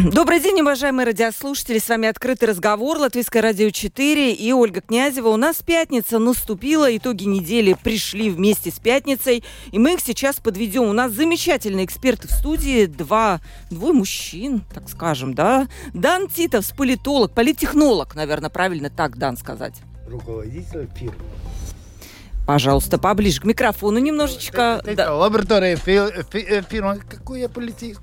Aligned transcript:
Добрый 0.12 0.40
день, 0.40 0.60
уважаемые 0.60 1.04
радиослушатели. 1.04 1.78
С 1.78 1.88
вами 1.88 2.08
«Открытый 2.08 2.48
разговор», 2.48 2.96
Латвийское 2.98 3.42
радио 3.42 3.70
4 3.70 4.32
и 4.32 4.52
Ольга 4.52 4.80
Князева. 4.80 5.28
У 5.28 5.36
нас 5.36 5.56
пятница 5.56 6.18
наступила, 6.18 6.96
итоги 6.96 7.24
недели 7.24 7.76
пришли 7.82 8.30
вместе 8.30 8.70
с 8.70 8.78
пятницей, 8.78 9.44
и 9.72 9.78
мы 9.78 9.94
их 9.94 10.00
сейчас 10.00 10.36
подведем. 10.36 10.84
У 10.84 10.92
нас 10.92 11.12
замечательные 11.12 11.84
эксперты 11.84 12.28
в 12.28 12.30
студии, 12.30 12.86
два, 12.86 13.40
двое 13.70 13.92
мужчин, 13.92 14.62
так 14.72 14.88
скажем, 14.88 15.34
да. 15.34 15.68
Дан 15.92 16.28
Титов, 16.28 16.74
политолог, 16.76 17.32
политтехнолог, 17.32 18.14
наверное, 18.14 18.50
правильно 18.50 18.88
так, 18.88 19.18
Дан, 19.18 19.36
сказать. 19.36 19.74
Руководитель 20.08 20.88
фирмы. 20.96 21.16
Пожалуйста, 22.50 22.98
поближе 22.98 23.40
к 23.40 23.44
микрофону 23.44 24.00
немножечко. 24.00 24.82
Да. 24.96 25.14
лаборатория 25.14 25.78
э, 25.86 26.62
фирма. 26.68 26.96
Какой 26.96 27.42
я 27.42 27.48
политик? 27.48 28.00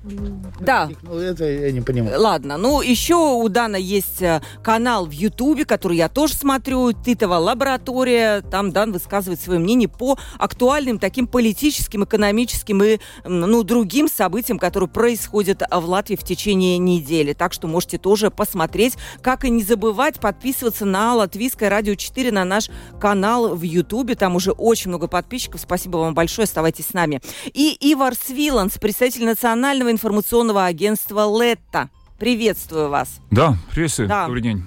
Да. 0.58 0.88
Ну, 1.02 1.18
это 1.18 1.44
я 1.44 1.70
не 1.70 1.82
понимаю. 1.82 2.18
Ладно, 2.18 2.56
ну 2.56 2.80
еще 2.80 3.16
у 3.16 3.46
Дана 3.50 3.76
есть 3.76 4.22
э, 4.22 4.40
канал 4.62 5.04
в 5.04 5.10
Ютубе, 5.10 5.66
который 5.66 5.98
я 5.98 6.08
тоже 6.08 6.32
смотрю, 6.32 6.92
Титова 6.92 7.34
лаборатория. 7.34 8.40
Там 8.40 8.72
Дан 8.72 8.90
высказывает 8.90 9.38
свое 9.38 9.60
мнение 9.60 9.86
по 9.86 10.18
актуальным 10.38 10.98
таким 10.98 11.26
политическим, 11.26 12.04
экономическим 12.04 12.82
и 12.82 13.00
ну, 13.26 13.62
другим 13.64 14.08
событиям, 14.08 14.58
которые 14.58 14.88
происходят 14.88 15.60
в 15.70 15.84
Латвии 15.84 16.16
в 16.16 16.24
течение 16.24 16.78
недели. 16.78 17.34
Так 17.34 17.52
что 17.52 17.68
можете 17.68 17.98
тоже 17.98 18.30
посмотреть. 18.30 18.94
Как 19.20 19.44
и 19.44 19.50
не 19.50 19.62
забывать 19.62 20.18
подписываться 20.20 20.86
на 20.86 21.14
Латвийское 21.16 21.68
радио 21.68 21.96
4 21.96 22.32
на 22.32 22.46
наш 22.46 22.70
канал 22.98 23.54
в 23.54 23.60
Ютубе. 23.60 24.14
Там 24.14 24.37
уже 24.38 24.52
очень 24.52 24.88
много 24.88 25.08
подписчиков. 25.08 25.60
Спасибо 25.60 25.98
вам 25.98 26.14
большое. 26.14 26.44
Оставайтесь 26.44 26.86
с 26.86 26.94
нами. 26.94 27.20
И 27.52 27.76
Ивар 27.92 28.14
Свиланс, 28.14 28.78
представитель 28.78 29.26
национального 29.26 29.90
информационного 29.90 30.64
агентства 30.64 31.26
«Летта». 31.28 31.90
Приветствую 32.18 32.88
вас. 32.88 33.20
Да, 33.30 33.56
приветствую. 33.72 34.08
Да. 34.08 34.24
Добрый 34.24 34.42
день. 34.42 34.66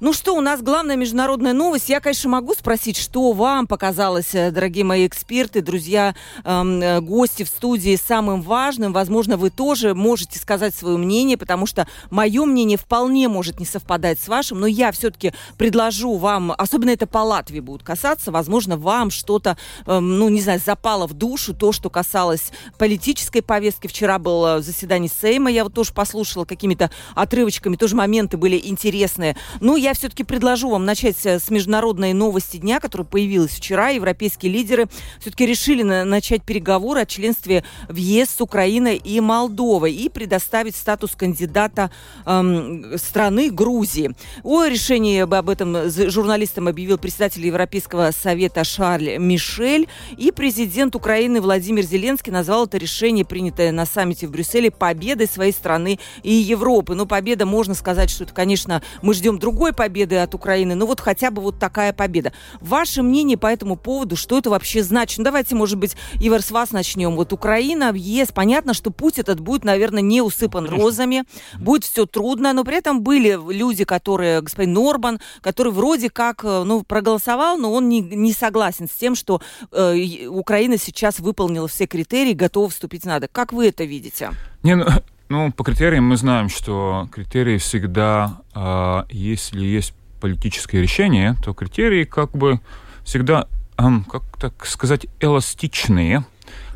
Ну 0.00 0.12
что, 0.12 0.36
у 0.36 0.40
нас 0.40 0.62
главная 0.62 0.94
международная 0.94 1.52
новость. 1.52 1.88
Я, 1.88 1.98
конечно, 1.98 2.30
могу 2.30 2.54
спросить, 2.54 2.96
что 2.96 3.32
вам 3.32 3.66
показалось, 3.66 4.32
э, 4.32 4.52
дорогие 4.52 4.84
мои 4.84 5.04
эксперты, 5.08 5.60
друзья, 5.60 6.14
эм, 6.44 6.80
э, 6.80 7.00
гости 7.00 7.42
в 7.42 7.48
студии, 7.48 7.96
самым 7.96 8.42
важным. 8.42 8.92
Возможно, 8.92 9.36
вы 9.36 9.50
тоже 9.50 9.96
можете 9.96 10.38
сказать 10.38 10.72
свое 10.72 10.96
мнение, 10.98 11.36
потому 11.36 11.66
что 11.66 11.88
мое 12.10 12.44
мнение 12.44 12.78
вполне 12.78 13.26
может 13.26 13.58
не 13.58 13.66
совпадать 13.66 14.20
с 14.20 14.28
вашим, 14.28 14.60
но 14.60 14.68
я 14.68 14.92
все-таки 14.92 15.32
предложу 15.56 16.16
вам, 16.16 16.52
особенно 16.56 16.90
это 16.90 17.08
по 17.08 17.18
Латвии 17.18 17.58
будет 17.58 17.82
касаться, 17.82 18.30
возможно, 18.30 18.76
вам 18.76 19.10
что-то, 19.10 19.58
эм, 19.86 20.16
ну, 20.16 20.28
не 20.28 20.40
знаю, 20.40 20.60
запало 20.64 21.08
в 21.08 21.14
душу, 21.14 21.54
то, 21.54 21.72
что 21.72 21.90
касалось 21.90 22.52
политической 22.78 23.40
повестки. 23.40 23.88
Вчера 23.88 24.20
было 24.20 24.62
заседание 24.62 25.10
Сейма, 25.10 25.50
я 25.50 25.64
вот 25.64 25.74
тоже 25.74 25.92
послушала 25.92 26.44
какими-то 26.44 26.92
отрывочками, 27.16 27.74
тоже 27.74 27.96
моменты 27.96 28.36
были 28.36 28.60
интересные. 28.62 29.36
Ну, 29.60 29.74
я 29.74 29.87
все-таки 29.94 30.24
предложу 30.24 30.70
вам 30.70 30.84
начать 30.84 31.16
э, 31.24 31.38
с 31.38 31.50
международной 31.50 32.12
новости 32.12 32.56
дня, 32.56 32.80
которая 32.80 33.06
появилась 33.06 33.52
вчера. 33.52 33.88
Европейские 33.88 34.52
лидеры 34.52 34.86
все-таки 35.20 35.46
решили 35.46 35.82
на- 35.82 36.04
начать 36.04 36.42
переговоры 36.42 37.00
о 37.00 37.06
членстве 37.06 37.64
в 37.88 37.96
ЕС 37.96 38.30
с 38.30 38.40
Украиной 38.40 38.96
и 38.96 39.20
Молдовой 39.20 39.92
и 39.92 40.08
предоставить 40.08 40.76
статус 40.76 41.14
кандидата 41.14 41.90
эм, 42.26 42.98
страны 42.98 43.50
Грузии. 43.50 44.14
О 44.42 44.64
решении 44.64 45.20
об 45.20 45.48
этом 45.48 45.90
журналистам 45.90 46.68
объявил 46.68 46.98
председатель 46.98 47.46
Европейского 47.46 48.10
совета 48.10 48.64
Шарль 48.64 49.18
Мишель. 49.18 49.88
И 50.16 50.30
президент 50.30 50.96
Украины 50.96 51.40
Владимир 51.40 51.82
Зеленский 51.84 52.32
назвал 52.32 52.66
это 52.66 52.78
решение, 52.78 53.24
принятое 53.24 53.72
на 53.72 53.86
саммите 53.86 54.26
в 54.26 54.30
Брюсселе, 54.30 54.70
победой 54.70 55.26
своей 55.26 55.52
страны 55.52 55.98
и 56.22 56.32
Европы. 56.32 56.94
Ну, 56.94 57.06
победа, 57.06 57.46
можно 57.46 57.74
сказать, 57.74 58.10
что 58.10 58.24
это, 58.24 58.32
конечно, 58.32 58.82
мы 59.02 59.14
ждем 59.14 59.38
другой 59.38 59.72
победы 59.78 60.16
от 60.16 60.34
Украины, 60.34 60.74
но 60.74 60.86
вот 60.86 61.00
хотя 61.00 61.30
бы 61.30 61.40
вот 61.40 61.60
такая 61.60 61.92
победа. 61.92 62.32
Ваше 62.60 63.02
мнение 63.02 63.38
по 63.38 63.46
этому 63.46 63.76
поводу, 63.76 64.16
что 64.16 64.36
это 64.38 64.50
вообще 64.50 64.82
значит? 64.82 65.18
Ну, 65.18 65.24
давайте, 65.24 65.54
может 65.54 65.78
быть, 65.78 65.96
Ивар, 66.20 66.42
с 66.42 66.50
вас 66.50 66.72
начнем. 66.72 67.14
Вот 67.14 67.32
Украина 67.32 67.92
ЕС, 67.94 68.32
понятно, 68.34 68.74
что 68.74 68.90
путь 68.90 69.20
этот 69.20 69.38
будет, 69.38 69.62
наверное, 69.64 70.02
не 70.02 70.20
усыпан 70.20 70.66
розами, 70.68 71.22
будет 71.60 71.84
все 71.84 72.06
трудно, 72.06 72.52
но 72.52 72.64
при 72.64 72.78
этом 72.78 73.02
были 73.02 73.38
люди, 73.52 73.84
которые, 73.84 74.40
господин 74.40 74.72
Норбан, 74.72 75.20
который 75.42 75.72
вроде 75.72 76.10
как, 76.10 76.44
э, 76.44 76.64
ну, 76.64 76.82
проголосовал, 76.82 77.56
но 77.56 77.72
он 77.72 77.88
не, 77.88 78.00
не 78.00 78.32
согласен 78.32 78.88
с 78.88 78.98
тем, 78.98 79.14
что 79.14 79.40
э, 79.70 80.26
Украина 80.26 80.76
сейчас 80.76 81.20
выполнила 81.20 81.68
все 81.68 81.86
критерии, 81.86 82.32
готова 82.32 82.68
вступить 82.68 83.04
надо. 83.04 83.28
Как 83.28 83.52
вы 83.52 83.68
это 83.68 83.84
видите? 83.84 84.32
Не, 84.64 84.74
ну, 84.74 84.86
ну, 85.28 85.52
по 85.52 85.64
критериям 85.64 86.04
мы 86.04 86.16
знаем, 86.16 86.48
что 86.48 87.08
критерии 87.12 87.58
всегда, 87.58 88.40
а, 88.54 89.06
если 89.10 89.64
есть 89.64 89.94
политическое 90.20 90.80
решение, 90.80 91.36
то 91.44 91.54
критерии 91.54 92.04
как 92.04 92.32
бы 92.32 92.60
всегда, 93.04 93.46
ам, 93.76 94.04
как 94.04 94.22
так 94.38 94.66
сказать, 94.66 95.06
эластичные 95.20 96.24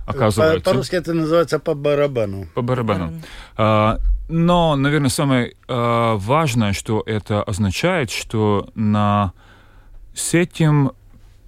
оказываются. 0.07 0.71
По-русски 0.71 0.97
это 0.97 1.15
называется 1.15 1.59
по 1.59 1.75
барабану. 1.75 2.47
По 2.55 2.63
барабану. 2.63 3.23
А, 3.57 3.99
но, 4.29 4.77
наверное, 4.77 5.11
самое 5.11 5.55
а, 5.69 6.17
важное, 6.17 6.73
что 6.73 7.03
это 7.07 7.43
означает, 7.43 8.11
что 8.11 8.71
на 8.75 9.33
с 10.15 10.35
этим 10.35 10.93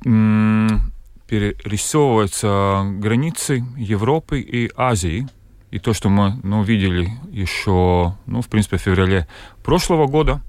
м, 0.05 0.93
перерисовываются 1.27 2.83
границы 2.99 3.65
Европы 3.77 4.41
и 4.41 4.71
Азии. 4.77 5.29
И 5.75 5.81
то, 5.81 5.93
что 5.93 6.09
мы 6.09 6.39
ну, 6.45 6.63
видели 6.63 7.11
еще, 7.33 8.15
ну, 8.27 8.43
в 8.43 8.47
принципе, 8.47 8.77
в 8.77 8.81
феврале 8.81 9.27
прошлого 9.65 10.07
года, 10.07 10.41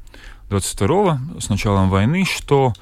22-го, 0.52 1.40
с 1.40 1.50
началом 1.50 1.90
войны, 1.90 2.25
что 2.25 2.74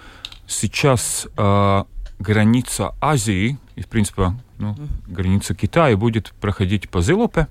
сейчас 0.46 1.26
а, 1.38 1.86
граница 2.20 2.96
Азии 3.00 3.58
и, 3.78 3.82
в 3.82 3.88
принципе, 3.88 4.34
ну, 4.58 4.76
граница 5.08 5.56
Китая 5.56 5.96
будет 5.96 6.34
проходить 6.42 6.90
по 6.90 7.02
Зелопе. 7.02 7.48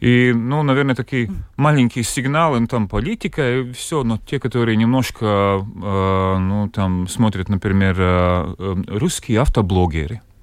И, 0.00 0.32
ну, 0.34 0.64
наверное, 0.64 0.96
такие 0.96 1.30
маленькие 1.56 2.02
сигналы, 2.02 2.58
ну, 2.58 2.66
там 2.66 2.88
политика 2.88 3.60
и 3.60 3.72
все, 3.74 4.02
но 4.02 4.18
те, 4.18 4.40
которые 4.40 4.76
немножко, 4.76 5.64
э, 5.64 6.36
ну, 6.40 6.68
там 6.68 7.06
смотрят, 7.06 7.48
например, 7.48 7.94
э, 7.96 8.54
э, 8.58 8.74
русские 8.88 9.40
автоблогеры, 9.40 10.16
э, 10.16 10.33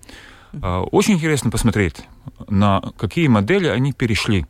очень 0.92 1.16
интересно 1.16 1.50
посмотреть, 1.50 2.04
на 2.50 2.82
какие 2.98 3.28
модели 3.28 3.68
они 3.68 3.94
перешли. 3.94 4.46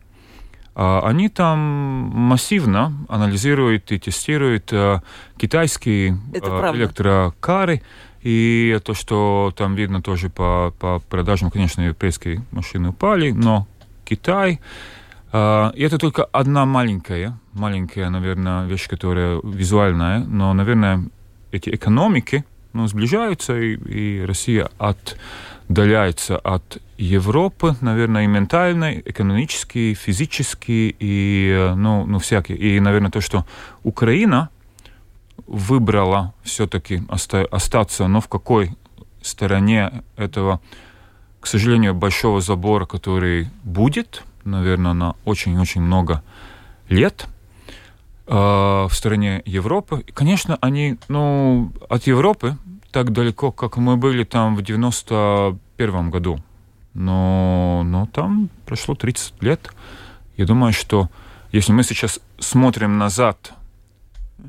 А, 0.73 1.01
Они 1.05 1.29
там 1.29 1.59
массивно 1.59 2.93
анализируют 3.09 3.91
и 3.91 3.99
тестируют 3.99 4.71
э, 4.71 5.01
китайские 5.37 6.17
электрокары, 6.33 7.81
и 8.21 8.79
то, 8.83 8.93
что 8.93 9.51
там 9.55 9.75
видно 9.75 10.01
тоже 10.01 10.29
по, 10.29 10.73
по 10.79 10.99
продажам, 10.99 11.51
конечно, 11.51 11.81
европейские 11.81 12.43
машины 12.51 12.89
упали, 12.89 13.31
но 13.31 13.67
Китай, 14.05 14.59
и 15.33 15.83
это 15.83 15.97
только 15.97 16.25
одна 16.25 16.65
маленькая, 16.65 17.39
маленькая, 17.53 18.09
наверное, 18.09 18.67
вещь, 18.67 18.87
которая 18.87 19.39
визуальная, 19.43 20.19
но, 20.19 20.53
наверное, 20.53 21.05
эти 21.51 21.69
экономики 21.69 22.45
ну, 22.73 22.87
сближаются, 22.87 23.59
и, 23.59 23.75
и 23.75 24.25
Россия 24.25 24.69
отдаляется 24.77 26.37
от 26.37 26.81
Европы, 26.97 27.75
наверное, 27.81 28.23
и 28.23 28.27
ментально, 28.27 28.93
и 28.93 29.09
экономически, 29.09 29.77
и 29.77 29.93
физически, 29.93 30.95
и, 30.99 31.73
ну, 31.75 32.05
ну, 32.05 32.19
всякие. 32.19 32.57
И, 32.57 32.79
наверное, 32.79 33.11
то, 33.11 33.21
что 33.21 33.45
Украина 33.83 34.49
выбрала 35.47 36.33
все-таки 36.43 37.01
оста- 37.09 37.47
остаться, 37.51 38.07
но 38.07 38.21
в 38.21 38.27
какой 38.27 38.71
стороне 39.21 40.03
этого, 40.15 40.61
к 41.39 41.47
сожалению, 41.47 41.93
большого 41.93 42.41
забора, 42.41 42.85
который 42.85 43.49
будет, 43.63 44.23
наверное, 44.43 44.93
на 44.93 45.15
очень-очень 45.25 45.81
много 45.81 46.23
лет, 46.89 47.27
в 48.27 48.89
стороне 48.91 49.41
Европы. 49.45 50.03
И, 50.05 50.11
конечно, 50.11 50.57
они, 50.61 50.97
ну, 51.09 51.71
от 51.89 52.07
Европы 52.07 52.57
так 52.91 53.11
далеко, 53.11 53.51
как 53.51 53.77
мы 53.77 53.97
были 53.97 54.23
там 54.23 54.55
в 54.55 54.61
91 54.61 56.09
году. 56.09 56.39
Но, 56.93 57.83
но 57.85 58.05
там 58.05 58.49
прошло 58.65 58.95
30 58.95 59.41
лет. 59.41 59.71
Я 60.37 60.45
думаю, 60.45 60.73
что 60.73 61.09
если 61.51 61.71
мы 61.71 61.83
сейчас 61.83 62.19
смотрим 62.39 62.97
назад, 62.97 63.53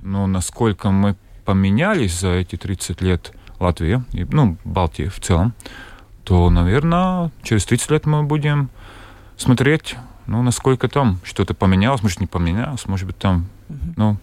ну, 0.03 0.27
насколько 0.27 0.91
мы 0.91 1.17
поменялись 1.45 2.19
за 2.19 2.31
эти 2.31 2.57
30 2.57 3.01
лет 3.01 3.33
Латвии, 3.61 4.03
и, 4.13 4.25
ну, 4.25 4.57
Балтии 4.65 5.07
в 5.07 5.21
целом, 5.21 5.55
то, 6.25 6.51
наверное, 6.51 7.31
через 7.43 7.65
30 7.65 7.91
лет 7.91 8.07
мы 8.07 8.25
будем 8.25 8.71
смотреть, 9.37 9.97
ну, 10.27 10.43
насколько 10.43 10.89
там 10.89 11.21
что-то 11.23 11.55
поменялось, 11.55 12.03
может, 12.03 12.21
не 12.21 12.27
поменялось, 12.27 12.87
может 12.87 13.07
быть, 13.07 13.19
там, 13.19 13.47
ну, 13.97 14.19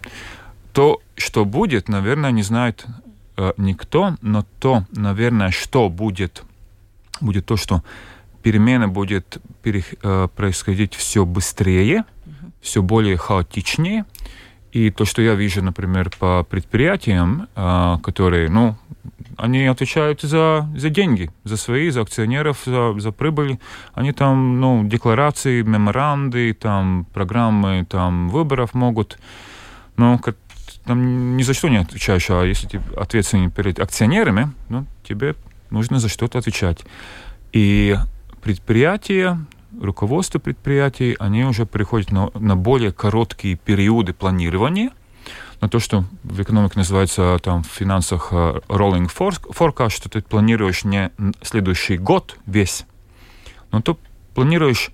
то, 0.73 1.01
что 1.15 1.45
будет, 1.45 1.89
наверное, 1.89 2.31
не 2.31 2.43
знает 2.43 2.85
э, 3.37 3.53
никто, 3.57 4.15
но 4.21 4.45
то, 4.59 4.85
наверное, 4.91 5.51
что 5.51 5.89
будет, 5.89 6.43
будет 7.21 7.45
то, 7.45 7.57
что 7.57 7.83
перемена 8.43 8.87
будет 8.87 9.39
пере, 9.61 9.83
э, 10.03 10.27
происходить 10.35 10.95
все 10.95 11.25
быстрее, 11.25 12.05
mm-hmm. 12.25 12.51
все 12.61 12.81
более 12.81 13.17
хаотичнее, 13.17 14.05
и 14.71 14.91
то, 14.91 15.05
что 15.05 15.21
я 15.21 15.33
вижу, 15.33 15.63
например, 15.63 16.11
по 16.19 16.43
предприятиям, 16.43 17.47
э, 17.55 17.97
которые, 18.03 18.49
ну, 18.49 18.77
они 19.39 19.65
отвечают 19.65 20.21
за, 20.21 20.69
за 20.75 20.89
деньги, 20.89 21.31
за 21.43 21.57
свои, 21.57 21.89
за 21.89 22.01
акционеров, 22.01 22.59
за, 22.65 22.99
за 22.99 23.11
прибыль. 23.11 23.57
Они 23.93 24.11
там, 24.11 24.59
ну, 24.59 24.83
декларации, 24.83 25.61
меморанды, 25.61 26.53
там, 26.53 27.05
программы, 27.13 27.85
там, 27.89 28.29
выборов 28.29 28.73
могут, 28.73 29.17
ну, 29.97 30.19
там 30.85 31.37
ни 31.37 31.43
за 31.43 31.53
что 31.53 31.69
не 31.69 31.77
отвечаешь, 31.77 32.29
а 32.29 32.43
если 32.43 32.67
ты 32.67 32.81
ответственен 32.97 33.51
перед 33.51 33.79
акционерами, 33.79 34.51
ну, 34.67 34.85
тебе 35.03 35.35
нужно 35.69 35.99
за 35.99 36.09
что-то 36.09 36.39
отвечать. 36.39 36.83
И 37.53 37.95
предприятия, 38.41 39.39
руководство 39.79 40.39
предприятий, 40.39 41.15
они 41.19 41.45
уже 41.45 41.65
переходят 41.65 42.11
на, 42.11 42.29
на 42.33 42.55
более 42.55 42.91
короткие 42.91 43.55
периоды 43.55 44.13
планирования, 44.13 44.91
на 45.61 45.67
то, 45.67 45.79
что 45.79 46.05
в 46.23 46.41
экономике 46.41 46.73
называется 46.77 47.37
там 47.41 47.63
в 47.63 47.67
финансах 47.67 48.31
uh, 48.31 48.63
rolling 48.67 49.09
forecast, 49.09 49.89
что 49.89 50.09
ты 50.09 50.21
планируешь 50.21 50.83
не 50.83 51.11
следующий 51.41 51.97
год 51.97 52.37
весь, 52.45 52.85
но 53.71 53.81
ты 53.81 53.95
планируешь 54.33 54.91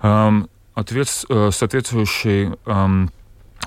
um, 0.00 0.48
ответ, 0.74 1.08
uh, 1.08 1.50
соответствующий 1.50 2.50
um, 2.64 3.10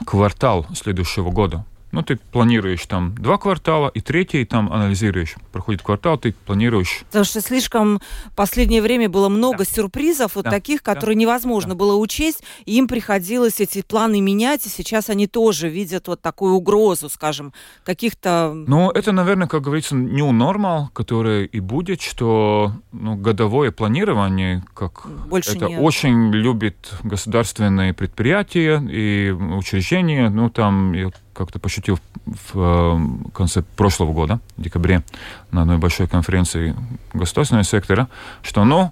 квартал 0.06 0.66
следующего 0.74 1.32
года. 1.32 1.66
Ну, 1.96 2.04
ты 2.04 2.18
планируешь 2.18 2.86
там 2.86 3.16
два 3.16 3.38
квартала, 3.38 3.90
и 3.90 4.02
третий 4.02 4.46
там 4.46 4.72
анализируешь. 4.72 5.36
Проходит 5.52 5.82
квартал, 5.82 6.18
ты 6.18 6.34
планируешь. 6.34 7.04
Потому 7.08 7.26
что 7.26 7.42
слишком 7.42 8.00
в 8.26 8.36
последнее 8.36 8.82
время 8.82 9.10
было 9.10 9.30
много 9.30 9.60
да. 9.60 9.66
сюрпризов, 9.66 10.36
вот 10.36 10.46
да. 10.46 10.52
таких, 10.52 10.84
которые 10.84 11.16
да. 11.16 11.22
невозможно 11.22 11.70
да. 11.70 11.76
было 11.76 11.96
учесть, 11.96 12.44
и 12.66 12.78
им 12.78 12.88
приходилось 12.88 13.60
эти 13.60 13.82
планы 13.82 14.22
менять, 14.22 14.66
и 14.66 14.70
сейчас 14.70 15.10
они 15.10 15.28
тоже 15.28 15.70
видят 15.70 16.08
вот 16.08 16.22
такую 16.22 16.54
угрозу, 16.54 17.10
скажем, 17.10 17.54
каких-то... 17.84 18.52
Ну, 18.54 18.92
это, 18.92 19.12
наверное, 19.12 19.48
как 19.48 19.62
говорится, 19.62 19.96
new 19.96 20.32
normal, 20.32 20.88
который 20.94 21.46
и 21.46 21.60
будет, 21.60 22.02
что 22.02 22.74
ну, 22.92 23.16
годовое 23.16 23.72
планирование, 23.72 24.64
как 24.74 25.08
Больше 25.28 25.56
это 25.56 25.68
нет. 25.68 25.80
очень 25.82 26.32
любит 26.32 26.76
государственные 27.04 27.94
предприятия 27.94 28.82
и 28.82 29.32
учреждения, 29.32 30.30
ну, 30.30 30.50
там 30.50 30.94
как-то 31.36 31.60
пошутил 31.60 32.00
в 32.26 32.56
э, 32.56 33.32
конце 33.34 33.62
прошлого 33.62 34.14
года, 34.14 34.40
в 34.58 34.62
декабре, 34.62 35.04
на 35.52 35.62
одной 35.62 35.78
большой 35.78 36.08
конференции 36.08 36.76
государственного 37.14 37.66
сектора, 37.66 38.08
что, 38.42 38.64
ну, 38.64 38.92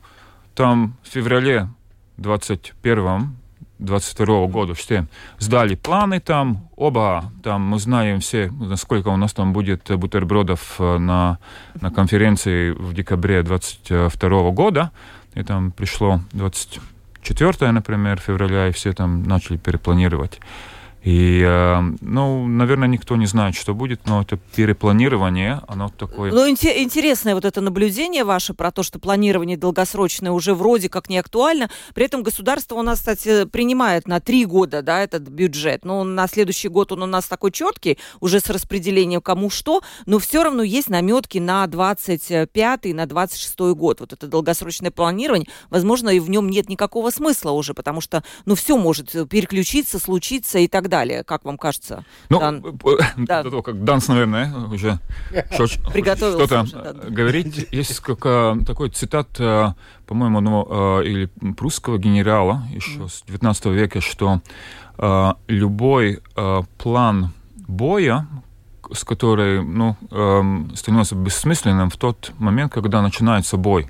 там 0.54 0.96
в 1.04 1.08
феврале 1.08 1.70
21 2.18 3.36
22 3.80 4.48
года 4.48 4.74
все 4.74 5.08
сдали 5.40 5.76
планы 5.76 6.20
там, 6.20 6.70
оба, 6.76 7.32
там 7.44 7.62
мы 7.62 7.80
знаем 7.80 8.20
все, 8.20 8.50
насколько 8.52 9.10
у 9.10 9.18
нас 9.18 9.34
там 9.34 9.52
будет 9.52 9.92
бутербродов 9.98 10.76
э, 10.80 10.98
на, 10.98 11.40
на 11.82 11.92
конференции 11.92 12.72
в 12.72 12.94
декабре 12.94 13.44
22 13.44 14.52
года, 14.52 14.92
и 15.34 15.44
там 15.44 15.72
пришло 15.72 16.22
24, 16.32 17.72
например, 17.72 18.20
февраля, 18.20 18.70
и 18.70 18.72
все 18.72 18.94
там 18.94 19.24
начали 19.24 19.58
перепланировать. 19.58 20.40
И, 21.04 21.44
э, 21.46 21.82
ну, 22.00 22.48
наверное, 22.48 22.88
никто 22.88 23.18
не 23.18 23.26
знает, 23.26 23.56
что 23.56 23.74
будет, 23.74 24.06
но 24.06 24.22
это 24.22 24.38
перепланирование, 24.56 25.62
оно 25.68 25.90
такое... 25.90 26.32
Ну, 26.32 26.50
интересное 26.50 27.36
вот 27.36 27.44
это 27.44 27.60
наблюдение 27.60 28.24
ваше 28.24 28.54
про 28.54 28.72
то, 28.72 28.84
что 28.84 29.00
планирование 29.00 29.58
долгосрочное 29.58 30.32
уже 30.32 30.54
вроде 30.54 30.88
как 30.88 31.10
не 31.10 31.18
актуально. 31.18 31.70
При 31.94 32.06
этом 32.06 32.24
государство 32.24 32.76
у 32.76 32.82
нас, 32.84 33.00
кстати, 33.00 33.46
принимает 33.46 34.08
на 34.08 34.22
три 34.22 34.46
года, 34.46 34.82
да, 34.82 35.02
этот 35.02 35.24
бюджет. 35.24 35.84
Но 35.84 36.06
на 36.06 36.26
следующий 36.28 36.70
год 36.70 36.94
он 36.94 37.04
у 37.04 37.08
нас 37.08 37.26
такой 37.26 37.52
четкий, 37.52 37.98
уже 38.22 38.40
с 38.40 38.50
распределением 38.50 39.22
кому 39.22 39.50
что, 39.50 39.82
но 40.06 40.20
все 40.20 40.42
равно 40.42 40.64
есть 40.64 40.90
наметки 40.90 41.38
на 41.38 41.68
25 41.68 42.86
на 42.94 43.06
26 43.06 43.60
год. 43.76 44.00
Вот 44.00 44.14
это 44.14 44.28
долгосрочное 44.28 44.92
планирование, 44.92 45.50
возможно, 45.70 46.10
и 46.10 46.22
в 46.22 46.30
нем 46.30 46.48
нет 46.48 46.70
никакого 46.70 47.10
смысла 47.10 47.52
уже, 47.52 47.74
потому 47.74 48.00
что, 48.00 48.24
ну, 48.46 48.56
все 48.56 48.78
может 48.78 49.12
переключиться, 49.28 50.00
случиться 50.00 50.60
и 50.60 50.70
так 50.70 50.84
далее 50.88 50.93
далее, 50.94 51.24
как 51.24 51.44
вам 51.44 51.58
кажется, 51.58 52.06
ну, 52.30 52.40
Дан? 52.40 52.62
Да. 53.18 53.42
До 53.42 53.50
того, 53.50 53.62
как 53.64 53.84
Данс, 53.84 54.08
наверное, 54.08 54.54
уже 54.72 55.00
что-то 55.52 56.68
говорить. 57.10 57.68
Есть 57.72 58.00
как, 58.00 58.20
такой 58.66 58.90
цитат, 58.92 59.28
э, 59.40 59.74
по-моему, 60.06 60.38
одного 60.38 61.02
э, 61.02 61.06
или 61.06 61.26
прусского 61.58 61.98
генерала 61.98 62.62
еще 62.70 63.08
с 63.08 63.24
19 63.24 63.66
века, 63.66 64.02
что 64.02 64.42
э, 65.00 65.34
любой 65.48 66.22
план 66.78 67.34
боя, 67.56 68.28
с 68.92 69.04
которой 69.04 69.64
ну, 69.64 69.96
становится 70.76 71.16
бессмысленным 71.16 71.90
в 71.90 71.98
тот 71.98 72.32
момент, 72.38 72.72
когда 72.72 73.02
начинается 73.02 73.58
бой. 73.58 73.90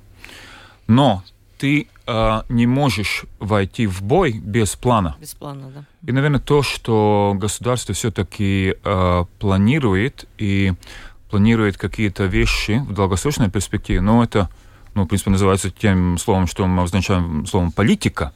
Но 0.88 1.24
ты 1.64 1.88
э, 2.08 2.42
не 2.50 2.68
можешь 2.68 3.24
войти 3.40 3.88
в 3.88 4.04
бой 4.04 4.34
без 4.34 4.76
плана. 4.76 5.16
Без 5.22 5.34
плана, 5.34 5.72
да. 5.74 5.86
И, 6.06 6.12
наверное, 6.12 6.42
то, 6.42 6.62
что 6.62 7.34
государство 7.38 7.96
все-таки 7.96 8.76
э, 8.84 9.26
планирует 9.40 10.28
и 10.38 10.74
планирует 11.30 11.78
какие-то 11.78 12.26
вещи 12.26 12.84
в 12.86 12.94
долгосрочной 12.94 13.50
перспективе, 13.50 14.02
но 14.02 14.22
это, 14.22 14.50
ну, 14.94 15.04
в 15.04 15.08
принципе, 15.08 15.32
называется 15.32 15.72
тем 15.72 16.18
словом, 16.18 16.48
что 16.48 16.68
мы 16.68 16.82
обозначаем 16.82 17.46
словом 17.46 17.72
политика. 17.72 18.34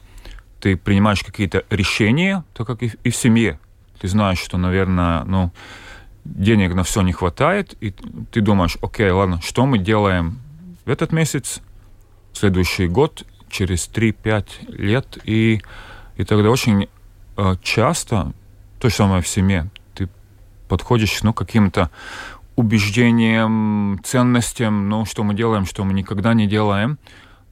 Ты 0.58 0.78
принимаешь 0.78 1.22
какие-то 1.22 1.64
решения, 1.68 2.44
так 2.54 2.66
как 2.66 2.82
и, 2.82 2.92
и 3.04 3.10
в 3.10 3.16
семье. 3.16 3.58
Ты 4.00 4.08
знаешь, 4.08 4.38
что, 4.38 4.56
наверное, 4.56 5.24
ну, 5.24 5.52
денег 6.24 6.72
на 6.72 6.82
все 6.82 7.02
не 7.02 7.12
хватает, 7.12 7.76
и 7.82 7.90
ты 8.30 8.40
думаешь, 8.40 8.78
окей, 8.80 9.10
ладно, 9.10 9.38
что 9.42 9.66
мы 9.66 9.76
делаем 9.76 10.38
в 10.86 10.90
этот 10.90 11.12
месяц, 11.12 11.60
следующий 12.38 12.86
год, 12.86 13.24
через 13.50 13.88
3-5 13.88 14.46
лет, 14.68 15.18
и, 15.24 15.60
и 16.16 16.24
тогда 16.24 16.50
очень 16.50 16.88
э, 17.36 17.56
часто, 17.62 18.32
то 18.78 18.88
же 18.88 18.94
самое 18.94 19.22
в 19.22 19.28
семье, 19.28 19.70
ты 19.94 20.08
подходишь 20.68 21.22
ну, 21.22 21.32
каким-то 21.32 21.90
убеждением, 22.56 24.00
ценностям, 24.04 24.88
ну, 24.88 25.04
что 25.04 25.24
мы 25.24 25.34
делаем, 25.34 25.64
что 25.64 25.84
мы 25.84 25.92
никогда 25.92 26.34
не 26.34 26.46
делаем. 26.46 26.98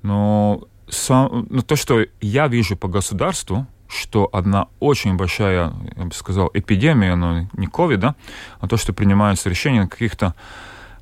Но, 0.02 0.64
сам, 0.88 1.46
но 1.48 1.62
то, 1.62 1.76
что 1.76 2.04
я 2.20 2.48
вижу 2.48 2.76
по 2.76 2.88
государству, 2.88 3.66
что 3.88 4.28
одна 4.32 4.66
очень 4.80 5.16
большая, 5.16 5.72
я 5.96 6.04
бы 6.04 6.12
сказал, 6.12 6.50
эпидемия, 6.54 7.14
но 7.14 7.48
не 7.52 7.66
ковид, 7.66 8.00
да, 8.00 8.14
а 8.60 8.66
то, 8.66 8.76
что 8.76 8.92
принимаются 8.92 9.48
решения 9.48 9.82
на 9.82 9.88
каких-то 9.88 10.34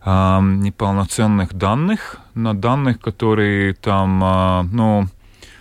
э, 0.04 0.40
неполноценных 0.40 1.54
данных, 1.54 2.18
на 2.34 2.54
данных, 2.54 3.00
которые 3.00 3.74
там, 3.74 4.22
э, 4.22 4.62
ну... 4.72 5.06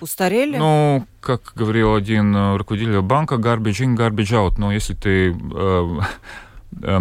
Устарели? 0.02 0.58
Ну, 0.58 1.06
как 1.22 1.54
говорил 1.56 1.96
один 1.96 2.36
э, 2.36 2.58
руководитель 2.58 3.02
банка, 3.02 3.36
garbage 3.36 3.82
in, 3.86 3.96
garbage 3.96 4.34
out. 4.34 4.56
Но 4.58 4.72
если 4.72 4.94
ты 4.94 5.32
э, 5.32 6.00
э, 6.82 7.00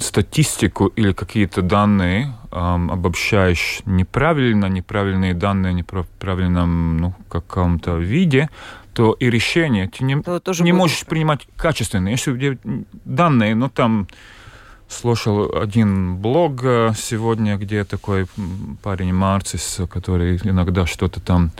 статистику 0.00 0.86
или 0.88 1.12
какие-то 1.12 1.62
данные 1.62 2.34
э, 2.50 2.56
обобщаешь 2.56 3.80
неправильно, 3.86 4.66
неправильные 4.66 5.34
данные 5.34 5.72
в 5.72 5.76
неправильном 5.76 6.96
ну, 6.96 7.14
каком-то 7.28 7.96
виде, 7.96 8.50
то 8.92 9.12
и 9.12 9.30
решение 9.30 9.88
ты 9.88 10.04
не, 10.04 10.20
то 10.20 10.40
не 10.60 10.72
можешь 10.72 11.06
принимать 11.06 11.46
качественные. 11.56 12.12
Если 12.12 12.58
данные, 13.04 13.54
ну 13.54 13.68
там 13.68 14.08
слушал 14.88 15.54
один 15.54 16.16
блог 16.16 16.60
э, 16.64 16.92
сегодня, 16.96 17.56
где 17.56 17.84
такой 17.84 18.26
парень 18.82 19.12
Марцис, 19.12 19.80
который 19.90 20.40
иногда 20.42 20.86
что-то 20.86 21.20
там, 21.20 21.50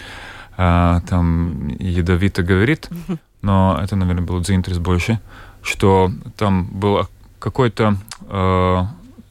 а, 0.56 1.00
там 1.08 1.68
ядовито 1.78 2.42
говорит, 2.42 2.88
но 3.42 3.78
это, 3.80 3.97
наверное, 3.97 4.25
был 4.25 4.40
Дзинтрис 4.40 4.78
больше, 4.78 5.20
что 5.62 6.11
там 6.37 6.66
был 6.66 7.06
какой-то 7.38 7.97
э, 8.28 8.85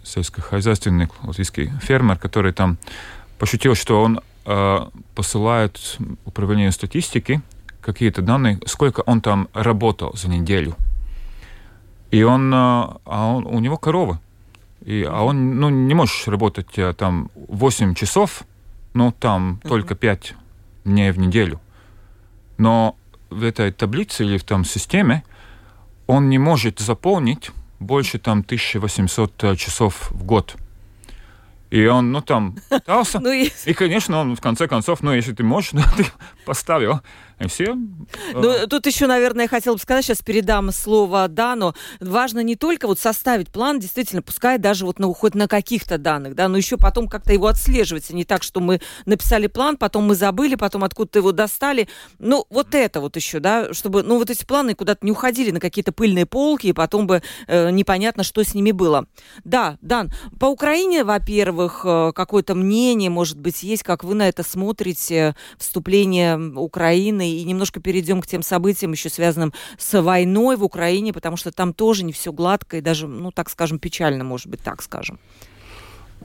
сельскохозяйственный 0.03 1.09
латвийский 1.23 1.71
фермер, 1.81 2.17
который 2.17 2.53
там 2.53 2.77
пошутил, 3.37 3.75
что 3.75 4.01
он 4.01 4.21
э, 4.45 4.87
посылает 5.15 5.97
управлению 6.25 6.71
статистики 6.71 7.41
какие-то 7.81 8.21
данные, 8.21 8.59
сколько 8.65 9.01
он 9.01 9.21
там 9.21 9.47
работал 9.53 10.13
за 10.15 10.29
неделю. 10.29 10.75
И 12.11 12.23
он, 12.23 12.51
а 12.53 12.99
он, 13.05 13.45
у 13.45 13.59
него 13.59 13.77
корова. 13.77 14.19
И, 14.85 15.03
а 15.03 15.23
он 15.23 15.59
ну, 15.59 15.69
не 15.69 15.93
может 15.93 16.27
работать 16.27 16.69
там 16.97 17.29
8 17.35 17.93
часов, 17.95 18.43
ну, 18.93 19.11
там 19.11 19.59
uh-huh. 19.63 19.67
только 19.67 19.95
5 19.95 20.35
дней 20.85 21.11
в 21.11 21.19
неделю. 21.19 21.59
Но 22.57 22.95
в 23.29 23.43
этой 23.43 23.71
таблице 23.71 24.23
или 24.25 24.37
в 24.37 24.43
том 24.43 24.63
системе 24.63 25.23
он 26.07 26.29
не 26.29 26.37
может 26.37 26.79
заполнить 26.79 27.51
больше 27.79 28.17
там 28.17 28.39
1800 28.39 29.57
часов 29.57 30.09
в 30.11 30.23
год. 30.23 30.55
И 31.69 31.85
он, 31.85 32.11
ну, 32.11 32.21
там 32.21 32.55
пытался. 32.69 33.19
ну, 33.21 33.31
и... 33.31 33.51
и, 33.65 33.73
конечно, 33.73 34.19
он 34.19 34.35
в 34.35 34.41
конце 34.41 34.67
концов, 34.67 35.03
ну, 35.03 35.13
если 35.13 35.33
ты 35.33 35.43
можешь, 35.43 35.71
ну, 35.73 35.81
ты 35.97 36.05
поставил. 36.47 37.01
И 37.39 37.47
все. 37.47 37.77
Ну, 38.33 38.67
тут 38.67 38.87
еще, 38.87 39.05
наверное, 39.05 39.43
я 39.43 39.47
хотела 39.47 39.75
бы 39.75 39.79
сказать, 39.79 40.03
сейчас 40.03 40.23
передам 40.23 40.71
слово 40.71 41.27
Дану. 41.27 41.75
Важно 41.99 42.39
не 42.39 42.55
только 42.55 42.87
вот 42.87 42.97
составить 42.99 43.49
план, 43.49 43.79
действительно, 43.79 44.23
пускай 44.23 44.57
даже 44.57 44.85
вот 44.85 44.97
на, 44.97 45.13
хоть 45.13 45.35
на 45.35 45.47
каких-то 45.47 45.99
данных, 45.99 46.33
да, 46.33 46.47
но 46.47 46.57
еще 46.57 46.77
потом 46.77 47.07
как-то 47.07 47.33
его 47.33 47.45
отслеживать. 47.45 48.09
Не 48.09 48.23
так, 48.23 48.41
что 48.41 48.59
мы 48.59 48.81
написали 49.05 49.45
план, 49.45 49.77
потом 49.77 50.05
мы 50.05 50.15
забыли, 50.15 50.55
потом 50.55 50.83
откуда-то 50.83 51.19
его 51.19 51.31
достали. 51.31 51.87
Ну, 52.17 52.45
вот 52.49 52.73
это 52.73 53.01
вот 53.01 53.15
еще, 53.15 53.39
да, 53.39 53.71
чтобы, 53.71 54.01
ну, 54.01 54.17
вот 54.17 54.31
эти 54.31 54.43
планы 54.43 54.73
куда-то 54.73 55.05
не 55.05 55.11
уходили 55.11 55.51
на 55.51 55.59
какие-то 55.59 55.91
пыльные 55.91 56.25
полки, 56.25 56.67
и 56.67 56.73
потом 56.73 57.05
бы 57.05 57.21
э, 57.47 57.69
непонятно, 57.69 58.23
что 58.23 58.41
с 58.43 58.55
ними 58.55 58.71
было. 58.71 59.05
Да, 59.43 59.77
Дан, 59.81 60.11
по 60.39 60.45
Украине, 60.45 61.03
во-первых, 61.03 61.81
э, 61.83 62.13
какое-то 62.15 62.55
мнение, 62.55 63.11
может 63.11 63.37
быть, 63.37 63.61
есть, 63.61 63.83
как 63.83 64.03
вы 64.03 64.15
на 64.15 64.27
это 64.27 64.41
смотрите, 64.41 65.35
вступление 65.59 66.36
Украины 66.55 67.31
и 67.31 67.43
немножко 67.43 67.79
перейдем 67.79 68.21
к 68.21 68.27
тем 68.27 68.41
событиям, 68.41 68.91
еще 68.91 69.09
связанным 69.09 69.53
с 69.77 70.01
войной 70.01 70.55
в 70.55 70.63
Украине, 70.63 71.13
потому 71.13 71.37
что 71.37 71.51
там 71.51 71.73
тоже 71.73 72.03
не 72.03 72.13
все 72.13 72.31
гладко 72.31 72.77
и 72.77 72.81
даже, 72.81 73.07
ну, 73.07 73.31
так 73.31 73.49
скажем, 73.49 73.79
печально, 73.79 74.23
может 74.23 74.47
быть, 74.47 74.61
так 74.61 74.81
скажем. 74.81 75.19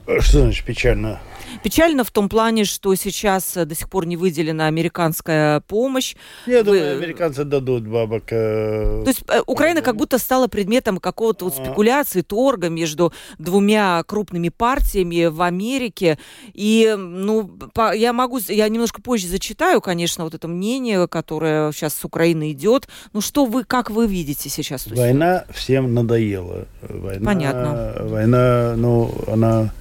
Что 0.05 0.41
значит 0.41 0.65
печально? 0.65 1.19
Печально 1.61 2.03
в 2.03 2.11
том 2.11 2.29
плане, 2.29 2.65
что 2.65 2.93
сейчас 2.95 3.55
э, 3.57 3.65
до 3.65 3.75
сих 3.75 3.89
пор 3.89 4.05
не 4.05 4.17
выделена 4.17 4.67
американская 4.67 5.61
помощь. 5.61 6.15
Я 6.45 6.59
Вы... 6.59 6.63
думаю, 6.63 6.97
американцы 6.97 7.43
дадут 7.43 7.87
бабок. 7.87 8.23
Э... 8.31 9.01
То 9.03 9.09
есть 9.09 9.23
э, 9.27 9.41
Украина 9.45 9.81
как 9.81 9.95
будто 9.95 10.17
стала 10.17 10.47
предметом 10.47 10.97
какого-то 10.97 11.45
вот 11.45 11.55
спекуляции, 11.55 12.21
торга 12.21 12.69
между 12.69 13.13
двумя 13.37 14.03
крупными 14.03 14.49
партиями 14.49 15.25
в 15.25 15.41
Америке. 15.41 16.17
И, 16.53 16.95
ну, 16.97 17.49
я 17.93 18.13
могу, 18.13 18.39
я 18.47 18.67
немножко 18.67 19.01
позже 19.01 19.27
зачитаю, 19.27 19.79
конечно, 19.81 20.23
вот 20.23 20.33
это 20.33 20.47
мнение, 20.47 21.07
которое 21.07 21.71
сейчас 21.71 21.93
с 21.93 22.03
Украины 22.03 22.51
идет. 22.51 22.87
Ну, 23.13 23.21
что 23.21 23.45
вы, 23.45 23.63
как 23.63 23.89
вы 23.89 24.07
видите 24.07 24.49
сейчас? 24.49 24.87
Война 24.87 25.45
всем 25.53 25.93
надоела. 25.93 26.65
Война, 26.81 27.25
Понятно. 27.25 27.95
Война, 28.01 28.73
ну, 28.75 29.13
она 29.27 29.71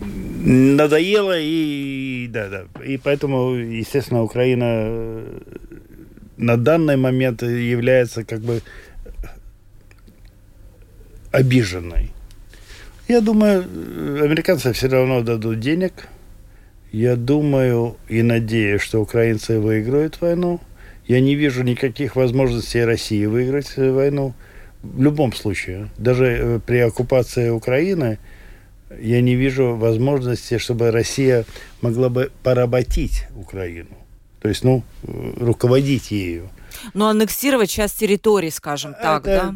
надоело 0.00 1.38
и 1.38 2.28
да, 2.28 2.48
да. 2.48 2.64
И 2.84 2.96
поэтому, 2.96 3.54
естественно, 3.54 4.22
Украина 4.22 4.64
э, 4.66 5.40
на 6.36 6.56
данный 6.56 6.96
момент 6.96 7.42
является 7.42 8.24
как 8.24 8.40
бы 8.40 8.62
обиженной. 11.32 12.10
Я 13.08 13.20
думаю, 13.20 13.64
американцы 14.22 14.72
все 14.72 14.88
равно 14.88 15.22
дадут 15.22 15.60
денег. 15.60 16.08
Я 16.92 17.16
думаю 17.16 17.96
и 18.08 18.22
надеюсь, 18.22 18.82
что 18.82 19.00
украинцы 19.00 19.58
выиграют 19.60 20.20
войну. 20.20 20.60
Я 21.06 21.20
не 21.20 21.34
вижу 21.34 21.62
никаких 21.62 22.16
возможностей 22.16 22.84
России 22.84 23.26
выиграть 23.26 23.76
войну. 23.76 24.34
В 24.82 25.02
любом 25.02 25.32
случае, 25.32 25.88
даже 25.98 26.24
э, 26.24 26.60
при 26.64 26.78
оккупации 26.78 27.50
Украины– 27.50 28.18
я 28.98 29.20
не 29.20 29.34
вижу 29.34 29.76
возможности, 29.76 30.58
чтобы 30.58 30.90
Россия 30.90 31.44
могла 31.80 32.08
бы 32.08 32.30
поработить 32.42 33.26
Украину. 33.36 33.96
То 34.40 34.48
есть, 34.48 34.64
ну, 34.64 34.82
руководить 35.02 36.10
ею. 36.10 36.50
Ну, 36.94 37.06
аннексировать 37.06 37.70
часть 37.70 37.98
территории, 37.98 38.50
скажем 38.50 38.94
так, 38.94 39.26
это, 39.26 39.42
да? 39.42 39.54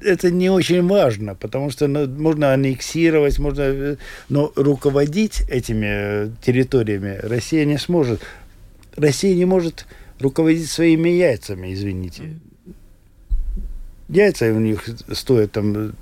Это 0.00 0.30
не 0.30 0.50
очень 0.50 0.86
важно, 0.86 1.34
потому 1.34 1.70
что 1.70 1.86
ну, 1.86 2.06
можно 2.06 2.52
аннексировать, 2.52 3.38
можно, 3.38 3.96
но 4.28 4.52
руководить 4.56 5.42
этими 5.48 6.32
территориями 6.42 7.18
Россия 7.22 7.64
не 7.64 7.78
сможет. 7.78 8.20
Россия 8.96 9.34
не 9.34 9.44
может 9.44 9.86
руководить 10.18 10.68
своими 10.68 11.10
яйцами, 11.10 11.72
извините. 11.72 12.38
Яйца 14.08 14.46
у 14.46 14.58
них 14.58 14.84
стоят 15.12 15.52
там 15.52 15.94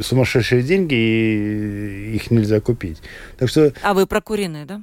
сумасшедшие 0.00 0.62
деньги, 0.62 0.94
и 0.94 2.16
их 2.16 2.30
нельзя 2.30 2.60
купить. 2.60 3.00
Так 3.38 3.48
что... 3.48 3.72
А 3.82 3.94
вы 3.94 4.06
про 4.06 4.20
куриные, 4.20 4.64
да? 4.64 4.82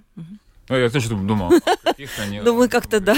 Ну, 0.70 0.76
я 0.76 0.90
тоже 0.90 1.10
думал, 1.10 1.52
Ну, 2.44 2.56
мы 2.56 2.68
как-то, 2.68 3.00
да. 3.00 3.16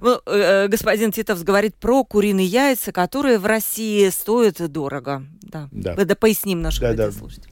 Ну, 0.00 0.20
э, 0.26 0.68
господин 0.68 1.12
Титов 1.12 1.42
говорит 1.44 1.74
про 1.74 2.04
куриные 2.04 2.46
яйца, 2.46 2.92
которые 2.92 3.38
в 3.38 3.46
России 3.46 4.08
стоят 4.10 4.70
дорого. 4.70 5.24
Да. 5.40 5.68
да. 5.72 6.14
Поясним 6.14 6.60
нашим 6.60 6.94
да, 6.94 7.10
слушателям. 7.10 7.50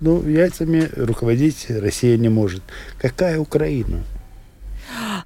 Ну, 0.00 0.26
яйцами 0.26 0.88
руководить 0.96 1.66
Россия 1.68 2.16
не 2.16 2.28
может. 2.28 2.62
Какая 2.98 3.38
Украина? 3.38 4.04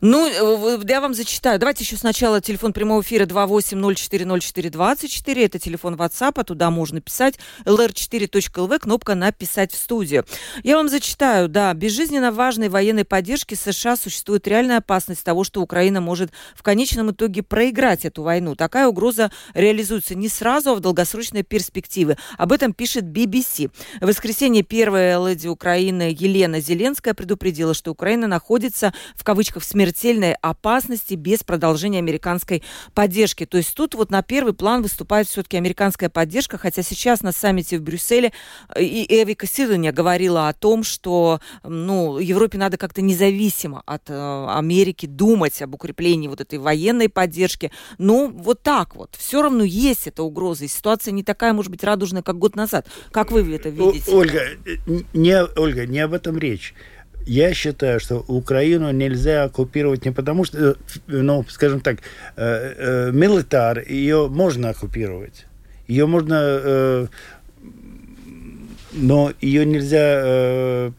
Ну, 0.01 0.29
э, 0.29 0.81
я 0.89 1.01
вам 1.01 1.15
зачитаю. 1.15 1.59
Давайте 1.59 1.83
еще 1.85 1.97
сначала 1.97 2.41
телефон 2.41 2.73
прямого 2.73 3.03
эфира 3.03 3.27
28040424. 3.27 5.45
Это 5.45 5.59
телефон 5.59 5.95
WhatsApp, 5.95 6.43
туда 6.45 6.71
можно 6.71 7.01
писать. 7.01 7.39
lr4.lv, 7.65 8.79
кнопка 8.79 9.15
«Написать 9.15 9.73
в 9.73 9.77
студию». 9.77 10.25
Я 10.63 10.77
вам 10.77 10.89
зачитаю. 10.89 11.49
Да, 11.49 11.75
без 11.75 11.93
жизненно 11.93 12.33
важной 12.33 12.69
военной 12.69 13.05
поддержки 13.05 13.55
США 13.55 13.97
существует 13.97 14.47
реальная 14.49 14.79
опасность 14.79 15.25
того, 15.25 15.45
что 15.45 15.63
Украина 15.63 16.01
может 16.01 16.31
в 16.55 16.63
конечном 16.63 17.13
итоге 17.13 17.43
проиграть 17.43 18.05
эту 18.05 18.23
войну. 18.23 18.57
Такая 18.57 18.89
угроза 18.89 19.31
реализуется 19.55 20.15
не 20.15 20.29
сразу, 20.29 20.71
а 20.71 20.75
в 20.75 20.81
долгосрочной 20.81 21.43
перспективе. 21.43 22.17
Об 22.39 22.53
этом 22.53 22.73
пишет 22.73 23.05
BBC. 23.05 23.71
В 24.01 24.07
воскресенье 24.07 24.63
первая 24.63 25.23
леди 25.25 25.49
Украины 25.49 26.17
Елена 26.19 26.61
Зеленская 26.61 27.15
предупредила, 27.15 27.75
что 27.75 27.93
Украина 27.93 28.27
находится 28.27 28.93
в 29.15 29.25
кавычках 29.25 29.52
в 29.61 29.65
смертельной 29.65 30.35
опасности 30.35 31.15
без 31.15 31.43
продолжения 31.43 31.99
американской 31.99 32.63
поддержки. 32.95 33.47
То 33.47 33.59
есть 33.59 33.75
тут 33.75 33.95
вот 33.95 34.11
на 34.11 34.23
первый 34.23 34.55
план 34.55 34.83
выступает 34.83 35.29
все-таки 35.29 35.57
американская 35.57 36.09
поддержка, 36.09 36.59
хотя 36.59 36.83
сейчас 36.83 37.23
на 37.23 37.33
саммите 37.33 37.79
в 37.79 37.83
Брюсселе 37.83 38.33
э, 38.75 38.83
и 38.83 39.23
Эвика 39.23 39.47
Сидония 39.47 39.93
говорила 39.93 40.49
о 40.49 40.53
том, 40.53 40.85
что 40.85 41.41
ну, 41.63 42.19
Европе 42.19 42.59
надо 42.59 42.77
как-то 42.77 43.03
независимо 43.03 43.83
от 43.87 44.09
э, 44.09 44.47
Америки 44.49 45.07
думать 45.07 45.61
об 45.63 45.75
укреплении 45.75 46.29
вот 46.29 46.41
этой 46.41 46.59
военной 46.59 47.09
поддержки. 47.09 47.71
Но 47.99 48.29
вот 48.29 48.63
так 48.63 48.97
вот. 48.97 49.17
Все 49.19 49.43
равно 49.43 49.65
есть 49.65 50.07
эта 50.07 50.23
угроза. 50.23 50.65
И 50.65 50.69
ситуация 50.69 51.13
не 51.13 51.23
такая, 51.23 51.53
может 51.53 51.71
быть, 51.71 51.85
радужная, 51.85 52.23
как 52.23 52.39
год 52.39 52.57
назад. 52.57 52.87
Как 53.11 53.31
вы 53.31 53.41
это 53.55 53.69
видите? 53.69 54.11
Ольга, 54.11 54.41
э, 54.41 54.77
не, 55.13 55.45
Ольга, 55.57 55.87
не 55.87 55.99
об 56.01 56.13
этом 56.13 56.39
речь. 56.39 56.75
Я 57.27 57.55
считаю, 57.55 58.01
что 58.01 58.25
Украину 58.29 58.91
нельзя 58.91 59.45
оккупировать 59.45 60.05
не 60.05 60.13
потому, 60.13 60.45
что, 60.45 60.59
э, 60.59 60.75
ну, 61.07 61.45
скажем 61.49 61.81
так, 61.81 61.99
э, 62.37 62.75
э, 63.07 63.11
милитар, 63.13 63.83
ее 63.87 64.29
можно 64.29 64.71
оккупировать. 64.71 65.47
Ее 65.89 66.07
можно, 66.07 67.09
но 68.93 69.33
ее 69.41 69.67
нельзя 69.67 70.93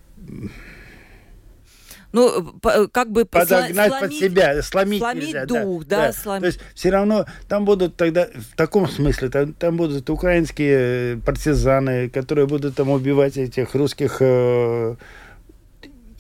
ну, 2.13 2.60
как 2.92 3.12
бы 3.12 3.25
подогнать 3.25 3.74
сломить, 3.74 4.00
под 4.00 4.13
себя, 4.13 4.62
сломить, 4.62 5.00
сломить 5.00 5.24
нельзя, 5.25 5.46
дух, 5.48 5.86
да, 5.86 5.98
да, 5.98 6.08
да. 6.08 6.13
сломить. 6.13 6.42
То 6.42 6.46
есть 6.46 6.60
все 6.75 6.89
равно 6.92 7.25
там 7.48 7.65
будут 7.65 7.96
тогда 7.96 8.27
в 8.27 8.56
таком 8.56 8.88
смысле 8.88 9.30
там, 9.30 9.53
там 9.53 9.77
будут 9.77 10.08
украинские 10.12 11.18
партизаны, 11.25 12.10
которые 12.10 12.46
будут 12.46 12.75
там 12.75 12.92
убивать 12.92 13.38
этих 13.38 13.74
русских 13.74 14.22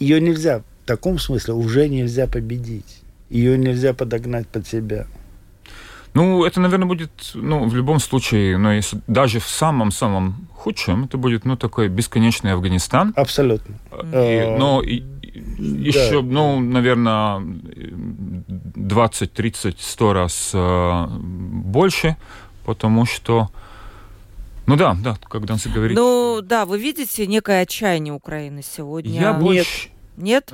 ее 0.03 0.21
нельзя, 0.21 0.59
в 0.83 0.87
таком 0.87 1.17
смысле 1.19 1.53
уже 1.53 1.87
нельзя 1.87 2.27
победить. 2.27 3.01
Ее 3.29 3.57
нельзя 3.57 3.93
подогнать 3.93 4.47
под 4.47 4.67
себя. 4.67 5.07
Ну, 6.13 6.45
это, 6.45 6.59
наверное, 6.59 6.87
будет, 6.87 7.31
ну, 7.33 7.67
в 7.67 7.75
любом 7.75 7.99
случае, 7.99 8.57
но 8.57 8.73
если 8.73 8.99
даже 9.07 9.39
в 9.39 9.47
самом-самом 9.47 10.47
худшем, 10.53 11.05
это 11.05 11.17
будет, 11.17 11.45
ну, 11.45 11.57
такой 11.57 11.87
бесконечный 11.87 12.53
Афганистан. 12.53 13.13
Абсолютно. 13.15 13.75
И, 14.13 14.55
но 14.59 14.81
и, 14.83 15.03
еще, 15.57 16.21
да. 16.21 16.27
ну, 16.27 16.59
наверное, 16.59 17.41
20, 17.41 19.33
30, 19.33 19.79
100 19.79 20.13
раз 20.13 20.51
э, 20.53 21.07
больше, 21.09 22.17
потому 22.65 23.05
что 23.05 23.49
ну 24.65 24.77
да, 24.77 24.95
да, 25.03 25.17
как 25.27 25.45
Данси 25.45 25.67
говорит. 25.67 25.97
Ну 25.97 26.39
да, 26.41 26.65
вы 26.65 26.79
видите 26.79 27.27
некое 27.27 27.63
отчаяние 27.63 28.13
Украины 28.13 28.61
сегодня. 28.63 29.19
Я 29.19 29.33
больше... 29.33 29.87
Нет? 29.87 29.92
Нет. 30.17 30.53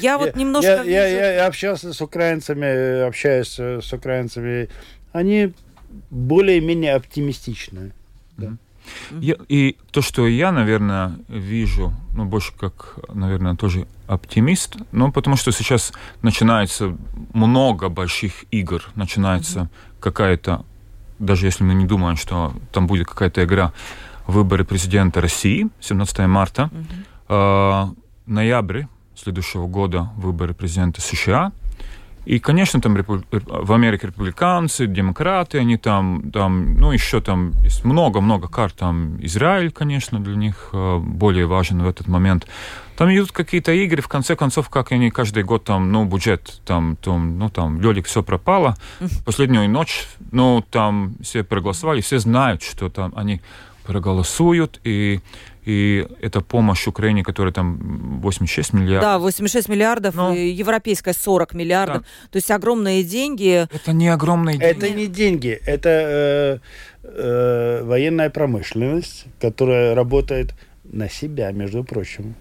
Я 0.00 0.18
вот 0.18 0.36
немножко 0.36 0.70
я, 0.70 0.82
вижу... 0.82 1.16
я, 1.16 1.32
я 1.32 1.46
общался 1.46 1.92
с 1.92 2.00
украинцами, 2.00 3.06
общаюсь 3.06 3.58
с 3.58 3.92
украинцами 3.92 4.68
они 5.12 5.52
более-менее 6.10 6.94
оптимистичны. 6.94 7.92
Да. 8.36 8.56
Я, 9.20 9.36
и 9.48 9.76
то, 9.92 10.02
что 10.02 10.26
я, 10.26 10.52
наверное, 10.52 11.16
вижу, 11.28 11.92
ну, 12.14 12.24
больше 12.24 12.52
как, 12.58 12.98
наверное, 13.12 13.54
тоже 13.54 13.86
оптимист, 14.08 14.76
ну, 14.92 15.12
потому 15.12 15.36
что 15.36 15.52
сейчас 15.52 15.92
начинается 16.22 16.96
много 17.32 17.88
больших 17.88 18.44
игр, 18.50 18.82
начинается 18.96 19.58
mm-hmm. 19.60 20.00
какая-то, 20.00 20.64
даже 21.18 21.46
если 21.46 21.64
мы 21.64 21.74
не 21.74 21.86
думаем, 21.86 22.16
что 22.16 22.52
там 22.72 22.86
будет 22.86 23.06
какая-то 23.06 23.44
игра, 23.44 23.72
выборы 24.26 24.64
президента 24.64 25.20
России 25.20 25.68
17 25.80 26.18
марта, 26.20 26.70
mm-hmm. 27.28 27.90
э, 27.90 27.94
ноябрь 28.30 28.84
следующего 29.14 29.66
года 29.66 30.10
выборы 30.16 30.54
президента 30.54 31.00
США, 31.00 31.52
и, 32.26 32.38
конечно, 32.38 32.80
там 32.80 32.96
в 32.96 33.72
Америке 33.72 34.08
республиканцы, 34.08 34.86
демократы, 34.86 35.58
они 35.58 35.76
там, 35.78 36.30
там 36.30 36.74
ну, 36.74 36.92
еще 36.92 37.20
там 37.20 37.52
есть 37.62 37.84
много-много 37.84 38.46
карт. 38.46 38.74
Там 38.74 39.16
Израиль, 39.24 39.72
конечно, 39.72 40.20
для 40.20 40.36
них 40.36 40.68
э, 40.72 40.98
более 40.98 41.46
важен 41.46 41.82
в 41.82 41.88
этот 41.88 42.08
момент. 42.08 42.46
Там 42.96 43.08
идут 43.14 43.32
какие-то 43.32 43.72
игры, 43.72 44.02
в 44.02 44.08
конце 44.08 44.36
концов, 44.36 44.68
как 44.68 44.92
они 44.92 45.10
каждый 45.10 45.44
год 45.44 45.64
там, 45.64 45.90
ну, 45.90 46.04
бюджет, 46.04 46.60
там, 46.66 46.96
там 46.96 47.38
ну, 47.38 47.48
там, 47.48 47.80
Лёлик, 47.80 48.06
все 48.06 48.22
пропало. 48.22 48.76
Последнюю 49.24 49.70
ночь, 49.70 50.06
ну, 50.30 50.62
там 50.70 51.14
все 51.22 51.42
проголосовали, 51.42 52.02
все 52.02 52.18
знают, 52.18 52.62
что 52.62 52.90
там 52.90 53.12
они 53.16 53.40
проголосуют, 53.84 54.78
и 54.84 55.20
и 55.64 56.06
это 56.20 56.40
помощь 56.40 56.86
Украине, 56.86 57.22
которая 57.22 57.52
там 57.52 58.20
86 58.20 58.72
миллиардов. 58.72 59.02
Да, 59.02 59.18
86 59.18 59.68
миллиардов, 59.68 60.14
Но... 60.14 60.34
и 60.34 60.48
европейская 60.48 61.12
40 61.12 61.54
миллиардов. 61.54 62.02
Да. 62.02 62.28
То 62.30 62.36
есть 62.36 62.50
огромные 62.50 63.04
деньги. 63.04 63.66
Это 63.72 63.92
не 63.92 64.08
огромные 64.08 64.58
деньги. 64.58 64.76
Это 64.76 64.90
не 64.90 65.06
деньги, 65.06 65.60
это 65.66 65.88
э, 65.88 66.58
э, 67.02 67.82
военная 67.84 68.30
промышленность, 68.30 69.26
которая 69.40 69.94
работает 69.94 70.54
на 70.84 71.08
себя, 71.08 71.52
между 71.52 71.84
прочим. 71.84 72.34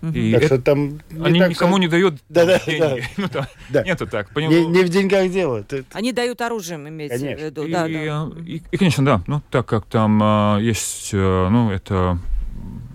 И 0.00 0.32
так 0.32 0.42
это, 0.42 0.54
что 0.54 0.62
там 0.62 1.00
не 1.10 1.24
они 1.24 1.40
так, 1.40 1.50
никому 1.50 1.72
что... 1.72 1.80
не 1.80 1.88
дают 1.88 2.14
да, 2.28 2.46
да, 2.46 2.60
деньги. 2.60 2.80
Да. 2.80 2.96
ну, 3.16 3.28
там, 3.28 3.46
да. 3.70 3.82
Нету 3.82 4.06
так. 4.06 4.30
Поним... 4.30 4.50
Не, 4.50 4.66
не 4.66 4.84
в 4.84 4.88
деньгах 4.88 5.28
дело. 5.30 5.64
Они 5.92 6.12
дают 6.12 6.40
оружие, 6.40 6.78
имеется 6.78 7.18
конечно. 7.18 7.42
в 7.42 7.46
виду. 7.46 7.64
И, 7.64 7.72
да, 7.72 7.88
и, 7.88 8.06
да. 8.06 8.28
И, 8.46 8.62
и, 8.70 8.76
конечно, 8.76 9.04
да. 9.04 9.22
Ну, 9.26 9.42
так 9.50 9.66
как 9.66 9.86
там 9.86 10.20
а, 10.22 10.58
есть, 10.58 11.10
а, 11.12 11.48
ну, 11.48 11.72
это 11.72 12.18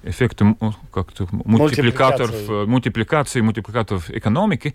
эффекты 0.03 0.55
как-то 0.93 1.27
мультипликаторов, 1.31 2.67
мультипликации, 2.67 3.41
мультипликаторов 3.41 4.09
экономики, 4.09 4.73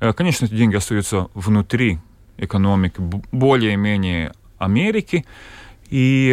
mm-hmm. 0.00 0.12
конечно, 0.14 0.46
эти 0.46 0.54
деньги 0.54 0.76
остаются 0.76 1.28
внутри 1.34 1.98
экономики 2.38 3.00
более-менее 3.30 4.32
Америки, 4.58 5.26
и, 5.90 6.30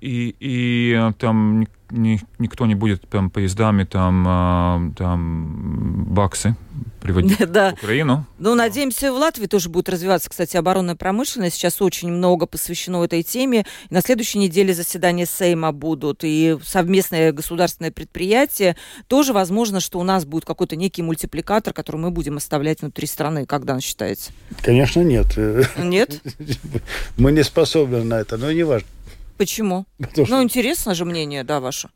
и, 0.00 0.36
и 0.40 1.00
там 1.18 1.66
ни, 1.92 2.20
никто 2.38 2.66
не 2.66 2.74
будет 2.74 3.02
там 3.08 3.30
поездами 3.30 3.84
там, 3.84 4.24
а, 4.26 4.82
там 4.96 6.04
баксы 6.06 6.56
приводить 7.00 7.38
да. 7.52 7.70
в 7.70 7.74
Украину. 7.74 8.26
Ну, 8.38 8.54
надеемся, 8.54 9.12
в 9.12 9.16
Латвии 9.16 9.46
тоже 9.46 9.68
будет 9.68 9.88
развиваться, 9.88 10.30
кстати, 10.30 10.56
оборонная 10.56 10.94
промышленность. 10.94 11.56
Сейчас 11.56 11.82
очень 11.82 12.10
много 12.10 12.46
посвящено 12.46 13.04
этой 13.04 13.22
теме. 13.22 13.66
На 13.90 14.00
следующей 14.00 14.38
неделе 14.38 14.72
заседания 14.72 15.26
Сейма 15.26 15.72
будут, 15.72 16.20
и 16.22 16.56
совместное 16.64 17.32
государственное 17.32 17.90
предприятие. 17.90 18.76
Тоже 19.08 19.32
возможно, 19.32 19.80
что 19.80 19.98
у 19.98 20.02
нас 20.02 20.24
будет 20.24 20.44
какой-то 20.44 20.76
некий 20.76 21.02
мультипликатор, 21.02 21.72
который 21.72 21.96
мы 21.96 22.10
будем 22.10 22.36
оставлять 22.36 22.80
внутри 22.80 23.06
страны. 23.06 23.46
Когда 23.46 23.78
считается? 23.80 24.32
Конечно, 24.62 25.00
нет. 25.00 25.36
Нет? 25.76 26.20
Мы 27.16 27.32
не 27.32 27.42
способны 27.42 28.04
на 28.04 28.20
это, 28.20 28.36
но 28.36 28.52
не 28.52 28.62
важно. 28.62 28.86
Почему? 29.42 29.86
Потому 29.98 30.26
ну, 30.28 30.42
интересно 30.42 30.94
же 30.94 31.04
мнение, 31.04 31.42
да, 31.42 31.58
ваше. 31.58 31.88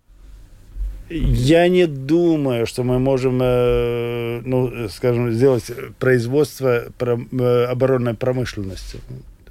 Я 1.11 1.69
не 1.69 1.87
думаю, 1.87 2.67
что 2.67 2.83
мы 2.83 2.99
можем, 2.99 3.39
э, 3.41 4.41
ну, 4.45 4.89
скажем, 4.89 5.31
сделать 5.33 5.71
производство 6.01 6.87
э, 6.99 7.65
оборонной 7.71 8.15
промышленности. 8.15 8.99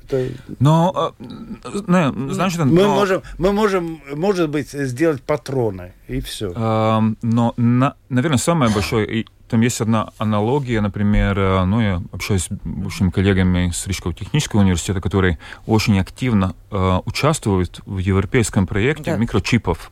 Это... 0.04 0.28
Но, 0.60 1.14
не, 1.20 2.34
знаешь, 2.34 2.58
мы 2.58 2.66
но... 2.66 2.96
можем, 2.96 3.22
мы 3.38 3.54
можем, 3.54 4.02
может 4.14 4.50
быть, 4.50 4.72
сделать 4.72 5.22
патроны 5.22 5.94
и 6.10 6.20
все. 6.20 6.52
Э, 6.54 7.00
но, 7.22 7.54
на, 7.56 7.96
наверное, 8.10 8.40
самое 8.40 8.74
большое 8.74 9.26
там 9.48 9.62
есть 9.62 9.82
одна 9.82 10.10
аналогия, 10.18 10.82
например, 10.82 11.38
э, 11.38 11.66
ну, 11.66 11.80
я 11.80 12.02
общаюсь 12.12 12.46
с 12.46 12.50
бывшими 12.64 13.10
коллегами 13.10 13.70
с 13.72 13.88
Рижского 13.88 14.14
технического 14.14 14.62
университета, 14.62 15.02
которые 15.02 15.38
очень 15.68 16.00
активно 16.00 16.56
э, 16.72 17.00
участвуют 17.06 17.82
в 17.86 18.00
европейском 18.00 18.66
проекте 18.68 19.12
да. 19.12 19.18
микрочипов. 19.18 19.92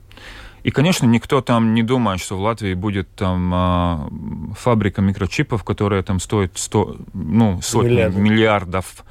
И, 0.63 0.71
конечно, 0.71 1.05
никто 1.05 1.41
там 1.41 1.73
не 1.73 1.83
думает, 1.83 2.21
что 2.21 2.37
в 2.37 2.41
Латвии 2.41 2.73
будет 2.73 3.13
там 3.15 3.53
э, 3.53 4.53
фабрика 4.57 5.01
микрочипов, 5.01 5.63
которая 5.63 6.03
там 6.03 6.19
стоит 6.19 6.53
100, 6.55 6.97
ну, 7.13 7.61
сотни 7.61 7.89
миллиардов, 7.89 8.21
миллиардов 8.21 9.05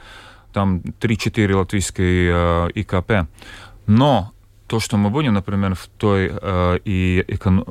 там 0.52 0.78
3-4 0.78 1.54
латвийской 1.54 2.28
э, 2.32 2.70
ИКП. 2.74 3.28
Но 3.86 4.32
то, 4.66 4.80
что 4.80 4.96
мы 4.96 5.10
будем, 5.10 5.34
например, 5.34 5.74
в 5.74 5.86
той 5.98 6.30
э, 6.32 6.78
и 6.86 7.22
эконом... 7.28 7.66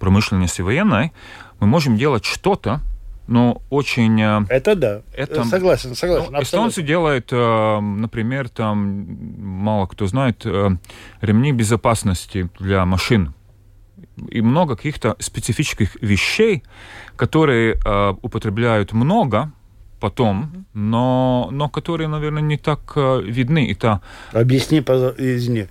промышленности 0.00 0.62
военной, 0.62 1.12
мы 1.60 1.66
можем 1.66 1.96
делать 1.96 2.24
что-то, 2.24 2.80
но 3.30 3.62
очень... 3.70 4.20
Э, 4.20 4.44
это 4.48 4.74
да. 4.74 5.02
Это, 5.14 5.44
согласен, 5.44 5.94
согласен. 5.94 6.32
Ну, 6.32 6.42
эстонцы 6.42 6.82
делают, 6.82 7.28
э, 7.30 7.80
например, 7.80 8.48
там, 8.48 9.06
мало 9.38 9.86
кто 9.86 10.06
знает, 10.06 10.44
э, 10.44 10.70
ремни 11.20 11.52
безопасности 11.52 12.50
для 12.58 12.84
машин. 12.84 13.34
И 14.28 14.42
много 14.42 14.76
каких-то 14.76 15.14
специфических 15.18 15.96
вещей, 16.02 16.62
которые 17.16 17.78
употребляют 18.22 18.92
много, 18.92 19.50
потом, 19.98 20.66
но, 20.74 21.48
но 21.52 21.68
которые, 21.68 22.08
наверное, 22.08 22.42
не 22.42 22.58
так 22.58 22.96
видны. 22.96 23.66
И 23.66 23.74
та... 23.74 24.00
Объясни, 24.32 24.80
извини. 24.80 25.68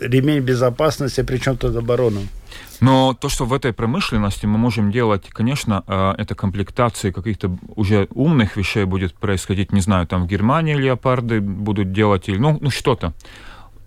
Ремень 0.00 0.40
безопасности, 0.40 1.22
причем 1.22 1.56
тут 1.56 1.76
оборона? 1.76 2.20
Но 2.80 3.14
то, 3.14 3.28
что 3.28 3.44
в 3.44 3.52
этой 3.52 3.72
промышленности 3.72 4.46
мы 4.46 4.58
можем 4.58 4.90
делать, 4.92 5.28
конечно, 5.28 5.82
э, 5.86 6.14
это 6.18 6.34
комплектации 6.34 7.10
каких-то 7.10 7.56
уже 7.76 8.08
умных 8.14 8.56
вещей 8.56 8.84
будет 8.84 9.14
происходить, 9.14 9.72
не 9.72 9.80
знаю, 9.80 10.06
там 10.06 10.22
в 10.22 10.26
Германии 10.26 10.74
леопарды 10.74 11.40
будут 11.40 11.92
делать, 11.92 12.28
или 12.28 12.38
ну, 12.38 12.58
ну 12.60 12.70
что-то. 12.70 13.12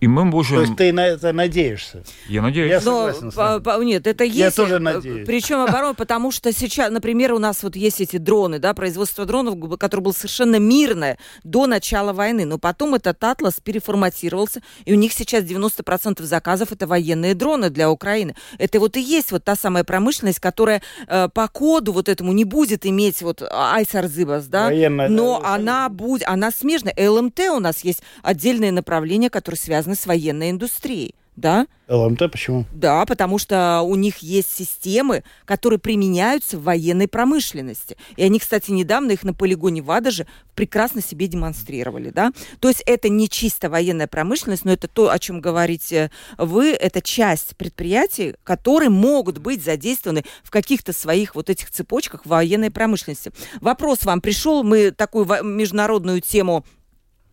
И 0.02 0.08
мы 0.08 0.26
можем... 0.26 0.58
То 0.58 0.62
есть 0.64 0.76
ты 0.78 0.92
на 0.92 1.06
это 1.06 1.32
надеешься? 1.32 2.04
Я 2.28 2.42
надеюсь. 2.42 2.72
Я 2.72 2.82
согласен 2.82 3.26
Но, 3.26 3.32
с 3.32 3.36
вами. 3.36 3.86
Нет, 3.86 4.08
это 4.08 4.24
есть. 4.24 4.38
Я 4.38 4.50
тоже 4.50 4.80
надеюсь. 4.80 5.28
Причем 5.28 5.60
оборона, 5.60 5.94
потому 5.94 6.32
что 6.32 6.52
сейчас, 6.52 6.92
например, 6.92 7.34
у 7.34 7.38
нас 7.38 7.62
вот 7.62 7.76
есть 7.76 8.02
эти 8.02 8.18
дроны, 8.18 8.58
да, 8.58 8.74
производство 8.74 9.26
дронов, 9.26 9.60
которое 9.78 10.02
было 10.02 10.12
совершенно 10.12 10.56
мирное 10.56 11.20
до 11.44 11.68
начала 11.68 12.14
войны. 12.14 12.46
Но 12.46 12.58
потом 12.58 12.96
этот 12.96 13.24
атлас 13.24 13.60
переформатировался, 13.64 14.64
и 14.86 14.94
у 14.94 14.96
них 14.96 15.14
сейчас 15.14 15.44
90% 15.44 16.24
заказов 16.24 16.72
это 16.72 16.88
военные 16.88 17.36
дроны 17.36 17.70
для 17.70 17.92
Украины. 17.92 18.36
Это 18.58 18.80
вот 18.80 18.98
и 18.98 19.02
есть 19.02 19.32
вот 19.32 19.44
та 19.44 19.56
самая 19.56 19.84
промышленность, 19.84 20.40
которая 20.40 20.82
э, 21.08 21.30
по 21.32 21.48
коду 21.48 21.94
вот 21.94 22.10
этому 22.10 22.34
не 22.34 22.44
будет 22.44 22.88
иметь 22.88 23.22
вот 23.22 23.44
айсарзыбас, 23.44 24.48
да, 24.48 24.66
Военная, 24.66 25.10
но 25.10 25.40
да, 25.40 25.54
она 25.54 25.90
будет, 25.90 26.28
она 26.28 26.50
смежная. 26.50 26.96
ЛМТ 26.98 27.40
у 27.52 27.60
нас 27.60 27.84
есть 27.84 28.02
отдельное 28.24 28.72
направление, 28.72 29.30
которое 29.30 29.58
связано 29.58 29.91
связаны 29.92 29.96
с 29.96 30.06
военной 30.06 30.52
индустрией. 30.52 31.16
Да? 31.38 31.66
ЛМТ 31.88 32.30
почему? 32.30 32.66
Да, 32.74 33.06
потому 33.06 33.40
что 33.40 33.82
у 33.84 33.96
них 33.96 34.18
есть 34.18 34.54
системы, 34.54 35.24
которые 35.46 35.80
применяются 35.80 36.58
в 36.58 36.64
военной 36.64 37.08
промышленности. 37.08 37.96
И 38.18 38.24
они, 38.24 38.38
кстати, 38.38 38.70
недавно 38.70 39.12
их 39.12 39.24
на 39.24 39.34
полигоне 39.34 39.82
ВАДА 39.82 40.12
же 40.12 40.28
прекрасно 40.56 41.02
себе 41.02 41.28
демонстрировали. 41.28 42.10
Да? 42.10 42.32
То 42.60 42.68
есть 42.68 42.84
это 42.86 43.08
не 43.08 43.30
чисто 43.30 43.70
военная 43.70 44.08
промышленность, 44.08 44.66
но 44.66 44.74
это 44.74 44.90
то, 44.90 45.10
о 45.10 45.18
чем 45.20 45.40
говорите 45.40 46.12
вы, 46.38 46.72
это 46.74 47.02
часть 47.02 47.56
предприятий, 47.56 48.36
которые 48.44 48.90
могут 48.90 49.38
быть 49.38 49.64
задействованы 49.64 50.24
в 50.44 50.52
каких-то 50.52 50.92
своих 50.92 51.34
вот 51.34 51.50
этих 51.50 51.72
цепочках 51.72 52.26
военной 52.26 52.72
промышленности. 52.72 53.32
Вопрос 53.62 54.04
вам 54.04 54.20
пришел, 54.20 54.64
мы 54.64 54.92
такую 54.92 55.26
международную 55.44 56.20
тему 56.20 56.66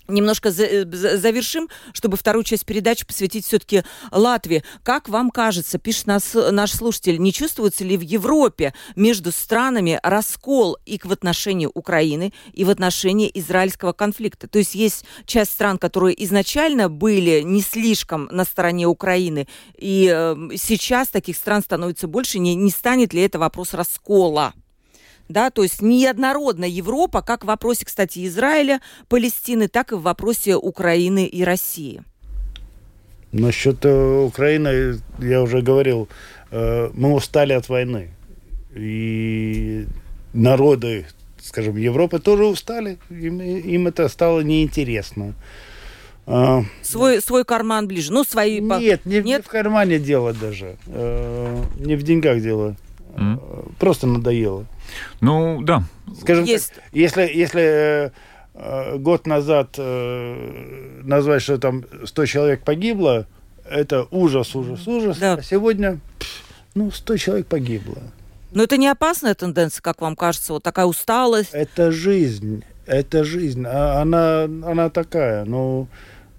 немножко 0.09 0.49
э, 0.49 0.85
завершим, 1.16 1.68
чтобы 1.92 2.16
вторую 2.16 2.44
часть 2.44 2.64
передачи 2.64 3.07
посвятить 3.07 3.47
все-таки 3.47 3.83
Латвии. 4.11 4.64
Как 4.83 5.09
вам 5.09 5.31
кажется, 5.31 5.79
пишет 5.79 6.07
нас 6.07 6.35
наш 6.35 6.73
слушатель, 6.73 7.18
не 7.18 7.33
чувствуется 7.33 7.85
ли 7.85 7.97
в 7.97 8.01
Европе 8.01 8.75
между 8.97 9.31
странами 9.33 10.01
раскол 10.03 10.79
и 10.87 10.99
в 11.03 11.12
отношении 11.12 11.68
Украины, 11.73 12.33
и 12.53 12.64
в 12.64 12.71
отношении 12.71 13.31
израильского 13.35 13.92
конфликта? 13.92 14.49
То 14.49 14.59
есть 14.59 14.75
есть 14.75 15.05
часть 15.27 15.53
стран, 15.53 15.79
которые 15.79 16.23
изначально 16.25 16.88
были 16.88 17.42
не 17.42 17.61
слишком 17.61 18.29
на 18.31 18.44
стороне 18.44 18.87
Украины, 18.87 19.47
и 19.77 20.11
э, 20.12 20.37
сейчас 20.57 21.09
таких 21.09 21.37
стран 21.37 21.62
становится 21.62 22.09
больше. 22.09 22.38
Не, 22.38 22.55
не 22.55 22.71
станет 22.71 23.12
ли 23.12 23.23
это 23.23 23.38
вопрос 23.38 23.75
раскола? 23.75 24.55
Да, 25.29 25.51
то 25.51 25.62
есть 25.62 25.83
неоднородная 25.83 26.69
Европа, 26.69 27.23
как 27.23 27.45
в 27.45 27.47
вопросе, 27.47 27.85
кстати, 27.85 28.27
Израиля, 28.27 28.81
Палестины, 29.09 29.69
так 29.69 29.93
и 29.93 29.95
в 29.95 30.03
вопросе 30.03 30.57
Украины 30.57 31.27
и 31.27 31.45
России. 31.45 32.03
Насчет 33.33 33.85
э, 33.85 34.21
Украины, 34.21 35.01
я 35.19 35.43
уже 35.43 35.61
говорил, 35.61 36.09
э, 36.51 36.91
мы 36.95 37.12
устали 37.12 37.53
от 37.53 37.69
войны. 37.69 38.11
И 38.75 39.87
народы, 40.33 41.07
скажем, 41.43 41.77
Европы 41.77 42.21
тоже 42.21 42.47
устали. 42.47 42.99
Им, 43.11 43.41
им 43.41 43.87
это 43.87 44.09
стало 44.09 44.41
неинтересно. 44.41 45.35
А, 46.27 46.62
свой, 46.83 47.21
свой 47.23 47.45
карман 47.45 47.87
ближе. 47.87 48.12
Ну, 48.12 48.25
свои... 48.25 48.61
Нет, 48.61 49.05
не, 49.07 49.17
Нет? 49.17 49.25
не 49.25 49.41
в 49.41 49.49
кармане 49.49 49.99
дело 49.99 50.33
даже. 50.33 50.77
Э, 50.87 51.62
не 51.79 51.97
в 51.97 52.03
деньгах 52.03 52.41
дело. 52.41 52.77
Mm. 53.16 53.73
Просто 53.79 54.07
надоело. 54.07 54.66
Ну, 55.21 55.62
да. 55.62 55.83
Скажем 56.21 56.44
Есть. 56.44 56.75
так, 56.75 56.85
если, 56.92 57.23
если 57.23 58.12
э, 58.55 58.99
год 58.99 59.27
назад 59.27 59.75
э, 59.79 61.01
назвать, 61.03 61.42
что 61.42 61.59
там 61.59 61.85
100 62.05 62.27
человек 62.27 62.64
погибло, 62.64 63.27
это 63.68 64.07
ужас, 64.11 64.55
ужас, 64.55 64.87
ужас. 64.87 65.18
Да. 65.18 65.35
А 65.35 65.42
сегодня, 65.42 65.99
ну, 66.75 66.90
100 66.90 67.16
человек 67.16 67.47
погибло. 67.47 67.99
Но 68.53 68.62
это 68.62 68.77
не 68.77 68.88
опасная 68.88 69.35
тенденция, 69.35 69.83
как 69.83 70.01
вам 70.01 70.16
кажется, 70.16 70.55
вот 70.55 70.62
такая 70.62 70.87
усталость? 70.87 71.51
Это 71.53 71.92
жизнь, 71.92 72.64
это 72.87 73.25
жизнь. 73.25 73.64
А 73.66 74.01
она, 74.01 74.44
она 74.44 74.88
такая, 74.88 75.44
ну, 75.44 75.87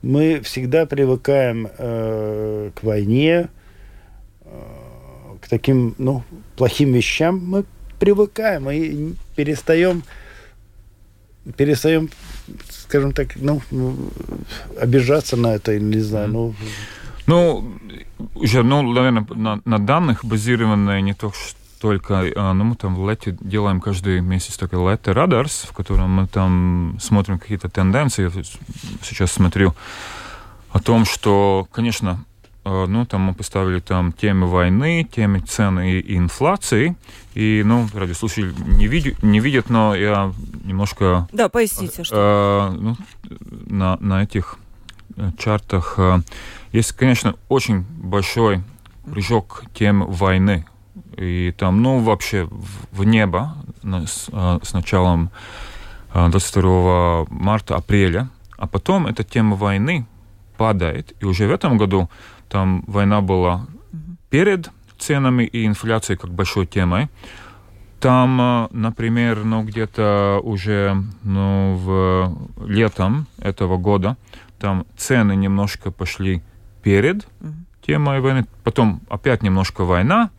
мы 0.02 0.42
всегда 0.42 0.86
привыкаем 0.86 1.70
э, 1.78 2.72
к 2.74 2.84
войне, 2.84 3.50
э, 4.42 4.62
к 5.42 5.48
таким, 5.48 5.96
ну, 5.98 6.24
плохим 6.56 6.94
вещам. 6.94 7.40
Мы 7.46 7.66
привыкаем 8.00 8.70
и 8.70 9.14
перестаем, 9.36 10.04
перестаем, 11.58 12.10
скажем 12.70 13.12
так, 13.12 13.36
ну, 13.36 13.62
обижаться 14.80 15.36
на 15.38 15.56
это, 15.56 15.78
не 15.80 16.00
знаю, 16.00 16.28
ну. 16.30 16.56
Ну, 17.28 17.78
уже, 18.34 18.64
ну, 18.64 18.82
наверное, 18.82 19.26
на, 19.36 19.62
на 19.64 19.80
данных 19.80 20.26
базированные 20.26 21.02
не 21.02 21.14
то, 21.14 21.32
что 21.32 21.60
только, 21.80 22.26
а, 22.36 22.54
ну, 22.54 22.66
мы 22.66 22.76
там 22.76 22.96
в 22.96 23.10
лете 23.10 23.38
делаем 23.40 23.80
каждый 23.80 24.22
месяц 24.22 24.58
такой 24.58 24.80
лето 24.92 25.14
радарс, 25.14 25.66
в 25.70 25.74
котором 25.74 26.10
мы 26.12 26.28
там 26.28 26.98
смотрим 27.00 27.40
какие-то 27.40 27.70
тенденции. 27.70 28.24
Я 28.36 28.44
сейчас 29.02 29.32
смотрю 29.32 29.74
о 30.72 30.80
том, 30.80 31.06
что, 31.06 31.68
конечно, 31.72 32.26
ну, 32.70 33.06
там 33.06 33.22
мы 33.22 33.34
поставили 33.34 33.80
там 33.80 34.12
темы 34.12 34.48
войны, 34.48 35.08
темы 35.10 35.40
цены 35.40 36.00
и 36.00 36.18
инфлации. 36.18 36.96
И, 37.34 37.64
ну, 37.66 37.88
радиослушатели 37.94 38.54
не, 38.66 38.88
видят, 38.88 39.24
не 39.24 39.40
видят, 39.40 39.70
но 39.70 39.96
я 39.96 40.34
немножко... 40.64 41.28
Да, 41.32 41.50
поясните, 41.50 42.04
что... 42.04 42.72
Э, 42.72 42.78
ну, 42.78 42.98
на, 43.68 43.98
на 43.98 44.24
этих 44.24 44.58
э, 45.16 45.32
чартах 45.38 45.96
э, 45.98 46.20
есть, 46.72 46.92
конечно, 46.94 47.36
очень 47.48 47.86
большой 47.98 48.62
прыжок 49.06 49.64
тем 49.74 50.06
войны. 50.06 50.66
И 51.18 51.54
там, 51.58 51.82
ну, 51.82 52.00
вообще 52.00 52.44
в, 52.44 53.00
в 53.00 53.04
небо 53.04 53.56
с, 53.84 54.30
с 54.64 54.74
началом 54.74 55.32
22 56.14 57.26
марта, 57.30 57.76
апреля. 57.76 58.30
А 58.58 58.68
потом 58.68 59.08
эта 59.08 59.24
тема 59.24 59.56
войны 59.56 60.06
падает. 60.58 61.14
И 61.22 61.26
уже 61.26 61.48
в 61.48 61.52
этом 61.52 61.78
году 61.78 62.10
там 62.50 62.84
война 62.88 63.22
была 63.22 63.68
перед 64.30 64.70
ценами 64.98 65.44
и 65.44 65.66
инфляцией 65.66 66.18
как 66.18 66.32
большой 66.32 66.66
темой. 66.66 67.10
Там, 68.00 68.40
э, 68.42 68.68
например, 68.72 69.44
ну, 69.44 69.64
где-то 69.64 70.40
уже 70.44 70.96
ну, 71.24 71.76
в 71.76 72.66
летом 72.66 73.28
этого 73.40 73.78
года 73.78 74.18
там 74.58 74.86
цены 74.98 75.36
немножко 75.36 75.92
пошли 75.92 76.42
перед 76.82 77.28
темой 77.86 78.20
войны, 78.22 78.46
потом 78.64 79.02
опять 79.10 79.44
немножко 79.44 79.84
война. 79.84 80.30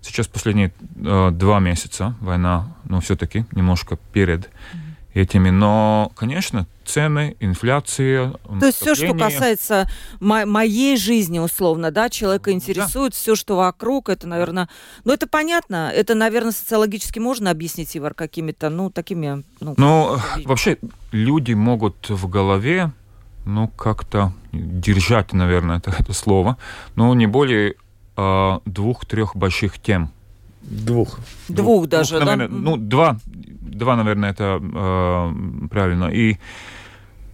Сейчас 0.00 0.26
последние 0.26 0.72
э, 0.96 1.30
два 1.32 1.60
месяца 1.60 2.16
война, 2.20 2.74
ну, 2.84 3.00
все-таки 3.00 3.44
немножко 3.52 3.98
перед 4.12 4.50
этими. 5.14 5.50
Но, 5.50 6.12
конечно, 6.14 6.66
цены, 6.84 7.36
инфляция. 7.40 8.32
То 8.60 8.66
есть 8.66 8.78
все, 8.80 8.94
что 8.94 9.14
касается 9.14 9.88
мо- 10.20 10.46
моей 10.46 10.96
жизни, 10.96 11.38
условно, 11.38 11.90
да, 11.90 12.08
человека 12.08 12.52
интересует, 12.52 13.12
да. 13.12 13.16
все, 13.16 13.34
что 13.34 13.56
вокруг, 13.56 14.08
это, 14.08 14.26
наверное, 14.26 14.68
ну 15.04 15.12
это 15.12 15.26
понятно, 15.26 15.90
это, 15.94 16.14
наверное, 16.14 16.52
социологически 16.52 17.18
можно 17.18 17.50
объяснить, 17.50 17.96
Ивар, 17.96 18.14
какими-то, 18.14 18.70
ну, 18.70 18.90
такими... 18.90 19.44
Ну, 19.60 19.74
ну 19.76 20.16
вообще 20.44 20.78
люди 21.12 21.52
могут 21.52 22.08
в 22.08 22.28
голове, 22.28 22.92
ну, 23.44 23.68
как-то 23.68 24.32
держать, 24.52 25.32
наверное, 25.32 25.78
это, 25.78 25.94
это 25.98 26.12
слово, 26.12 26.56
но 26.94 27.12
не 27.14 27.26
более 27.26 27.74
э, 28.16 28.58
двух-трех 28.64 29.36
больших 29.36 29.78
тем. 29.78 30.10
Двух. 30.62 31.18
Двух, 31.48 31.88
даже, 31.88 32.16
двух, 32.16 32.26
наверное, 32.26 32.48
да? 32.48 32.54
Ну, 32.54 32.76
два, 32.76 33.18
два, 33.62 33.96
наверное, 33.96 34.30
это 34.30 34.60
э, 34.62 35.68
правильно. 35.70 36.06
И 36.06 36.38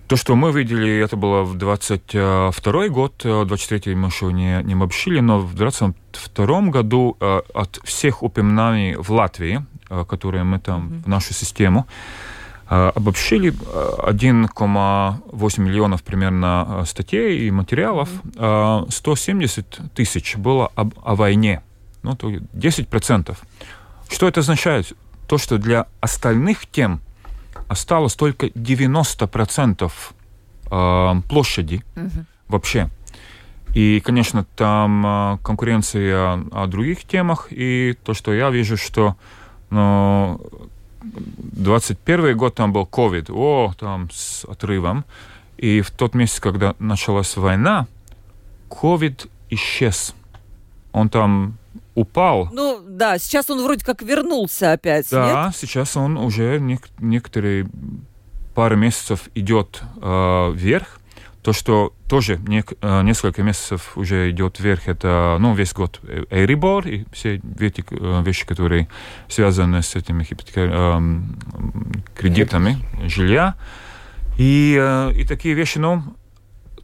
то, 0.09 0.17
что 0.17 0.35
мы 0.37 0.53
видели, 0.53 1.05
это 1.05 1.17
было 1.17 1.43
в 1.43 1.57
22 1.57 2.89
год, 2.89 3.13
23 3.23 3.95
мы 3.95 4.09
еще 4.09 4.33
не, 4.33 4.63
не 4.65 4.73
обобщили, 4.73 5.21
но 5.21 5.39
в 5.39 5.55
22 5.55 6.61
году 6.71 7.17
э, 7.21 7.43
от 7.55 7.79
всех 7.85 8.23
упоминаний 8.23 8.97
в 8.97 9.11
Латвии, 9.11 9.67
э, 9.91 10.05
которые 10.09 10.45
мы 10.45 10.61
там 10.61 10.89
mm-hmm. 10.89 11.03
в 11.03 11.09
нашу 11.09 11.35
систему, 11.35 11.87
э, 12.71 12.93
обобщили 12.95 13.53
1,8 13.53 15.61
миллионов 15.61 16.03
примерно 16.03 16.85
статей 16.87 17.47
и 17.47 17.51
материалов, 17.51 18.09
mm-hmm. 18.25 18.91
170 18.91 19.81
тысяч 19.95 20.37
было 20.37 20.71
об, 20.75 20.95
о 21.05 21.17
войне, 21.17 21.61
ну, 22.03 22.17
то 22.17 22.31
10%. 22.31 23.37
Что 24.09 24.27
это 24.27 24.41
означает? 24.41 24.95
То, 25.29 25.39
что 25.39 25.59
для 25.59 25.87
остальных 26.01 26.67
тем– 26.67 27.01
осталось 27.69 28.15
только 28.15 28.47
90% 28.47 29.93
э, 30.71 31.21
площади 31.29 31.85
угу. 31.95 32.25
вообще. 32.49 32.91
И, 33.75 34.01
конечно, 34.01 34.45
там 34.57 35.07
э, 35.07 35.39
конкуренция 35.43 36.17
о, 36.17 36.65
о 36.65 36.67
других 36.67 37.05
темах, 37.05 37.49
и 37.51 37.97
то, 38.03 38.15
что 38.15 38.33
я 38.33 38.51
вижу, 38.51 38.77
что 38.77 39.17
ну, 39.71 40.41
21 41.03 42.37
год 42.37 42.55
там 42.55 42.73
был 42.73 42.89
COVID, 42.91 43.31
о, 43.31 43.75
там 43.79 44.09
с 44.11 44.45
отрывом, 44.47 45.05
и 45.59 45.83
в 45.83 45.91
тот 45.91 46.15
месяц, 46.15 46.41
когда 46.41 46.75
началась 46.79 47.37
война, 47.37 47.87
COVID 48.71 49.29
исчез. 49.51 50.15
Он 50.93 51.09
там 51.09 51.59
упал. 51.99 52.49
Ну 52.53 52.81
да, 52.87 53.19
сейчас 53.19 53.51
он 53.51 53.63
вроде 53.63 53.85
как 53.85 54.03
вернулся 54.03 54.73
опять. 54.73 55.11
Да, 55.11 55.47
нет? 55.47 55.57
сейчас 55.57 55.97
он 55.97 56.17
уже 56.17 56.59
нек- 56.59 56.91
некоторые 56.99 57.69
пару 58.55 58.77
месяцев 58.77 59.29
идет 59.35 59.83
э, 60.01 60.53
вверх. 60.55 61.01
То, 61.43 61.53
что 61.53 61.93
тоже 62.09 62.37
нек- 62.37 62.77
э, 62.81 63.03
несколько 63.03 63.43
месяцев 63.43 63.97
уже 63.97 64.31
идет 64.31 64.61
вверх, 64.61 64.87
это 64.87 65.37
ну, 65.41 65.55
весь 65.55 65.73
год 65.73 66.01
Эрибор 66.31 66.87
и 66.87 67.05
все 67.13 67.41
эти 67.61 67.85
э, 67.91 68.23
вещи, 68.23 68.47
которые 68.47 68.89
связаны 69.29 69.83
с 69.83 69.97
этими 69.97 70.27
э, 70.55 71.21
кредитами 72.15 72.79
жилья. 73.09 73.55
И, 74.39 74.77
э, 74.79 75.13
и 75.15 75.25
такие 75.27 75.55
вещи, 75.55 75.79
ну, 75.79 76.03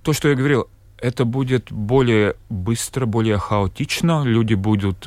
то, 0.03 0.13
что 0.13 0.29
я 0.29 0.35
говорил, 0.35 0.69
это 0.99 1.25
будет 1.25 1.71
более 1.71 2.35
быстро, 2.49 3.07
более 3.07 3.39
хаотично. 3.39 4.25
Люди 4.25 4.55
будут 4.55 5.07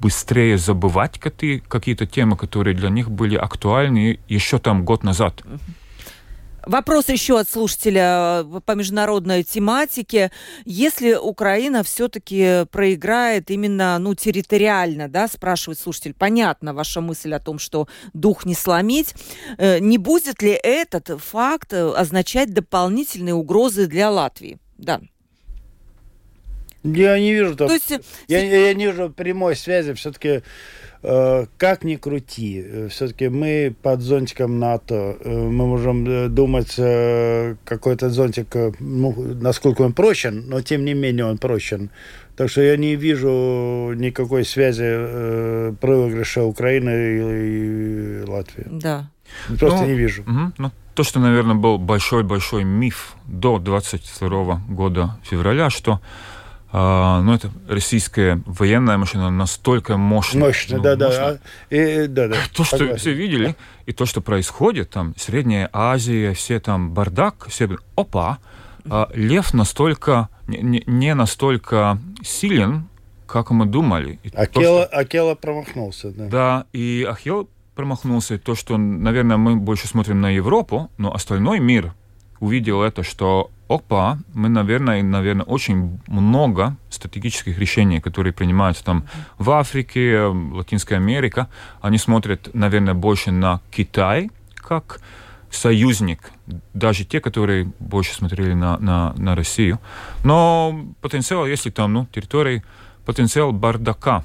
быстрее 0.00 0.58
забывать 0.58 1.18
какие-то 1.18 2.06
темы, 2.06 2.36
которые 2.36 2.76
для 2.76 2.90
них 2.90 3.10
были 3.10 3.36
актуальны 3.36 4.20
еще 4.28 4.58
там 4.58 4.84
год 4.84 5.02
назад. 5.02 5.42
Вопрос 6.66 7.08
еще 7.08 7.38
от 7.38 7.48
слушателя 7.48 8.42
э, 8.42 8.60
по 8.64 8.72
международной 8.72 9.44
тематике. 9.44 10.32
Если 10.64 11.14
Украина 11.14 11.84
все-таки 11.84 12.66
проиграет 12.72 13.52
именно 13.52 13.96
ну, 14.00 14.16
территориально, 14.16 15.08
да, 15.08 15.28
спрашивает 15.28 15.78
слушатель, 15.78 16.12
понятно 16.12 16.74
ваша 16.74 17.00
мысль 17.00 17.34
о 17.34 17.38
том, 17.38 17.60
что 17.60 17.86
дух 18.14 18.44
не 18.44 18.54
сломить, 18.54 19.14
э, 19.58 19.78
не 19.78 19.96
будет 19.96 20.42
ли 20.42 20.58
этот 20.60 21.08
факт 21.22 21.72
э, 21.72 21.88
означать 21.88 22.52
дополнительные 22.52 23.34
угрозы 23.34 23.86
для 23.86 24.10
Латвии? 24.10 24.58
Да. 24.78 25.00
Я 26.84 27.18
не 27.18 27.32
вижу 27.32 27.56
там. 27.56 27.68
То 27.68 27.74
есть... 27.74 27.90
я, 28.28 28.38
я 28.38 28.74
не 28.74 28.86
вижу 28.86 29.10
прямой 29.10 29.56
связи. 29.56 29.92
Все-таки 29.94 30.42
э, 31.02 31.46
как 31.58 31.84
ни 31.84 31.96
крути, 31.96 32.62
э, 32.64 32.88
все-таки 32.88 33.28
мы 33.28 33.74
под 33.82 34.00
зонтиком 34.02 34.58
НАТО. 34.58 35.16
Э, 35.20 35.30
мы 35.30 35.66
можем 35.66 36.06
э, 36.08 36.28
думать, 36.28 36.74
э, 36.78 37.56
какой-то 37.64 38.10
зонтик, 38.10 38.54
э, 38.54 38.72
ну, 38.78 39.14
насколько 39.42 39.82
он 39.82 39.92
прочен, 39.92 40.44
но 40.48 40.60
тем 40.60 40.84
не 40.84 40.94
менее 40.94 41.24
он 41.24 41.38
прочен. 41.38 41.90
Так 42.36 42.50
что 42.50 42.60
я 42.60 42.76
не 42.76 42.96
вижу 42.96 43.92
никакой 43.96 44.44
связи 44.44 44.84
э, 44.86 45.72
проигрыша 45.80 46.44
Украины 46.44 46.90
и, 46.90 48.20
и 48.20 48.30
Латвии. 48.30 48.66
Да. 48.70 49.10
Просто 49.58 49.80
Ну, 49.80 49.86
не 49.86 49.94
вижу. 49.94 50.22
Мгм. 50.22 50.54
Ну, 50.58 50.70
то, 50.96 51.04
что, 51.04 51.20
наверное, 51.20 51.54
был 51.54 51.76
большой-большой 51.78 52.64
миф 52.64 53.14
до 53.26 53.58
22 53.58 54.62
года 54.68 55.18
февраля, 55.22 55.68
что 55.68 56.00
а, 56.72 57.20
ну, 57.20 57.34
это 57.34 57.50
российская 57.68 58.42
военная 58.46 58.96
машина 58.96 59.30
настолько 59.30 59.96
мощная. 59.98 60.40
Мощно, 60.42 60.78
ну, 60.78 60.82
да, 60.82 60.96
да. 60.96 61.06
мощная. 61.06 61.40
А, 61.70 61.74
и- 61.74 62.06
да, 62.08 62.28
да. 62.28 62.36
То, 62.54 62.64
что 62.64 62.78
согласен. 62.78 62.96
все 62.98 63.12
видели, 63.12 63.56
и 63.84 63.92
то, 63.92 64.06
что 64.06 64.20
происходит, 64.20 64.90
там, 64.90 65.14
Средняя 65.16 65.68
Азия, 65.72 66.32
все 66.32 66.58
там 66.60 66.90
бардак, 66.92 67.46
все, 67.48 67.68
опа, 67.94 68.38
а 68.88 69.08
лев 69.14 69.52
настолько, 69.54 70.28
не, 70.48 70.82
не- 70.86 71.14
настолько 71.14 71.98
силен, 72.22 72.88
как 73.26 73.50
мы 73.50 73.66
думали. 73.66 74.18
И 74.22 74.30
то, 74.30 74.40
Акела, 74.40 74.86
что- 74.86 74.96
Акела 74.98 75.34
промахнулся, 75.34 76.10
да. 76.10 76.28
да, 76.28 76.64
и 76.72 77.06
Ахилл 77.08 77.48
промахнулся. 77.76 78.38
То, 78.38 78.56
что, 78.56 78.76
наверное, 78.78 79.36
мы 79.36 79.54
больше 79.54 79.86
смотрим 79.86 80.20
на 80.20 80.30
Европу, 80.30 80.90
но 80.98 81.14
остальной 81.14 81.60
мир 81.60 81.92
увидел 82.40 82.82
это, 82.82 83.02
что 83.02 83.50
опа, 83.68 84.18
мы, 84.34 84.48
наверное, 84.48 85.02
наверное, 85.02 85.44
очень 85.44 86.00
много 86.06 86.76
стратегических 86.90 87.58
решений, 87.58 88.00
которые 88.00 88.32
принимаются 88.32 88.84
там 88.84 89.04
в 89.38 89.50
Африке, 89.50 90.20
Латинская 90.20 90.96
Америка, 90.96 91.48
они 91.80 91.98
смотрят, 91.98 92.50
наверное, 92.54 92.94
больше 92.94 93.30
на 93.30 93.60
Китай 93.70 94.30
как 94.56 95.00
союзник, 95.50 96.32
даже 96.74 97.04
те, 97.04 97.20
которые 97.20 97.70
больше 97.78 98.14
смотрели 98.14 98.54
на, 98.54 98.78
на, 98.78 99.14
на 99.16 99.34
Россию. 99.34 99.78
Но 100.24 100.86
потенциал, 101.00 101.46
если 101.46 101.70
там, 101.70 101.92
ну, 101.92 102.06
территории, 102.06 102.62
потенциал 103.04 103.52
бардака 103.52 104.24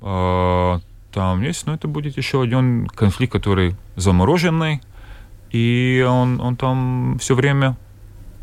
э, 0.00 0.78
там 1.14 1.42
есть, 1.42 1.66
но 1.66 1.74
это 1.74 1.86
будет 1.86 2.16
еще 2.16 2.42
один 2.42 2.88
конфликт, 2.88 3.32
который 3.32 3.76
замороженный, 3.94 4.80
и 5.52 6.04
он, 6.06 6.40
он 6.40 6.56
там 6.56 7.18
все 7.20 7.36
время 7.36 7.76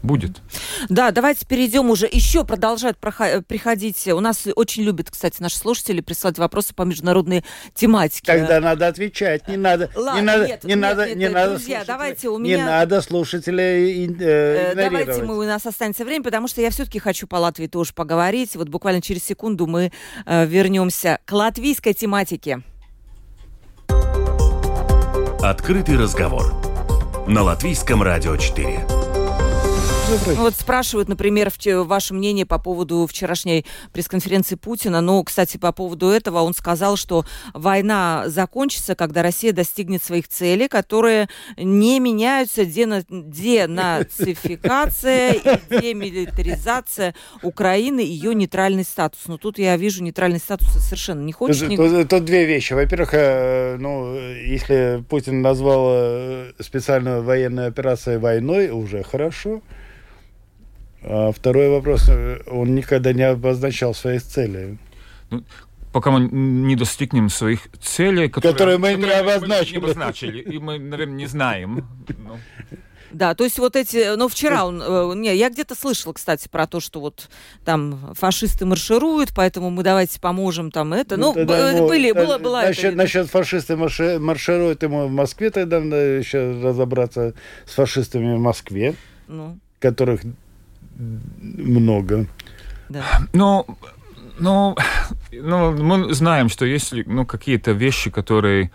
будет. 0.03 0.41
Да, 0.89 1.11
давайте 1.11 1.45
перейдем 1.45 1.89
уже. 1.89 2.07
Еще 2.11 2.43
продолжать 2.43 2.95
прохо- 2.99 3.41
приходить. 3.41 4.07
У 4.07 4.19
нас 4.19 4.47
очень 4.55 4.83
любят, 4.83 5.09
кстати, 5.11 5.41
наши 5.41 5.57
слушатели 5.57 6.01
присылать 6.01 6.37
вопросы 6.37 6.73
по 6.73 6.83
международной 6.83 7.43
тематике. 7.73 8.25
Тогда 8.25 8.59
надо 8.59 8.87
отвечать, 8.87 9.47
не 9.47 9.57
надо, 9.57 9.89
Ладно, 9.95 10.19
не 10.19 10.25
надо, 10.25 10.47
нет, 10.47 10.63
не 10.63 10.69
нет, 10.69 10.79
надо, 10.79 11.05
нет, 11.07 11.15
не 11.15 11.23
нет, 11.23 11.33
надо 11.33 11.49
друзья, 11.55 11.83
давайте 11.85 12.29
у 12.29 12.39
не 12.39 12.53
меня- 12.53 12.65
надо 12.65 13.01
слушателей 13.01 14.05
ин- 14.05 14.17
э, 14.19 14.23
Э, 14.23 14.71
игнорировать. 14.71 15.05
Давайте 15.07 15.23
мы, 15.23 15.37
у 15.39 15.43
нас 15.43 15.65
останется 15.65 16.05
время, 16.05 16.23
потому 16.23 16.47
что 16.47 16.61
я 16.61 16.69
все-таки 16.71 16.99
хочу 16.99 17.27
по 17.27 17.35
Латвии 17.35 17.67
тоже 17.67 17.93
поговорить. 17.93 18.55
Вот 18.55 18.69
буквально 18.69 19.01
через 19.01 19.23
секунду 19.23 19.67
мы 19.67 19.91
э, 20.25 20.45
вернемся 20.45 21.19
к 21.25 21.31
латвийской 21.31 21.93
тематике. 21.93 22.61
Открытый 25.41 25.97
разговор. 25.97 26.53
На 27.27 27.43
Латвийском 27.43 28.01
радио 28.03 28.37
4. 28.37 28.79
Вот 30.38 30.54
спрашивают, 30.56 31.08
например, 31.08 31.52
ваше 31.86 32.13
мнение 32.13 32.45
по 32.45 32.60
поводу 32.60 33.08
вчерашней 33.10 33.65
пресс-конференции 33.93 34.56
Путина. 34.56 35.00
Ну, 35.02 35.24
кстати, 35.24 35.56
по 35.58 35.71
поводу 35.71 36.10
этого 36.10 36.41
он 36.41 36.54
сказал, 36.54 36.97
что 36.97 37.26
война 37.54 38.26
закончится, 38.28 38.95
когда 38.95 39.24
Россия 39.24 39.54
достигнет 39.54 40.04
своих 40.04 40.28
целей, 40.28 40.67
которые 40.67 41.30
не 41.58 42.00
меняются. 42.00 42.65
Дена- 42.65 43.04
денацификация 43.10 45.32
и 45.34 45.39
демилитаризация 45.69 47.15
Украины, 47.41 48.02
ее 48.02 48.36
нейтральный 48.36 48.84
статус. 48.84 49.21
Но 49.28 49.38
тут 49.38 49.58
я 49.60 49.78
вижу 49.78 50.04
нейтральный 50.04 50.39
статус 50.39 50.67
совершенно 50.74 51.21
не 51.21 51.32
хочет. 51.32 51.69
Тут, 51.69 51.78
тут- 51.78 52.10
тут 52.10 52.26
две 52.26 52.45
вещи. 52.45 52.74
Во-первых, 52.74 53.12
э, 53.13 53.78
ну, 53.80 54.15
если 54.17 55.04
Путин 55.10 55.41
назвал 55.41 55.88
э, 55.91 56.52
специальную 56.60 57.24
военную 57.24 57.67
операцию 57.67 58.19
войной, 58.19 58.69
уже 58.69 59.04
хорошо. 59.04 59.62
А 61.03 61.31
второй 61.31 61.69
вопрос, 61.69 62.07
э, 62.09 62.39
он 62.47 62.75
никогда 62.75 63.13
не 63.13 63.23
обозначал 63.23 63.93
своих 63.93 64.23
целей. 64.23 64.77
Пока 65.91 66.11
мы 66.11 66.29
не 66.31 66.75
достигнем 66.75 67.29
своих 67.29 67.67
целей, 67.81 68.29
которые, 68.29 68.53
Которые 68.53 68.77
мы 68.77 68.93
не 68.93 69.09
обозначили. 69.11 69.71
не 69.71 69.77
обозначили, 69.83 70.39
и 70.41 70.57
мы, 70.59 70.79
наверное, 70.79 71.15
не 71.15 71.25
знаем. 71.25 71.85
Ну, 72.17 72.37
Да, 73.11 73.35
то 73.35 73.43
есть 73.43 73.59
вот 73.59 73.75
эти, 73.75 74.15
ну 74.15 74.29
вчера 74.29 74.65
он, 74.65 74.81
э, 74.81 75.13
не, 75.15 75.35
я 75.35 75.49
где-то 75.49 75.75
слышала, 75.75 76.13
кстати, 76.13 76.47
про 76.47 76.65
то, 76.65 76.79
что 76.79 77.01
вот 77.01 77.29
там 77.65 78.13
фашисты 78.17 78.65
маршируют, 78.65 79.31
поэтому 79.35 79.69
мы 79.69 79.83
давайте 79.83 80.17
поможем 80.21 80.71
там 80.71 80.93
это, 80.93 81.17
ну, 81.17 81.33
тогда 81.33 81.71
б- 81.73 81.77
ему, 81.77 81.87
были, 81.89 82.11
э, 82.11 82.13
было, 82.13 82.37
была 82.37 82.61
насчет, 82.63 82.85
это- 82.85 82.95
насчет 82.97 83.27
фашисты 83.29 83.75
марши- 83.75 84.17
маршируют 84.17 84.83
ему 84.83 85.07
в 85.07 85.11
Москве, 85.11 85.49
тогда 85.49 85.81
надо 85.81 85.97
еще 85.97 86.51
разобраться 86.63 87.33
с 87.65 87.73
фашистами 87.73 88.33
в 88.33 88.39
Москве, 88.39 88.95
ну, 89.27 89.57
которых 89.79 90.21
много. 90.97 92.25
да. 92.89 93.04
Ну, 93.34 93.65
ну, 94.39 94.75
ну, 95.32 95.71
мы 95.71 96.13
знаем, 96.13 96.49
что 96.49 96.65
если 96.65 97.04
ну, 97.04 97.25
какие-то 97.25 97.71
вещи, 97.71 98.10
которые 98.10 98.71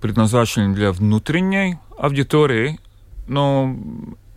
предназначены 0.00 0.74
для 0.74 0.92
внутренней 0.92 1.78
аудитории, 1.96 2.78
ну, 3.26 3.78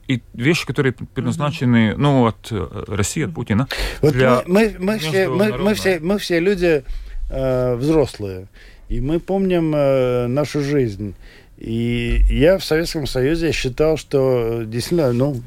и 0.08 0.22
вещи, 0.34 0.66
которые 0.66 0.94
предназначены, 0.94 1.96
ну, 1.96 2.26
от 2.26 2.52
э, 2.52 2.84
России, 2.88 3.24
от 3.26 3.34
Путина, 3.34 3.68
Вот 4.02 4.14
для 4.14 4.44
мы, 4.46 4.76
мы, 4.78 4.86
мы, 4.86 4.98
все, 5.00 5.30
мы, 5.30 5.58
мы, 5.58 5.74
все, 5.74 6.00
мы 6.00 6.18
все 6.18 6.40
люди 6.40 6.84
э, 7.30 7.76
взрослые, 7.76 8.48
и 8.90 9.00
мы 9.00 9.20
помним 9.20 9.74
э, 9.74 10.28
нашу 10.28 10.62
жизнь. 10.62 11.16
И 11.58 12.24
я 12.30 12.58
в 12.58 12.64
Советском 12.64 13.06
Союзе 13.08 13.52
считал, 13.52 13.96
что 13.98 14.64
действительно, 14.66 15.14
ну, 15.14 15.42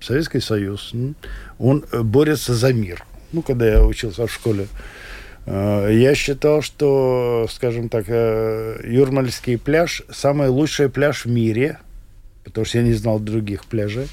Советский 0.00 0.40
Союз, 0.40 0.92
он 1.58 1.84
э, 1.92 2.02
борется 2.02 2.54
за 2.54 2.72
мир. 2.72 3.04
Ну, 3.32 3.42
когда 3.42 3.66
я 3.66 3.84
учился 3.84 4.26
в 4.26 4.32
школе. 4.32 4.66
Э, 5.46 5.88
Я 5.92 6.14
считал, 6.14 6.62
что, 6.62 7.46
скажем 7.50 7.88
так, 7.88 8.04
э, 8.08 8.80
Юрмальский 8.84 9.58
пляж 9.58 10.02
самый 10.10 10.48
лучший 10.48 10.88
пляж 10.88 11.24
в 11.24 11.28
мире, 11.30 11.78
потому 12.44 12.64
что 12.64 12.78
я 12.78 12.84
не 12.84 12.92
знал 12.92 13.18
других 13.18 13.64
пляжей. 13.64 14.08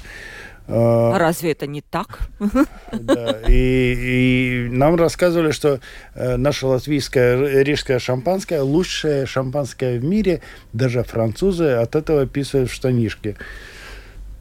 А 0.66 1.18
разве 1.18 1.52
это 1.52 1.66
не 1.66 1.82
так? 1.82 2.20
да, 2.92 3.38
и, 3.46 4.64
и 4.66 4.68
нам 4.70 4.96
рассказывали, 4.96 5.50
что 5.52 5.78
наше 6.14 6.66
латвийское 6.66 7.36
р- 7.36 7.64
рижское 7.66 7.98
шампанское 7.98 8.62
лучшее 8.62 9.26
шампанское 9.26 9.98
в 9.98 10.04
мире. 10.04 10.40
Даже 10.72 11.02
французы 11.02 11.64
от 11.72 11.94
этого 11.96 12.26
писают 12.26 12.70
в 12.70 12.74
штанишки. 12.74 13.36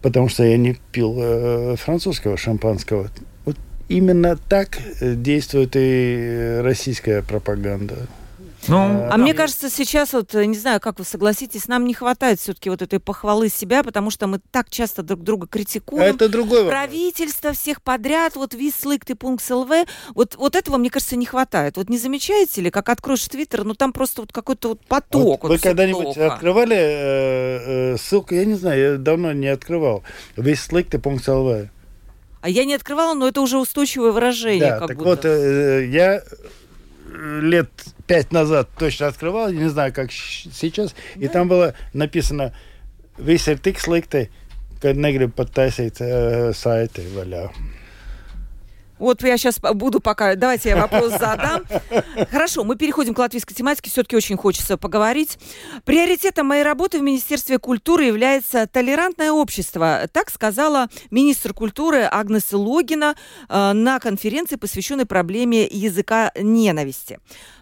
Потому 0.04 0.28
что 0.28 0.44
я 0.44 0.58
не 0.58 0.78
пил 0.92 1.16
э, 1.18 1.76
французского 1.78 2.36
шампанского. 2.38 3.10
Вот 3.46 3.56
именно 3.88 4.38
так 4.38 4.78
э, 5.00 5.16
действует 5.16 5.72
и 5.76 6.60
российская 6.62 7.24
пропаганда. 7.24 7.96
Ну, 8.68 9.08
А 9.10 9.18
мне 9.18 9.34
кажется, 9.34 9.70
сейчас 9.70 10.14
вот, 10.14 10.34
э, 10.36 10.46
не 10.46 10.58
знаю, 10.58 10.80
как 10.80 11.00
вы 11.00 11.06
согласитесь, 11.06 11.68
нам 11.68 11.86
не 11.86 11.94
хватает 11.94 12.40
все-таки 12.40 12.70
вот 12.70 12.82
этой 12.82 13.00
похвалы 13.00 13.50
себя, 13.50 13.84
потому 13.84 14.10
что 14.10 14.28
мы 14.28 14.40
так 14.52 14.70
часто 14.70 15.04
друг 15.04 15.22
друга 15.22 15.48
критикуем. 15.48 16.16
Это 16.16 16.30
другой 16.30 16.64
вопрос. 16.64 16.72
Правительство 16.72 17.54
всех 17.54 17.82
подряд, 17.82 18.36
вот 18.36 18.54
вислык 18.54 19.06
ты 19.06 19.16
пункт 19.16 19.50
ЛВ, 19.50 19.70
вот, 20.16 20.36
вот 20.36 20.56
этого, 20.56 20.78
мне 20.78 20.90
кажется, 20.90 21.16
не 21.16 21.26
хватает. 21.26 21.78
Вот 21.78 21.90
не 21.90 21.98
замечаете 21.98 22.62
ли, 22.62 22.72
как 22.72 22.90
откроешь 22.90 23.28
Твиттер, 23.28 23.64
ну 23.64 23.74
там 23.74 23.94
просто 23.94 24.22
вот 24.22 24.32
какой-то 24.32 24.70
вот 24.70 24.86
поток. 24.86 25.24
Вот 25.24 25.44
вы 25.44 25.50
вот 25.50 25.60
всё 25.60 25.70
когда-нибудь 25.70 26.18
открывали 26.18 26.76
э, 26.76 27.94
э, 27.94 27.98
ссылку? 27.98 28.34
Я 28.36 28.46
не 28.46 28.56
знаю, 28.56 28.82
я 28.94 28.98
давно 28.98 29.34
не 29.34 29.48
открывал. 29.48 30.04
Весь 30.36 30.68
LV. 30.70 31.70
А 32.42 32.50
я 32.50 32.66
не 32.66 32.74
открывала, 32.74 33.14
но 33.14 33.28
это 33.28 33.40
уже 33.40 33.58
устойчивое 33.58 34.12
выражение. 34.12 34.72
Да, 34.72 34.88
так 34.88 34.98
будто. 34.98 35.10
вот, 35.10 35.26
э, 35.26 35.88
я 35.90 36.16
э, 36.16 36.22
лет 37.14 37.70
пять 38.08 38.32
назад 38.32 38.70
точно 38.78 39.08
открывал, 39.08 39.52
не 39.52 39.70
знаю, 39.70 39.94
как 39.94 40.12
сейчас, 40.12 40.96
и 41.16 41.28
там 41.28 41.48
было 41.48 41.74
написано 41.94 42.54
«Viss 43.18 43.48
ir 43.48 43.60
tik 43.62 43.78
slikti, 43.78 44.30
kad 44.82 44.98
negrib 44.98 45.36
pat 45.38 45.54
taisīt 45.54 46.02
э, 46.02 46.52
сайты 46.58 47.06
vaļā». 47.14 47.52
Вот 49.00 49.24
я 49.24 49.38
сейчас 49.38 49.60
буду 49.60 50.00
пока... 50.00 50.36
Давайте 50.36 50.70
я 50.70 50.78
вопрос 50.78 51.12
задам. 51.20 51.64
Хорошо, 52.32 52.64
мы 52.64 52.76
переходим 52.76 53.14
к 53.14 53.20
латвийской 53.20 53.54
тематике. 53.54 53.90
Все-таки 53.90 54.16
очень 54.16 54.38
хочется 54.38 54.78
поговорить. 54.78 55.38
Приоритетом 55.86 56.48
моей 56.48 56.64
работы 56.64 57.00
в 57.00 57.04
Министерстве 57.04 57.60
культуры 57.60 58.06
является 58.06 58.68
толерантное 58.68 59.32
общество. 59.32 60.08
Так 60.12 60.30
сказала 60.30 60.88
министр 61.12 61.54
культуры 61.54 62.08
Агнес 62.10 62.52
Логина 62.52 63.16
э, 63.50 63.74
на 63.74 64.00
конференции, 64.00 64.56
посвященной 64.56 65.06
проблеме 65.06 65.66
языка 65.66 66.32
ненависти. 66.40 67.20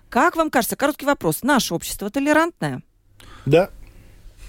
Как 0.10 0.36
вам 0.36 0.50
кажется, 0.50 0.76
короткий 0.76 1.06
вопрос, 1.06 1.42
наше 1.42 1.74
общество 1.74 2.10
толерантное? 2.10 2.84
Да? 3.46 3.70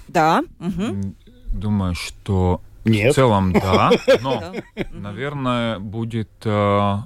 Да. 0.07 0.43
мгм. 0.59 1.15
думаю, 1.47 1.95
что 1.95 2.61
в 2.83 2.89
Нет. 2.89 3.15
целом 3.15 3.53
да, 3.53 3.91
но, 4.21 4.53
наверное, 4.91 5.79
будет 5.79 6.29
э, 6.43 6.97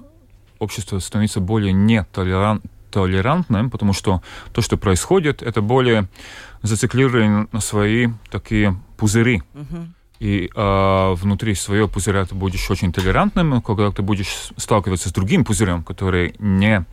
общество 0.59 0.99
становится 0.99 1.39
более 1.39 1.73
нетолерантным, 1.73 3.69
потому 3.69 3.93
что 3.93 4.21
то, 4.53 4.61
что 4.61 4.77
происходит, 4.77 5.41
это 5.41 5.61
более 5.61 6.07
зациклировано 6.63 7.47
на 7.51 7.59
свои 7.59 8.07
такие 8.29 8.75
пузыри. 8.97 9.43
И 10.19 10.49
э, 10.53 11.13
внутри 11.13 11.53
своего 11.53 11.87
пузыря 11.87 12.25
ты 12.25 12.33
будешь 12.33 12.71
очень 12.71 12.91
толерантным, 12.91 13.61
когда 13.61 13.91
ты 13.91 14.01
будешь 14.01 14.49
сталкиваться 14.57 15.09
с 15.09 15.11
другим 15.11 15.45
пузырем, 15.45 15.83
который 15.83 16.33
не 16.39 16.85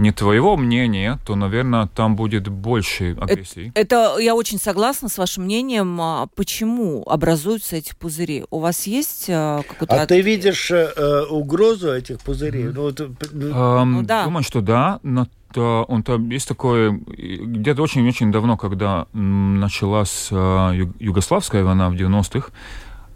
не 0.00 0.12
твоего 0.12 0.56
мнения, 0.56 1.18
то, 1.26 1.36
наверное, 1.36 1.86
там 1.86 2.16
будет 2.16 2.48
больше 2.48 3.16
агрессии. 3.20 3.70
Это, 3.74 4.14
это 4.14 4.18
я 4.18 4.34
очень 4.34 4.58
согласна 4.58 5.10
с 5.10 5.18
вашим 5.18 5.44
мнением. 5.44 6.00
А 6.00 6.26
почему 6.34 7.02
образуются 7.06 7.76
эти 7.76 7.94
пузыри? 7.94 8.44
У 8.50 8.60
вас 8.60 8.86
есть 8.86 9.26
э, 9.28 9.60
какой-то... 9.68 10.02
А 10.02 10.06
ты 10.06 10.22
видишь 10.22 10.70
э, 10.70 11.24
угрозу 11.28 11.92
этих 11.92 12.20
пузырей? 12.20 12.64
Mm-hmm. 12.64 12.72
Ну, 12.74 12.82
вот, 12.82 13.00
эм, 13.00 13.92
ну, 13.92 14.02
да. 14.02 14.24
Думаю, 14.24 14.42
что 14.42 14.62
да, 14.62 15.00
но 15.02 15.28
то, 15.52 15.84
он 15.86 16.02
там 16.02 16.30
есть 16.30 16.48
такое, 16.48 16.92
где-то 16.92 17.82
очень-очень 17.82 18.32
давно, 18.32 18.56
когда 18.56 19.06
началась 19.12 20.28
э, 20.30 20.90
Югославская 20.98 21.62
война 21.62 21.90
в 21.90 21.94
90-х, 21.94 22.50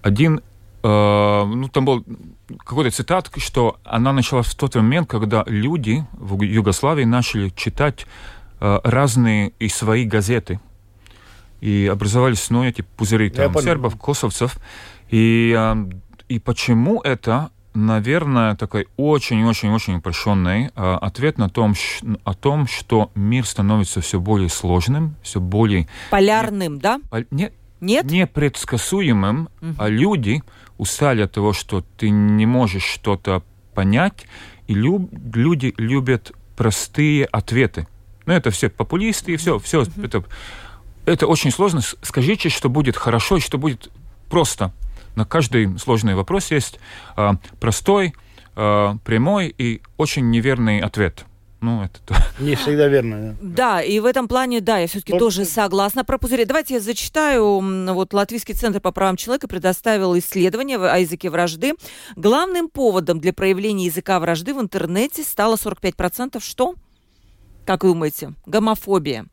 один 0.03 0.37
Э, 0.37 0.54
ну, 0.88 1.68
там 1.73 1.85
был 1.85 2.05
какой-то 2.59 2.90
цитат, 2.90 3.31
что 3.38 3.79
она 3.85 4.12
началась 4.12 4.47
в 4.47 4.55
тот 4.55 4.75
момент, 4.75 5.09
когда 5.09 5.42
люди 5.47 6.05
в 6.12 6.42
Югославии 6.42 7.05
начали 7.05 7.49
читать 7.51 8.07
э, 8.61 8.81
разные 8.85 9.53
и 9.59 9.68
свои 9.68 10.05
газеты. 10.05 10.61
И 11.61 11.88
образовались, 11.90 12.51
ну, 12.51 12.64
эти 12.64 12.83
пузыри 12.83 13.31
там, 13.31 13.55
сербов, 13.59 13.97
косовцев. 13.97 14.59
И, 15.09 15.55
э, 15.57 15.77
и 16.29 16.38
почему 16.38 17.01
это, 17.01 17.51
наверное, 17.73 18.55
такой 18.55 18.87
очень-очень-очень 18.97 19.97
упрощенный 19.97 20.66
э, 20.66 20.99
ответ 21.01 21.38
на 21.38 21.49
том, 21.49 21.75
ш, 21.75 22.05
о 22.25 22.35
том, 22.35 22.66
что 22.66 23.11
мир 23.14 23.47
становится 23.47 24.01
все 24.01 24.20
более 24.20 24.51
сложным, 24.51 25.16
все 25.23 25.40
более... 25.40 25.88
Полярным, 26.11 26.79
да? 26.79 27.01
Не, 27.31 27.53
Нет? 27.81 28.05
Непредсказуемым, 28.05 29.49
угу. 29.62 29.75
а 29.79 29.88
люди 29.88 30.42
устали 30.79 31.23
от 31.23 31.33
того, 31.33 31.53
что 31.53 31.85
ты 31.97 32.11
не 32.11 32.47
можешь 32.47 32.85
что-то 32.85 33.43
понять, 33.75 34.27
и 34.67 34.75
люб, 34.75 35.11
люди 35.35 35.75
любят 35.77 36.33
простые 36.57 37.27
ответы. 37.27 37.87
Ну, 38.27 38.33
это 38.33 38.51
все 38.51 38.69
популисты, 38.71 39.33
и 39.33 39.37
все, 39.37 39.59
все. 39.59 39.83
Mm-hmm. 39.83 40.05
Это, 40.07 40.25
это 41.05 41.27
очень 41.27 41.51
сложно. 41.51 41.81
Скажите, 42.03 42.49
что 42.49 42.69
будет 42.69 42.97
хорошо, 42.97 43.37
и 43.37 43.41
что 43.41 43.59
будет 43.59 43.91
просто. 44.31 44.73
На 45.15 45.25
каждый 45.25 45.79
сложный 45.79 46.15
вопрос 46.15 46.51
есть 46.51 46.81
э, 47.17 47.33
простой, 47.61 48.15
э, 48.57 48.95
прямой 49.05 49.55
и 49.57 49.81
очень 49.97 50.31
неверный 50.31 50.81
ответ. 50.81 51.25
Ну, 51.64 51.83
это 51.83 51.98
Не 52.38 52.57
всегда 52.57 52.88
верно. 52.88 53.38
Да. 53.40 53.77
да, 53.77 53.83
и 53.83 53.98
в 53.98 54.05
этом 54.05 54.29
плане, 54.29 54.61
да, 54.61 54.77
я 54.77 54.87
все-таки 54.87 55.18
тоже 55.18 55.46
согласна 55.46 56.05
про 56.05 56.18
пузыри. 56.18 56.44
Давайте 56.44 56.74
я 56.74 56.81
зачитаю. 56.81 57.62
Вот 57.94 58.12
Латвийский 58.12 58.55
центр 58.55 58.81
по 58.81 58.92
правам 58.92 59.16
человека 59.16 59.48
предоставил 59.48 60.16
исследование 60.18 60.77
о 60.77 60.98
языке 60.98 61.31
вражды. 61.31 61.72
Главным 62.16 62.68
поводом 62.68 63.18
для 63.18 63.33
проявления 63.33 63.87
языка 63.87 64.20
вражды 64.20 64.53
в 64.53 64.61
интернете 64.61 65.22
стало 65.22 65.55
45% 65.55 66.38
что? 66.44 66.74
Как 67.64 67.83
вы 67.83 67.92
думаете? 67.94 68.35
Гомофобия. 68.44 69.24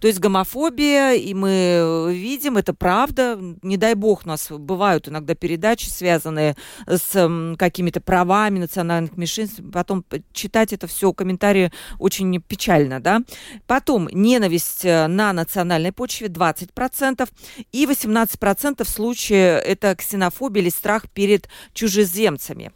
То 0.00 0.08
есть 0.08 0.18
гомофобия, 0.18 1.12
и 1.12 1.32
мы 1.34 2.10
видим, 2.12 2.56
это 2.56 2.74
правда. 2.74 3.38
Не 3.62 3.76
дай 3.76 3.94
бог, 3.94 4.22
у 4.24 4.28
нас 4.28 4.50
бывают 4.50 5.08
иногда 5.08 5.34
передачи, 5.34 5.88
связанные 5.88 6.56
с 6.86 7.56
какими-то 7.58 8.00
правами 8.00 8.58
национальных 8.58 9.16
меньшинств. 9.16 9.60
Потом 9.72 10.04
читать 10.32 10.72
это 10.72 10.86
все, 10.86 11.12
комментарии 11.12 11.72
очень 11.98 12.40
печально, 12.40 13.00
да. 13.00 13.20
Потом 13.66 14.08
ненависть 14.12 14.84
э, 14.84 15.06
на 15.06 15.32
национальной 15.32 15.92
почве 15.92 16.28
20%, 16.28 17.28
и 17.72 17.84
18% 17.86 18.84
в 18.84 18.88
случае 18.88 19.58
это 19.58 19.94
ксенофобия 19.94 20.62
или 20.62 20.70
страх 20.70 21.08
перед 21.10 21.48
чужеземцами 21.74 22.72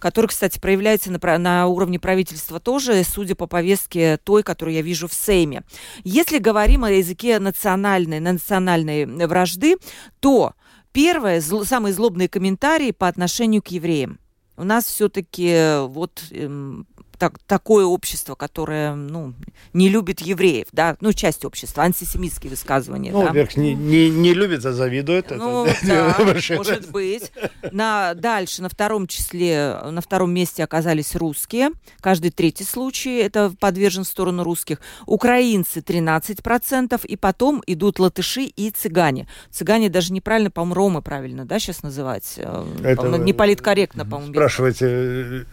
который, 0.00 0.26
кстати, 0.26 0.58
проявляется 0.58 1.12
на, 1.12 1.38
на 1.38 1.66
уровне 1.68 2.00
правительства 2.00 2.58
тоже, 2.58 3.04
судя 3.04 3.36
по 3.36 3.46
повестке 3.46 4.16
той, 4.16 4.42
которую 4.42 4.74
я 4.74 4.82
вижу 4.82 5.06
в 5.06 5.14
Сейме. 5.14 5.62
Если 6.02 6.38
говорим 6.38 6.84
о 6.84 6.90
языке 6.90 7.38
национальной, 7.38 8.18
национальной 8.18 9.06
вражды, 9.26 9.76
то 10.18 10.54
первое, 10.92 11.40
зл, 11.40 11.64
самые 11.64 11.92
злобные 11.92 12.28
комментарии 12.28 12.90
по 12.90 13.06
отношению 13.06 13.62
к 13.62 13.68
евреям. 13.68 14.18
У 14.56 14.64
нас 14.64 14.84
все-таки 14.84 15.86
вот 15.86 16.22
эм, 16.32 16.86
так, 17.20 17.38
такое 17.46 17.84
общество, 17.84 18.34
которое 18.34 18.94
ну, 18.94 19.34
не 19.74 19.90
любит 19.90 20.22
евреев, 20.22 20.68
да, 20.72 20.96
ну, 21.02 21.12
часть 21.12 21.44
общества, 21.44 21.82
антисемитские 21.82 22.48
высказывания. 22.48 23.12
Ну, 23.12 23.22
да. 23.22 23.32
Верх, 23.32 23.58
не, 23.58 23.74
не, 23.74 24.08
не 24.08 24.32
любит, 24.32 24.64
а 24.64 24.72
завидует. 24.72 25.30
Ну, 25.30 25.66
это, 25.66 25.86
да, 25.86 26.56
может 26.56 26.90
быть. 26.90 27.30
На, 27.72 28.14
дальше, 28.14 28.62
на 28.62 28.70
втором 28.70 29.06
числе, 29.06 29.76
на 29.84 30.00
втором 30.00 30.32
месте 30.32 30.64
оказались 30.64 31.14
русские. 31.14 31.72
Каждый 32.00 32.30
третий 32.30 32.64
случай 32.64 33.18
это 33.18 33.52
подвержен 33.60 34.04
в 34.04 34.08
сторону 34.08 34.42
русских. 34.42 34.78
Украинцы 35.04 35.80
13%, 35.80 37.04
и 37.04 37.16
потом 37.16 37.62
идут 37.66 37.98
латыши 37.98 38.44
и 38.44 38.70
цыгане. 38.70 39.28
Цыгане 39.50 39.90
даже 39.90 40.14
неправильно, 40.14 40.50
по-моему, 40.50 40.74
ромы 40.74 41.02
правильно, 41.02 41.44
да, 41.44 41.58
сейчас 41.58 41.82
называть? 41.82 42.36
Э, 42.38 42.64
это, 42.82 43.18
не 43.18 43.34
политкорректно, 43.34 44.06
по-моему. 44.06 44.32
Спрашивайте, 44.32 44.86
э, 44.86 45.44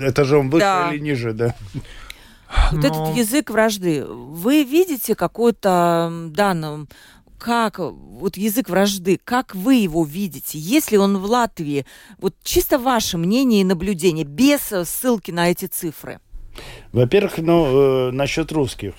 это 0.00 0.24
же 0.24 0.38
он 0.38 0.48
выше 0.48 0.64
да. 0.64 0.94
или 0.94 1.09
ниже, 1.10 1.32
да. 1.32 1.54
Вот 2.72 2.82
Но... 2.82 2.88
этот 2.88 3.16
язык 3.16 3.50
вражды, 3.50 4.04
вы 4.04 4.64
видите 4.64 5.14
какой-то, 5.14 6.10
да, 6.30 6.54
ну, 6.54 6.86
как 7.38 7.78
вот 7.78 8.36
язык 8.36 8.68
вражды, 8.68 9.18
как 9.22 9.54
вы 9.54 9.76
его 9.76 10.04
видите? 10.04 10.58
Если 10.58 10.96
он 10.96 11.18
в 11.18 11.24
Латвии, 11.24 11.86
вот 12.18 12.34
чисто 12.42 12.78
ваше 12.78 13.18
мнение 13.18 13.62
и 13.62 13.64
наблюдение, 13.64 14.24
без 14.24 14.60
ссылки 14.60 15.30
на 15.30 15.50
эти 15.50 15.66
цифры. 15.66 16.20
Во-первых, 16.92 17.38
ну, 17.38 18.08
э, 18.08 18.10
насчет 18.10 18.52
русских. 18.52 18.94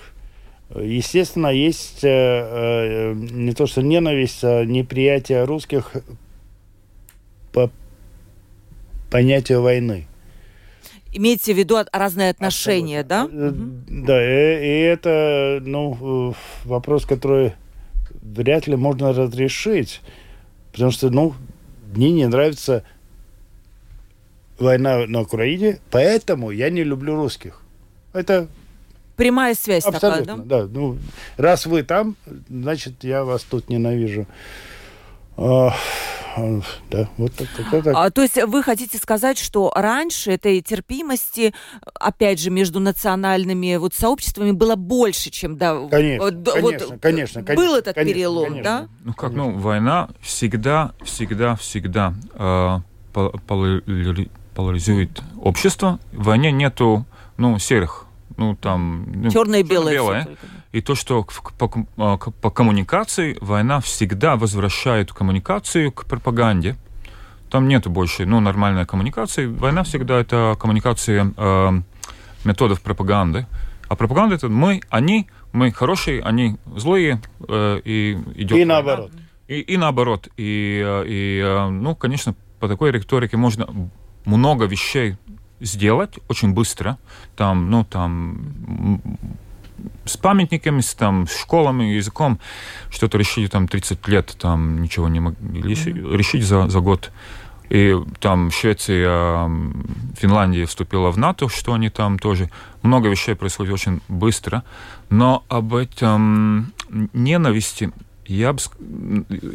Естественно, 0.73 1.47
есть 1.47 2.03
э, 2.03 2.07
э, 2.07 3.13
не 3.13 3.53
то 3.53 3.67
что 3.67 3.81
ненависть, 3.81 4.43
а 4.43 4.63
неприятие 4.63 5.43
русских 5.43 5.91
по 7.51 7.69
понятию 9.11 9.61
войны. 9.61 10.07
Имеете 11.13 11.53
в 11.53 11.57
виду 11.57 11.77
разные 11.91 12.29
отношения, 12.29 13.01
Абсолютно. 13.01 13.51
да? 13.51 14.05
Да, 14.05 14.23
и, 14.23 14.65
и 14.65 14.81
это 14.83 15.59
ну, 15.61 16.35
вопрос, 16.63 17.05
который 17.05 17.53
вряд 18.21 18.67
ли 18.67 18.75
можно 18.75 19.13
разрешить, 19.13 20.01
потому 20.71 20.91
что, 20.91 21.09
ну, 21.09 21.33
мне 21.93 22.11
не 22.11 22.27
нравится 22.27 22.83
война 24.57 25.05
на 25.07 25.21
Украине, 25.21 25.79
поэтому 25.89 26.51
я 26.51 26.69
не 26.69 26.83
люблю 26.83 27.15
русских. 27.15 27.61
Это 28.13 28.47
прямая 29.17 29.53
связь 29.53 29.85
Абсолютно, 29.85 30.25
такая, 30.25 30.45
да? 30.45 30.63
Да, 30.63 30.69
ну, 30.71 30.97
раз 31.37 31.65
вы 31.65 31.83
там, 31.83 32.15
значит, 32.49 33.03
я 33.03 33.23
вас 33.23 33.43
тут 33.43 33.69
ненавижу. 33.69 34.27
А, 36.35 36.61
да, 36.89 37.09
вот 37.17 37.33
так. 37.33 37.47
так, 37.57 37.83
так. 37.83 37.93
А, 37.95 38.09
то 38.09 38.21
есть 38.21 38.41
вы 38.41 38.63
хотите 38.63 38.97
сказать, 38.97 39.37
что 39.37 39.71
раньше 39.75 40.31
этой 40.31 40.61
терпимости, 40.61 41.53
опять 41.93 42.39
же, 42.39 42.49
между 42.49 42.79
национальными 42.79 43.75
вот 43.75 43.93
сообществами 43.93 44.51
было 44.51 44.75
больше, 44.75 45.29
чем 45.29 45.57
да, 45.57 45.87
конечно, 45.89 46.25
вот, 46.25 46.53
конечно, 46.53 46.61
вот, 46.61 47.01
конечно, 47.01 47.43
конечно, 47.43 47.55
был 47.55 47.75
этот 47.75 47.95
конечно, 47.95 48.13
перелом, 48.13 48.43
конечно. 48.45 48.63
да? 48.63 48.87
Ну 49.03 49.13
как, 49.13 49.33
ну 49.33 49.51
война 49.51 50.09
всегда, 50.21 50.93
всегда, 51.03 51.55
всегда 51.55 52.13
э, 52.33 52.79
поляризует 54.55 55.21
общество. 55.41 55.99
В 56.13 56.23
войне 56.23 56.51
нету, 56.51 57.05
ну 57.37 57.59
серых, 57.59 58.05
ну 58.37 58.55
там 58.55 59.11
ну, 59.13 59.31
черное 59.31 59.59
и 59.59 59.63
белое. 59.63 59.93
белое 59.93 60.27
и 60.71 60.81
то, 60.81 60.95
что 60.95 61.25
по, 61.57 61.71
а, 61.97 62.17
по 62.17 62.49
коммуникации 62.49 63.37
война 63.41 63.81
всегда 63.81 64.35
возвращает 64.35 65.11
коммуникацию 65.11 65.91
к 65.91 66.05
пропаганде. 66.05 66.77
Там 67.49 67.67
нету 67.67 67.89
больше 67.89 68.25
ну, 68.25 68.39
нормальной 68.39 68.85
коммуникации. 68.85 69.45
Война 69.45 69.83
всегда 69.83 70.21
это 70.21 70.55
коммуникация 70.57 71.33
э, 71.35 71.81
методов 72.45 72.81
пропаганды. 72.81 73.45
А 73.89 73.97
пропаганда 73.97 74.35
это 74.35 74.47
мы, 74.47 74.79
они, 74.89 75.27
мы 75.51 75.71
хорошие, 75.73 76.21
они 76.21 76.55
злые, 76.77 77.21
э, 77.45 77.81
и 77.83 78.17
идет. 78.35 78.57
И 78.57 78.63
наоборот. 78.63 79.11
И, 79.49 79.59
и 79.59 79.75
наоборот. 79.75 80.29
И, 80.37 80.81
э, 80.81 81.03
и, 81.05 81.67
ну, 81.71 81.93
конечно, 81.93 82.35
по 82.61 82.69
такой 82.69 82.91
риторике 82.91 83.35
можно 83.35 83.67
много 84.23 84.63
вещей 84.63 85.17
сделать 85.59 86.19
очень 86.29 86.53
быстро. 86.53 86.97
Там, 87.35 87.69
ну, 87.69 87.83
там 87.83 89.01
с 90.05 90.17
памятниками, 90.17 90.81
с, 90.81 90.93
там, 90.93 91.27
с 91.27 91.39
школами, 91.39 91.83
языком, 91.95 92.39
что-то 92.89 93.17
решили 93.17 93.47
там 93.47 93.67
30 93.67 94.07
лет, 94.07 94.35
там 94.39 94.81
ничего 94.81 95.09
не 95.09 95.19
могли 95.19 95.73
mm-hmm. 95.73 96.15
решить 96.15 96.43
за, 96.43 96.67
за 96.67 96.79
год. 96.79 97.11
И 97.69 97.95
там 98.19 98.51
Швеция, 98.51 99.49
Финляндия 100.17 100.65
вступила 100.65 101.09
в 101.09 101.17
НАТО, 101.17 101.47
что 101.47 101.73
они 101.73 101.89
там 101.89 102.19
тоже. 102.19 102.49
Много 102.81 103.07
вещей 103.07 103.33
происходит 103.33 103.73
очень 103.73 104.01
быстро. 104.09 104.63
Но 105.09 105.45
об 105.47 105.73
этом 105.73 106.73
ненависти 107.13 107.91
я, 108.25 108.55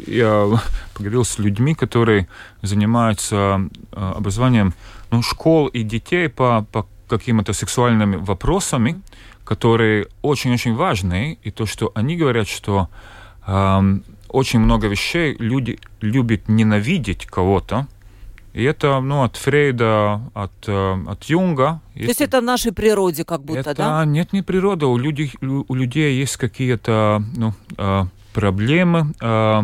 я 0.07 0.47
поговорил 0.95 1.25
с 1.25 1.37
людьми, 1.37 1.75
которые 1.75 2.27
занимаются 2.63 3.61
э, 3.91 4.13
образованием 4.17 4.73
ну, 5.11 5.21
школ 5.21 5.67
и 5.67 5.83
детей 5.83 6.27
по, 6.27 6.65
по 6.71 6.87
какими-то 7.07 7.53
сексуальными 7.53 8.15
вопросами, 8.15 9.01
которые 9.47 10.07
очень-очень 10.21 10.75
важны. 10.75 11.37
И 11.41 11.51
то, 11.51 11.65
что 11.65 11.91
они 11.95 12.17
говорят, 12.17 12.49
что 12.49 12.89
э, 13.47 13.99
очень 14.27 14.59
много 14.59 14.87
вещей 14.87 15.37
люди 15.39 15.79
любят 16.01 16.49
ненавидеть 16.49 17.25
кого-то, 17.25 17.87
и 18.51 18.63
это 18.63 18.99
ну, 18.99 19.23
от 19.23 19.37
Фрейда, 19.37 20.19
от, 20.33 20.51
э, 20.67 21.05
от 21.07 21.23
Юнга. 21.23 21.79
То 21.93 22.01
есть 22.01 22.19
это 22.19 22.41
в 22.41 22.43
нашей 22.43 22.73
природе 22.73 23.23
как 23.23 23.41
будто, 23.41 23.59
это, 23.61 23.75
да? 23.75 24.05
Нет, 24.05 24.33
не 24.33 24.41
природа. 24.41 24.87
У 24.87 24.97
людей, 24.97 25.31
у 25.41 25.75
людей 25.75 26.19
есть 26.19 26.35
какие-то 26.35 27.23
ну, 27.37 27.53
э, 27.77 28.03
проблемы, 28.33 29.13
э, 29.21 29.63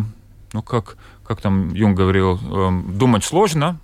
ну 0.54 0.62
как, 0.62 0.96
как 1.24 1.42
там 1.42 1.74
Юнг 1.74 1.98
говорил, 1.98 2.38
думать 2.88 3.24
сложно, 3.24 3.78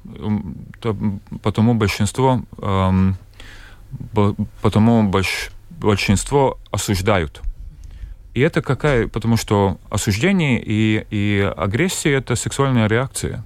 потому 1.42 1.74
большинство, 1.74 2.42
потому 4.62 5.02
больш, 5.02 5.50
большинство 5.80 6.58
осуждают. 6.70 7.42
И 8.34 8.40
это 8.40 8.62
какая, 8.62 9.08
потому 9.08 9.36
что 9.36 9.78
осуждение 9.90 10.62
и, 10.64 11.04
и 11.10 11.52
агрессия 11.56 12.12
это 12.12 12.36
сексуальная 12.36 12.86
реакция. 12.86 13.44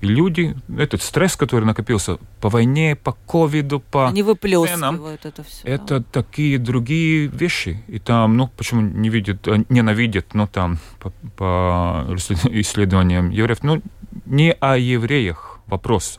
И 0.00 0.06
люди, 0.06 0.56
этот 0.78 1.00
стресс, 1.02 1.36
который 1.36 1.64
накопился 1.64 2.18
по 2.40 2.48
войне, 2.48 2.96
по 2.96 3.12
ковиду, 3.12 3.78
по 3.78 4.08
Они 4.08 4.22
выплескивают 4.22 4.70
ценам, 4.70 5.04
это 5.04 5.44
все. 5.44 5.68
Это 5.68 6.00
да. 6.00 6.04
такие 6.10 6.58
другие 6.58 7.26
вещи. 7.28 7.84
И 7.86 8.00
там, 8.00 8.36
ну, 8.36 8.48
почему 8.48 8.80
не 8.80 9.10
видят, 9.10 9.46
а, 9.46 9.64
ненавидят, 9.68 10.34
ну, 10.34 10.48
там, 10.48 10.78
по, 10.98 11.12
по 11.36 12.06
исследованиям 12.50 13.30
евреев, 13.30 13.62
ну, 13.62 13.80
не 14.26 14.52
о 14.52 14.76
евреях 14.76 15.60
вопрос, 15.66 16.18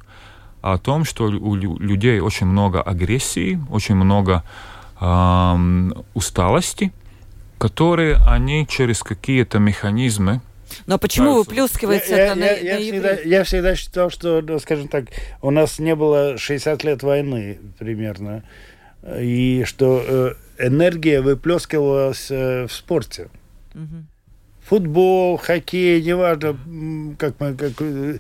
а 0.62 0.74
о 0.74 0.78
том, 0.78 1.04
что 1.04 1.26
у 1.26 1.56
людей 1.56 2.22
очень 2.22 2.48
много 2.48 2.82
агрессии, 2.82 3.60
очень 3.70 3.96
много 3.96 4.44
усталости, 6.14 6.92
которые 7.58 8.18
они 8.26 8.68
через 8.68 9.04
какие-то 9.04 9.60
механизмы 9.60 10.42
но 10.86 10.98
почему 10.98 11.36
выплескивается 11.36 12.16
я, 12.16 12.26
это 12.26 12.40
я, 12.40 12.46
на, 12.46 12.52
я, 12.52 12.74
на 12.74 12.82
всегда, 12.82 13.12
я 13.14 13.44
всегда 13.44 13.76
считал, 13.76 14.10
что, 14.10 14.42
ну, 14.42 14.60
скажем 14.60 14.88
так, 14.88 15.06
у 15.42 15.52
нас 15.52 15.80
не 15.80 15.96
было 15.96 16.38
60 16.38 16.84
лет 16.84 17.04
войны 17.04 17.60
примерно, 17.80 18.44
и 19.20 19.64
что 19.66 20.04
э, 20.06 20.34
энергия 20.60 21.22
выплескивалась 21.22 22.28
э, 22.30 22.68
в 22.68 22.74
спорте. 22.74 23.30
Угу. 23.76 24.06
Футбол, 24.64 25.38
хоккей, 25.38 26.02
неважно, 26.02 26.58
как 27.18 27.36
мы, 27.40 27.54
как, 27.56 27.74
э, 27.80 28.18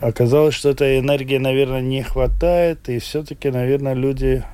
оказалось, 0.00 0.54
что 0.54 0.70
этой 0.70 1.00
энергии, 1.00 1.38
наверное, 1.38 1.80
не 1.80 2.02
хватает, 2.02 2.88
и 2.88 2.98
все-таки, 2.98 3.50
наверное, 3.50 3.94
люди 3.94 4.44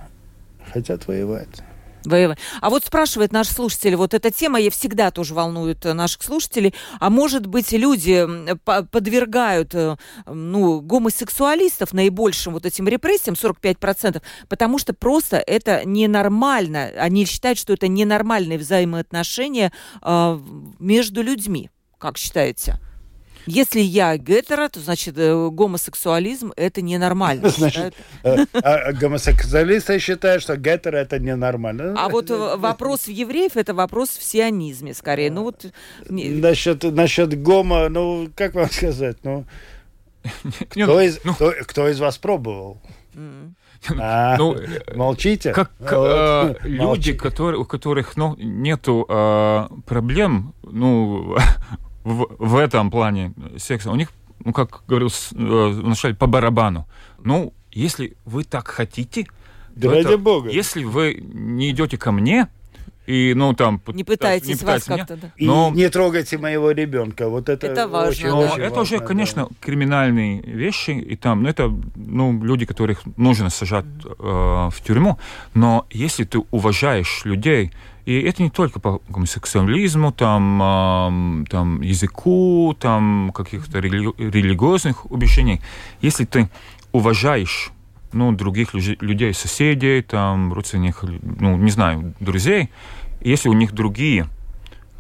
хотят 0.74 1.06
воевать 1.06 1.62
воевать. 2.06 2.38
А 2.60 2.68
вот 2.68 2.84
спрашивает 2.84 3.32
наш 3.32 3.48
слушатель, 3.48 3.96
вот 3.96 4.12
эта 4.12 4.30
тема 4.30 4.60
я 4.60 4.70
всегда 4.70 5.10
тоже 5.10 5.32
волнует 5.32 5.86
э, 5.86 5.94
наших 5.94 6.22
слушателей, 6.22 6.74
а 7.00 7.08
может 7.08 7.46
быть 7.46 7.72
люди 7.72 8.26
подвергают 8.90 9.74
э, 9.74 9.96
ну, 10.26 10.82
гомосексуалистов 10.82 11.94
наибольшим 11.94 12.52
вот 12.52 12.66
этим 12.66 12.88
репрессиям, 12.88 13.36
45%, 13.36 14.20
потому 14.48 14.76
что 14.76 14.92
просто 14.92 15.38
это 15.38 15.86
ненормально. 15.86 16.90
Они 16.98 17.24
считают, 17.24 17.58
что 17.58 17.72
это 17.72 17.88
ненормальные 17.88 18.58
взаимоотношения 18.58 19.72
э, 20.02 20.40
между 20.78 21.22
людьми. 21.22 21.70
Как 21.98 22.18
считаете? 22.18 22.78
Если 23.46 23.80
я 23.80 24.16
гетеро, 24.16 24.68
то 24.68 24.80
значит 24.80 25.18
э, 25.18 25.48
гомосексуализм 25.50 26.52
это 26.56 26.82
ненормально. 26.82 27.48
Значит, 27.56 27.94
э, 28.22 28.46
а 28.52 28.92
гомосексуалисты 28.92 29.98
считают, 29.98 30.42
что 30.42 30.56
гетеро 30.56 30.96
это 30.96 31.18
ненормально. 31.18 31.94
А 31.96 32.08
вот 32.08 32.30
э, 32.30 32.56
вопрос 32.56 33.06
в 33.06 33.10
евреев 33.10 33.56
это 33.56 33.74
вопрос 33.74 34.10
в 34.10 34.22
сионизме 34.22 34.94
скорее. 34.94 35.30
Ну 35.30 35.42
вот 35.44 35.66
насчет 36.08 36.82
насчет 36.82 37.40
гомо, 37.42 37.88
ну 37.88 38.28
как 38.34 38.54
вам 38.54 38.70
сказать, 38.70 39.18
ну 39.22 39.44
кто 40.68 41.00
из, 41.00 41.20
ну, 41.24 41.34
кто, 41.34 41.88
из 41.88 42.00
вас 42.00 42.18
пробовал? 42.18 42.80
А, 43.98 44.36
ну, 44.38 44.56
молчите. 44.94 45.52
Как 45.52 45.70
вот, 45.78 46.58
люди, 46.62 47.12
которые, 47.12 47.60
у 47.60 47.64
которых 47.64 48.16
ну, 48.16 48.34
нету 48.38 49.06
э, 49.08 49.68
проблем, 49.86 50.54
ну, 50.62 51.36
в, 52.04 52.36
в 52.38 52.56
этом 52.56 52.90
плане 52.90 53.32
секса, 53.58 53.90
у 53.90 53.96
них, 53.96 54.10
ну, 54.44 54.52
как 54.52 54.82
говорил 54.86 55.08
э, 55.08 55.34
вначале, 55.34 56.14
по 56.14 56.26
барабану. 56.26 56.86
Ну, 57.22 57.52
если 57.72 58.16
вы 58.24 58.44
так 58.44 58.68
хотите, 58.68 59.26
да 59.74 59.90
ради 59.90 60.06
это, 60.06 60.18
бога. 60.18 60.50
Если 60.50 60.84
вы 60.84 61.14
не 61.20 61.70
идете 61.70 61.98
ко 61.98 62.12
мне, 62.12 62.48
и, 63.06 63.34
ну, 63.36 63.52
там... 63.52 63.82
Не 63.92 64.02
пытаетесь, 64.02 64.48
не 64.48 64.54
пытаетесь 64.54 64.88
вас 64.88 64.98
как-то, 64.98 65.16
да. 65.16 65.32
И 65.36 65.46
но... 65.46 65.70
не 65.74 65.90
трогайте 65.90 66.38
моего 66.38 66.70
ребенка. 66.70 67.28
Вот 67.28 67.50
это, 67.50 67.66
это 67.66 67.86
важно. 67.86 68.10
Очень, 68.10 68.28
но 68.28 68.38
очень 68.40 68.62
это 68.62 68.76
важно, 68.76 68.80
уже, 68.80 68.98
конечно, 69.00 69.46
да. 69.50 69.56
криминальные 69.60 70.40
вещи, 70.40 70.92
и 70.92 71.16
там, 71.16 71.42
ну, 71.42 71.48
это, 71.48 71.70
ну, 71.96 72.42
люди, 72.42 72.64
которых 72.64 73.02
нужно 73.16 73.50
сажать 73.50 73.84
э, 74.04 74.10
в 74.18 74.74
тюрьму, 74.86 75.18
но 75.52 75.86
если 75.90 76.24
ты 76.24 76.38
уважаешь 76.50 77.22
людей, 77.24 77.72
и 78.04 78.20
это 78.20 78.42
не 78.42 78.50
только 78.50 78.80
по 78.80 79.00
гомосексуализму, 79.08 80.12
там, 80.12 81.44
там 81.48 81.80
языку, 81.80 82.76
там 82.78 83.32
каких-то 83.34 83.78
рели 83.78 84.12
религиозных 84.18 85.10
убеждений. 85.10 85.60
Если 86.02 86.24
ты 86.24 86.50
уважаешь 86.92 87.72
ну, 88.12 88.32
других 88.32 88.74
людей, 88.74 89.34
соседей, 89.34 90.02
там, 90.02 90.52
родственников, 90.52 91.10
ну, 91.22 91.56
не 91.56 91.70
знаю, 91.70 92.14
друзей, 92.20 92.70
если 93.20 93.48
у 93.48 93.54
них 93.54 93.72
другие 93.72 94.28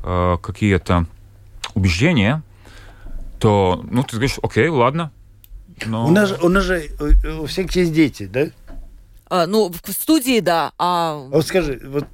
э, 0.02 0.36
какие-то 0.42 1.06
убеждения, 1.74 2.42
то, 3.38 3.84
ну, 3.90 4.02
ты 4.02 4.16
говоришь, 4.16 4.38
окей, 4.42 4.68
ладно. 4.68 5.12
Но... 5.86 6.06
У, 6.06 6.10
нас, 6.10 6.32
у 6.42 6.48
нас 6.48 6.64
же 6.64 6.88
у 7.40 7.46
всех 7.46 7.70
есть 7.76 7.92
дети, 7.92 8.26
да? 8.26 8.46
А, 9.28 9.46
ну, 9.46 9.70
в 9.70 9.92
студии, 9.92 10.40
да. 10.40 10.72
А... 10.78 11.16
Вот 11.30 11.46
скажи, 11.46 11.80
вот 11.84 12.06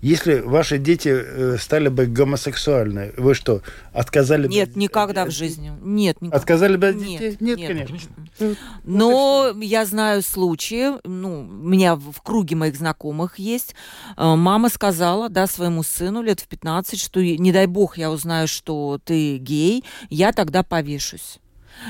если 0.00 0.40
ваши 0.40 0.78
дети 0.78 1.08
э, 1.08 1.56
стали 1.58 1.88
бы 1.88 2.06
гомосексуальны, 2.06 3.12
вы 3.16 3.34
что, 3.34 3.62
отказали 3.92 4.46
бы... 4.46 4.52
Нет, 4.52 4.76
никогда 4.76 5.24
в 5.24 5.30
жизни. 5.30 5.72
Нет, 5.82 6.20
никогда. 6.20 6.36
Отказали 6.36 6.76
бы 6.76 6.88
от 6.88 6.98
детей? 6.98 7.30
Нет, 7.30 7.40
нет, 7.40 7.58
нет 7.58 7.68
конечно. 7.68 7.98
Ну, 8.38 8.54
Но 8.84 9.52
вот 9.52 9.62
я 9.62 9.84
знаю 9.84 10.22
случаи, 10.22 10.92
ну, 11.04 11.40
у 11.40 11.68
меня 11.68 11.96
в 11.96 12.22
круге 12.22 12.54
моих 12.54 12.76
знакомых 12.76 13.38
есть. 13.38 13.74
Э, 14.16 14.36
мама 14.36 14.68
сказала, 14.68 15.28
да, 15.28 15.46
своему 15.46 15.82
сыну 15.82 16.22
лет 16.22 16.40
в 16.40 16.46
15, 16.46 17.00
что 17.00 17.20
не 17.20 17.52
дай 17.52 17.66
бог 17.66 17.98
я 17.98 18.10
узнаю, 18.10 18.46
что 18.46 19.00
ты 19.04 19.38
гей, 19.38 19.84
я 20.10 20.32
тогда 20.32 20.62
повешусь 20.62 21.40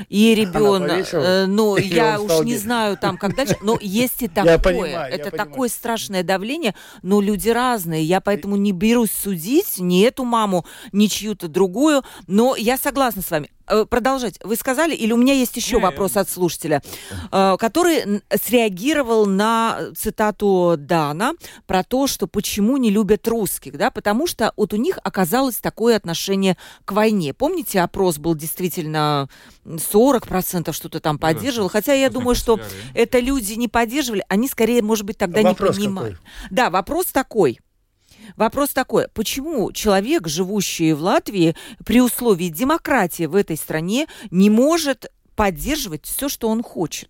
и 0.09 0.35
ребенок, 0.35 1.07
э, 1.11 1.45
ну, 1.45 1.77
я 1.77 2.19
уж 2.19 2.45
не 2.45 2.57
знаю 2.57 2.97
там, 2.97 3.17
как 3.17 3.35
дальше, 3.35 3.55
но 3.61 3.77
есть 3.81 4.21
и 4.21 4.27
такое. 4.29 4.57
Понимаю, 4.57 5.13
это 5.13 5.31
такое 5.31 5.69
страшное 5.69 6.23
давление, 6.23 6.75
но 7.01 7.21
люди 7.21 7.49
разные, 7.49 8.03
я 8.03 8.21
поэтому 8.21 8.55
не 8.55 8.71
берусь 8.71 9.11
судить 9.11 9.79
ни 9.79 10.03
эту 10.03 10.23
маму, 10.23 10.65
ни 10.91 11.07
чью-то 11.07 11.47
другую, 11.47 12.03
но 12.27 12.55
я 12.55 12.77
согласна 12.77 13.21
с 13.21 13.31
вами. 13.31 13.49
Э, 13.69 13.85
продолжать. 13.85 14.39
Вы 14.43 14.55
сказали, 14.55 14.95
или 14.95 15.11
у 15.11 15.17
меня 15.17 15.33
есть 15.33 15.55
еще 15.55 15.75
не, 15.75 15.81
вопрос 15.81 16.17
от 16.17 16.27
слушателя, 16.29 16.81
э, 17.31 17.55
который 17.59 18.21
среагировал 18.41 19.27
на 19.27 19.91
цитату 19.95 20.75
Дана 20.77 21.33
про 21.67 21.83
то, 21.83 22.07
что 22.07 22.25
почему 22.25 22.77
не 22.77 22.89
любят 22.89 23.27
русских, 23.27 23.77
да, 23.77 23.91
потому 23.91 24.25
что 24.25 24.53
вот 24.57 24.73
у 24.73 24.77
них 24.77 24.97
оказалось 25.03 25.57
такое 25.57 25.95
отношение 25.95 26.57
к 26.85 26.93
войне. 26.93 27.33
Помните, 27.33 27.81
опрос 27.81 28.17
был 28.17 28.33
действительно 28.33 29.29
40% 29.65 30.73
что-то 30.73 30.99
там 30.99 31.19
поддерживал, 31.19 31.69
хотя 31.69 31.93
я 31.93 32.09
думаю, 32.09 32.35
что 32.35 32.59
это 32.95 33.19
люди 33.19 33.53
не 33.53 33.67
поддерживали, 33.67 34.25
они 34.29 34.47
скорее, 34.47 34.81
может 34.81 35.05
быть, 35.05 35.17
тогда 35.17 35.41
вопрос 35.41 35.77
не 35.77 35.85
понимали. 35.85 36.13
Какой? 36.13 36.27
Да, 36.49 36.69
вопрос 36.71 37.05
такой. 37.07 37.59
Вопрос 38.39 38.69
такой, 38.69 39.09
почему 39.13 39.73
человек, 39.73 40.29
живущий 40.29 40.93
в 40.93 41.01
Латвии, 41.01 41.57
при 41.85 41.99
условии 41.99 42.47
демократии 42.47 43.25
в 43.25 43.35
этой 43.35 43.57
стране, 43.57 44.07
не 44.31 44.49
может 44.49 45.11
поддерживать 45.35 46.05
все, 46.05 46.29
что 46.29 46.47
он 46.47 46.63
хочет? 46.63 47.09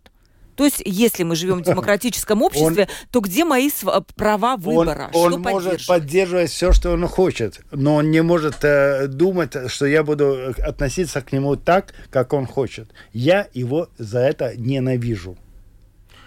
То 0.55 0.65
есть, 0.65 0.82
если 0.84 1.21
мы 1.21 1.36
живем 1.36 1.59
в 1.59 1.61
демократическом 1.61 2.41
обществе, 2.41 2.89
то 3.11 3.19
где 3.19 3.45
мои 3.45 3.69
права 4.15 4.57
выбора? 4.57 5.11
Он, 5.13 5.36
он 5.36 5.41
может 5.41 5.86
поддерживать 5.86 6.49
все, 6.49 6.71
что 6.71 6.93
он 6.93 7.07
хочет, 7.07 7.61
но 7.71 7.97
он 7.97 8.09
не 8.09 8.23
может 8.23 8.63
э, 8.63 9.05
думать, 9.05 9.53
что 9.69 9.86
я 9.86 10.03
буду 10.03 10.55
относиться 10.57 11.21
к 11.21 11.32
нему 11.32 11.55
так, 11.57 11.93
как 12.09 12.34
он 12.34 12.47
хочет. 12.47 12.89
Я 13.13 13.47
его 13.53 13.88
за 13.99 14.21
это 14.21 14.57
ненавижу. 14.57 15.38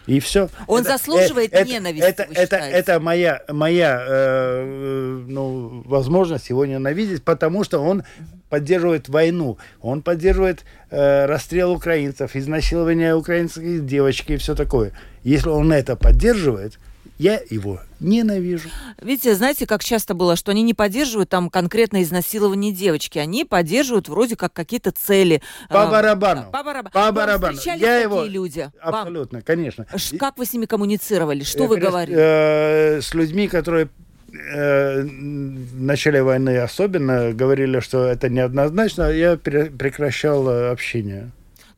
И 0.06 0.18
все. 0.20 0.48
Он 0.66 0.80
это, 0.82 0.92
заслуживает 0.92 1.52
это, 1.52 1.70
ненависти. 1.70 2.04
Это, 2.04 2.22
это, 2.24 2.56
это 2.56 3.00
моя, 3.00 3.42
моя 3.48 4.04
э, 4.06 5.24
ну, 5.28 5.82
возможность 5.84 6.48
его 6.50 6.66
ненавидеть, 6.66 7.22
потому 7.22 7.62
что 7.62 7.78
он 7.80 8.02
поддерживает 8.48 9.08
войну, 9.08 9.58
он 9.80 10.02
поддерживает 10.02 10.64
э, 10.90 11.26
расстрел 11.26 11.72
украинцев, 11.72 12.34
изнасилование 12.34 13.14
украинских 13.14 13.86
девочек 13.86 14.30
и 14.30 14.36
все 14.36 14.54
такое. 14.54 14.92
Если 15.22 15.48
он 15.48 15.72
это 15.72 15.96
поддерживает, 15.96 16.78
я 17.22 17.40
его 17.50 17.80
ненавижу. 18.00 18.68
Видите, 19.00 19.36
знаете, 19.36 19.64
как 19.64 19.84
часто 19.84 20.12
было, 20.12 20.34
что 20.34 20.50
они 20.50 20.62
не 20.62 20.74
поддерживают 20.74 21.30
там 21.30 21.50
конкретно 21.50 22.02
изнасилование 22.02 22.72
девочки, 22.72 23.18
они 23.18 23.44
поддерживают 23.44 24.08
вроде 24.08 24.34
как 24.34 24.52
какие-то 24.52 24.90
цели. 24.90 25.40
По 25.68 25.86
барабану. 25.86 26.50
По 26.50 26.64
барабану. 26.64 26.90
По 26.92 27.12
барабану. 27.12 27.58
Я 27.64 27.74
такие 27.74 28.02
его... 28.02 28.24
люди? 28.24 28.70
Абсолютно, 28.80 29.38
Вам... 29.38 29.44
конечно. 29.44 29.86
Как 30.18 30.36
вы 30.36 30.46
с 30.46 30.52
ними 30.52 30.66
коммуницировали? 30.66 31.44
Что 31.44 31.62
Я 31.62 31.68
вы 31.68 31.76
говорили? 31.76 32.18
Э, 32.18 33.00
с 33.00 33.14
людьми, 33.14 33.46
которые 33.46 33.88
э, 34.32 35.02
в 35.02 35.80
начале 35.80 36.24
войны 36.24 36.58
особенно 36.58 37.32
говорили, 37.32 37.78
что 37.78 38.04
это 38.04 38.28
неоднозначно, 38.28 39.12
я 39.12 39.36
прекращал 39.36 40.72
общение. 40.72 41.30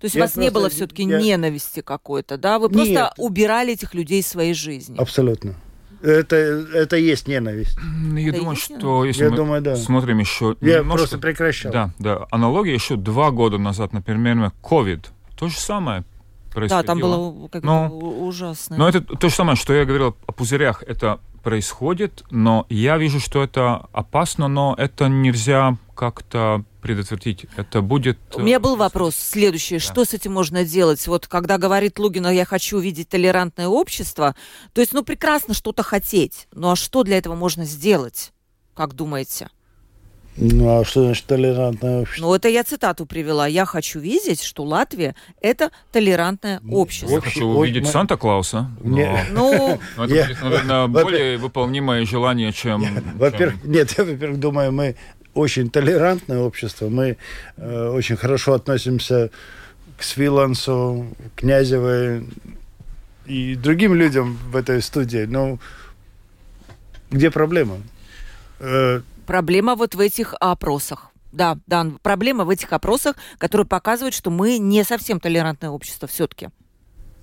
То 0.05 0.07
есть 0.07 0.17
я 0.17 0.21
у 0.21 0.25
вас 0.25 0.33
просто, 0.33 0.41
не 0.43 0.51
было 0.51 0.69
все-таки 0.69 1.05
я... 1.05 1.19
ненависти 1.19 1.81
какой-то, 1.81 2.37
да? 2.37 2.59
Вы 2.59 2.69
просто 2.69 2.93
Нет. 2.93 3.13
убирали 3.17 3.73
этих 3.73 3.95
людей 3.95 4.21
из 4.21 4.27
своей 4.27 4.53
жизни. 4.53 4.99
Абсолютно. 4.99 5.55
Это, 6.03 6.37
это 6.37 6.97
есть 6.97 7.27
ненависть. 7.27 7.79
Я 8.15 8.29
это 8.29 8.39
думаю, 8.39 8.57
что 8.57 9.07
если 9.07 9.25
я 9.25 9.31
мы 9.31 9.37
думаю, 9.37 9.63
да. 9.63 9.77
смотрим 9.77 10.19
еще... 10.19 10.57
Я 10.61 10.81
немножко, 10.81 10.99
просто 10.99 11.17
прекращал. 11.17 11.73
Да, 11.73 11.91
да. 11.99 12.27
Аналогия 12.31 12.75
еще 12.75 12.97
два 12.97 13.31
года 13.31 13.57
назад, 13.57 13.95
например, 13.95 14.53
COVID. 14.63 15.07
То 15.39 15.49
же 15.49 15.57
самое 15.57 16.05
происходило. 16.53 16.83
Да, 16.83 16.87
там 16.87 16.99
было 16.99 17.49
как 17.49 17.63
но, 17.63 17.89
ужасно. 17.89 18.77
Но 18.77 18.87
это 18.87 19.01
то 19.01 19.31
же 19.31 19.35
самое, 19.35 19.57
что 19.57 19.73
я 19.73 19.87
говорил 19.87 20.15
о 20.27 20.33
пузырях. 20.33 20.83
Это 20.87 21.19
происходит, 21.43 22.25
но 22.31 22.67
я 22.69 22.99
вижу, 22.99 23.21
что 23.21 23.43
это 23.43 23.87
опасно, 23.93 24.49
но 24.49 24.75
это 24.77 25.09
нельзя 25.09 25.79
как-то 25.95 26.63
предотвратить. 26.85 27.47
Это 27.57 27.81
будет... 27.81 28.19
У 28.35 28.43
меня 28.43 28.61
был 28.61 28.77
вопрос 28.77 29.17
следующий. 29.17 29.77
Да. 29.77 29.81
Что 29.81 30.05
с 30.05 30.13
этим 30.13 30.35
можно 30.35 30.65
делать? 30.65 31.07
Вот 31.07 31.27
когда 31.27 31.57
говорит 31.57 31.99
Лугина, 31.99 32.29
я 32.29 32.45
хочу 32.45 32.79
видеть 32.79 33.09
толерантное 33.09 33.69
общество, 33.69 34.37
то 34.75 34.83
есть, 34.83 34.93
ну, 34.93 35.03
прекрасно 35.03 35.55
что-то 35.55 35.83
хотеть. 35.83 36.47
Ну, 36.53 36.71
а 36.71 36.77
что 36.77 37.03
для 37.03 37.17
этого 37.17 37.35
можно 37.35 37.65
сделать? 37.65 38.33
Как 38.75 38.93
думаете? 38.93 39.49
Ну, 40.37 40.81
а 40.81 40.85
что 40.85 41.05
значит 41.05 41.25
толерантное 41.25 42.03
общество? 42.03 42.27
Ну, 42.27 42.35
это 42.35 42.49
я 42.49 42.65
цитату 42.65 43.07
привела. 43.07 43.47
Я 43.47 43.65
хочу 43.65 43.99
видеть, 43.99 44.43
что 44.43 44.65
Латвия– 44.65 45.15
это 45.41 45.71
толерантное 45.91 46.61
ну, 46.63 46.77
общество. 46.77 47.15
Я 47.15 47.21
хочу 47.23 47.47
увидеть 47.47 47.87
Санта-Клауса. 47.89 48.71
Но... 48.83 49.19
Ну, 49.31 49.81
это 49.97 50.45
наверное, 50.45 50.87
более 50.89 51.39
выполнимое 51.39 52.05
желание, 52.05 52.53
чем... 52.53 52.85
Во-первых, 53.15 53.65
нет, 53.65 53.95
я, 53.97 54.05
во-первых, 54.05 54.39
думаю, 54.39 54.71
мы 54.73 54.97
очень 55.35 55.71
толерантное 55.71 56.39
общество. 56.39 56.89
Мы 56.89 57.17
э, 57.57 57.89
очень 57.89 58.17
хорошо 58.17 58.55
относимся 58.55 59.31
к 59.97 60.03
Свилансу, 60.03 61.07
Князевой 61.37 62.27
и 63.27 63.55
другим 63.55 63.95
людям 63.95 64.39
в 64.51 64.57
этой 64.57 64.83
студии. 64.83 65.25
Но 65.25 65.59
где 67.11 67.31
проблема? 67.31 67.79
Э, 68.61 69.01
проблема 69.27 69.75
вот 69.75 69.95
в 69.95 70.01
этих 70.01 70.35
опросах. 70.41 71.11
Да, 71.33 71.59
да, 71.67 71.87
проблема 72.03 72.45
в 72.45 72.51
этих 72.51 72.73
опросах, 72.73 73.17
которые 73.39 73.67
показывают, 73.67 74.15
что 74.15 74.31
мы 74.31 74.59
не 74.59 74.85
совсем 74.85 75.19
толерантное 75.19 75.71
общество 75.71 76.07
все-таки. 76.07 76.49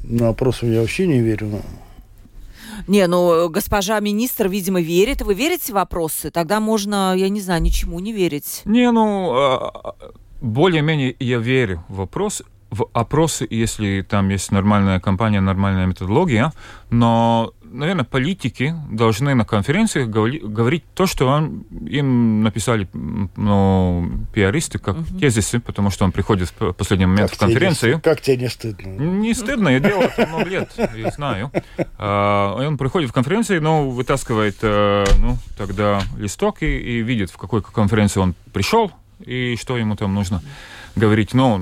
Ну, 0.03 0.27
опросам 0.27 0.71
я 0.71 0.81
вообще 0.81 1.07
не 1.07 1.21
верю. 1.21 1.61
Не, 2.87 3.07
ну, 3.07 3.49
госпожа 3.49 3.99
министр, 3.99 4.47
видимо, 4.47 4.81
верит. 4.81 5.21
Вы 5.21 5.33
верите 5.33 5.71
в 5.71 5.75
вопросы? 5.75 6.31
Тогда 6.31 6.59
можно, 6.59 7.13
я 7.15 7.29
не 7.29 7.41
знаю, 7.41 7.61
ничему 7.61 7.99
не 7.99 8.13
верить. 8.13 8.61
Не, 8.65 8.91
ну, 8.91 9.33
а, 9.33 9.95
более-менее 10.41 11.15
я 11.19 11.37
верю 11.37 11.83
в 11.87 11.97
вопрос 11.97 12.43
в 12.71 12.87
опросы, 12.93 13.45
если 13.49 14.01
там 14.01 14.29
есть 14.29 14.51
нормальная 14.51 14.99
компания, 14.99 15.41
нормальная 15.41 15.85
методология, 15.85 16.53
но 16.89 17.53
наверное, 17.71 18.05
политики 18.05 18.75
должны 18.89 19.33
на 19.33 19.45
конференциях 19.45 20.09
говорить 20.09 20.83
то, 20.93 21.05
что 21.05 21.27
он, 21.27 21.61
им 21.85 22.43
написали 22.43 22.87
ну, 22.93 24.11
пиаристы, 24.33 24.79
как 24.79 24.97
угу. 24.97 25.19
тезисы, 25.19 25.59
потому 25.59 25.89
что 25.89 26.05
он 26.05 26.11
приходит 26.11 26.53
в 26.59 26.73
последний 26.73 27.05
момент 27.05 27.31
как 27.31 27.37
в 27.37 27.39
конференцию. 27.39 27.93
Тебе, 27.93 28.01
как 28.01 28.21
тебе 28.21 28.37
не 28.37 28.49
стыдно? 28.49 28.87
Не 28.87 29.33
стыдно, 29.33 29.69
я 29.69 29.79
делал 29.79 30.01
это 30.03 30.27
много 30.27 30.49
лет, 30.49 30.71
я 30.77 31.11
знаю. 31.11 31.51
А, 31.97 32.55
он 32.55 32.77
приходит 32.77 33.09
в 33.09 33.13
конференцию, 33.13 33.61
но 33.61 33.89
вытаскивает 33.89 34.57
э, 34.61 35.05
ну, 35.19 35.37
тогда 35.57 36.01
листок 36.17 36.63
и, 36.63 36.77
и 36.77 37.01
видит, 37.01 37.31
в 37.31 37.37
какой 37.37 37.61
конференции 37.61 38.19
он 38.19 38.35
пришел 38.53 38.91
и 39.25 39.55
что 39.59 39.77
ему 39.77 39.95
там 39.95 40.13
нужно 40.13 40.41
говорить. 40.95 41.33
Ну, 41.33 41.57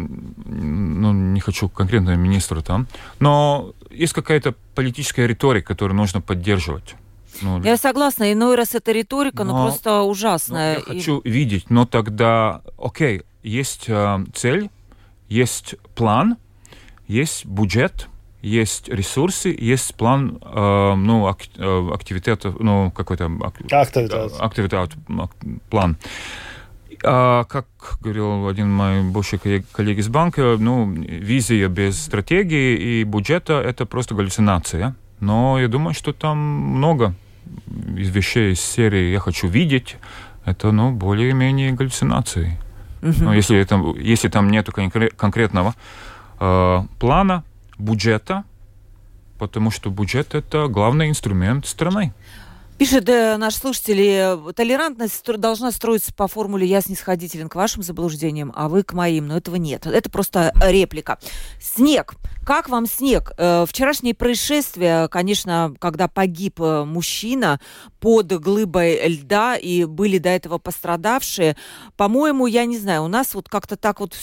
ну 0.45 1.13
не 1.13 1.39
хочу 1.39 1.69
конкретно 1.69 2.15
министру 2.15 2.61
там, 2.61 2.87
но 3.19 3.73
есть 3.89 4.13
какая-то 4.13 4.55
политическая 4.75 5.27
риторика, 5.27 5.69
которую 5.69 5.97
нужно 5.97 6.21
поддерживать. 6.21 6.95
Ну, 7.41 7.61
я 7.63 7.77
согласна, 7.77 8.33
иной 8.33 8.55
раз 8.55 8.75
это 8.75 8.91
риторика, 8.91 9.43
но, 9.43 9.53
но 9.53 9.63
просто 9.65 10.01
ужасная. 10.01 10.75
Но 10.75 10.79
я 10.79 10.81
хочу 10.81 11.19
и... 11.19 11.29
видеть, 11.29 11.69
но 11.69 11.85
тогда, 11.85 12.61
окей, 12.77 13.21
есть 13.43 13.85
э, 13.87 14.19
цель, 14.33 14.69
есть 15.29 15.75
план, 15.95 16.37
есть 17.07 17.45
бюджет, 17.45 18.07
есть 18.41 18.89
ресурсы, 18.89 19.49
есть 19.57 19.95
план, 19.95 20.39
э, 20.41 20.93
ну, 20.95 21.27
ак, 21.27 21.41
э, 21.55 21.89
активитет, 21.93 22.45
ну, 22.59 22.91
какой-то... 22.91 23.31
Активитет. 23.71 24.33
Активитет, 24.39 24.91
план. 25.69 25.97
А, 27.03 27.45
как 27.45 27.65
говорил 28.01 28.47
один 28.47 28.71
мой 28.71 29.03
бывший 29.03 29.39
коллег 29.39 29.97
из 29.97 30.07
банка, 30.09 30.57
ну, 30.59 30.91
визия 30.91 31.67
без 31.69 32.01
стратегии 32.01 32.75
и 32.75 33.03
бюджета– 33.03 33.61
это 33.65 33.85
просто 33.85 34.15
галлюцинация. 34.15 34.95
Но 35.19 35.59
я 35.59 35.67
думаю, 35.67 35.93
что 35.93 36.13
там 36.13 36.37
много 36.37 37.13
из 37.95 38.09
вещей 38.09 38.53
из 38.53 38.61
серии 38.61 39.11
«Я 39.11 39.19
хочу 39.19 39.47
видеть», 39.47 39.97
это, 40.45 40.71
ну, 40.71 40.91
более-менее 40.91 41.71
галлюцинации. 41.73 42.57
Uh-huh. 43.01 43.23
Но 43.23 43.33
если, 43.33 43.57
это, 43.57 43.81
если 43.97 44.27
там 44.27 44.49
нет 44.49 44.69
конкретного 45.15 45.75
э, 46.39 46.81
плана, 46.99 47.43
бюджета, 47.77 48.43
потому 49.37 49.71
что 49.71 49.89
бюджет– 49.89 50.35
это 50.35 50.67
главный 50.67 51.09
инструмент 51.09 51.65
страны. 51.65 52.13
Пишет 52.79 53.09
э, 53.09 53.35
наш 53.35 53.55
слушатель, 53.55 54.53
толерантность 54.53 55.25
должна 55.37 55.69
строиться 55.73 56.13
по 56.13 56.29
формуле 56.29 56.65
«я 56.65 56.79
снисходителен 56.79 57.49
к 57.49 57.55
вашим 57.55 57.83
заблуждениям, 57.83 58.53
а 58.55 58.69
вы 58.69 58.83
к 58.83 58.93
моим». 58.93 59.27
Но 59.27 59.35
этого 59.35 59.57
нет. 59.57 59.85
Это 59.85 60.09
просто 60.09 60.53
реплика. 60.65 61.19
Снег. 61.61 62.13
Как 62.49 62.67
вам 62.67 62.87
снег? 62.87 63.31
Э, 63.37 63.65
вчерашнее 63.69 64.15
происшествие, 64.15 65.07
конечно, 65.09 65.75
когда 65.77 66.07
погиб 66.07 66.59
э, 66.59 66.83
мужчина 66.83 67.61
под 67.99 68.33
глыбой 68.41 69.07
льда 69.07 69.55
и 69.55 69.85
были 69.85 70.17
до 70.17 70.29
этого 70.29 70.57
пострадавшие, 70.57 71.55
по-моему, 71.95 72.47
я 72.47 72.65
не 72.65 72.79
знаю, 72.79 73.03
у 73.03 73.07
нас 73.07 73.35
вот 73.35 73.49
как-то 73.49 73.75
так 73.75 73.99
вот 73.99 74.17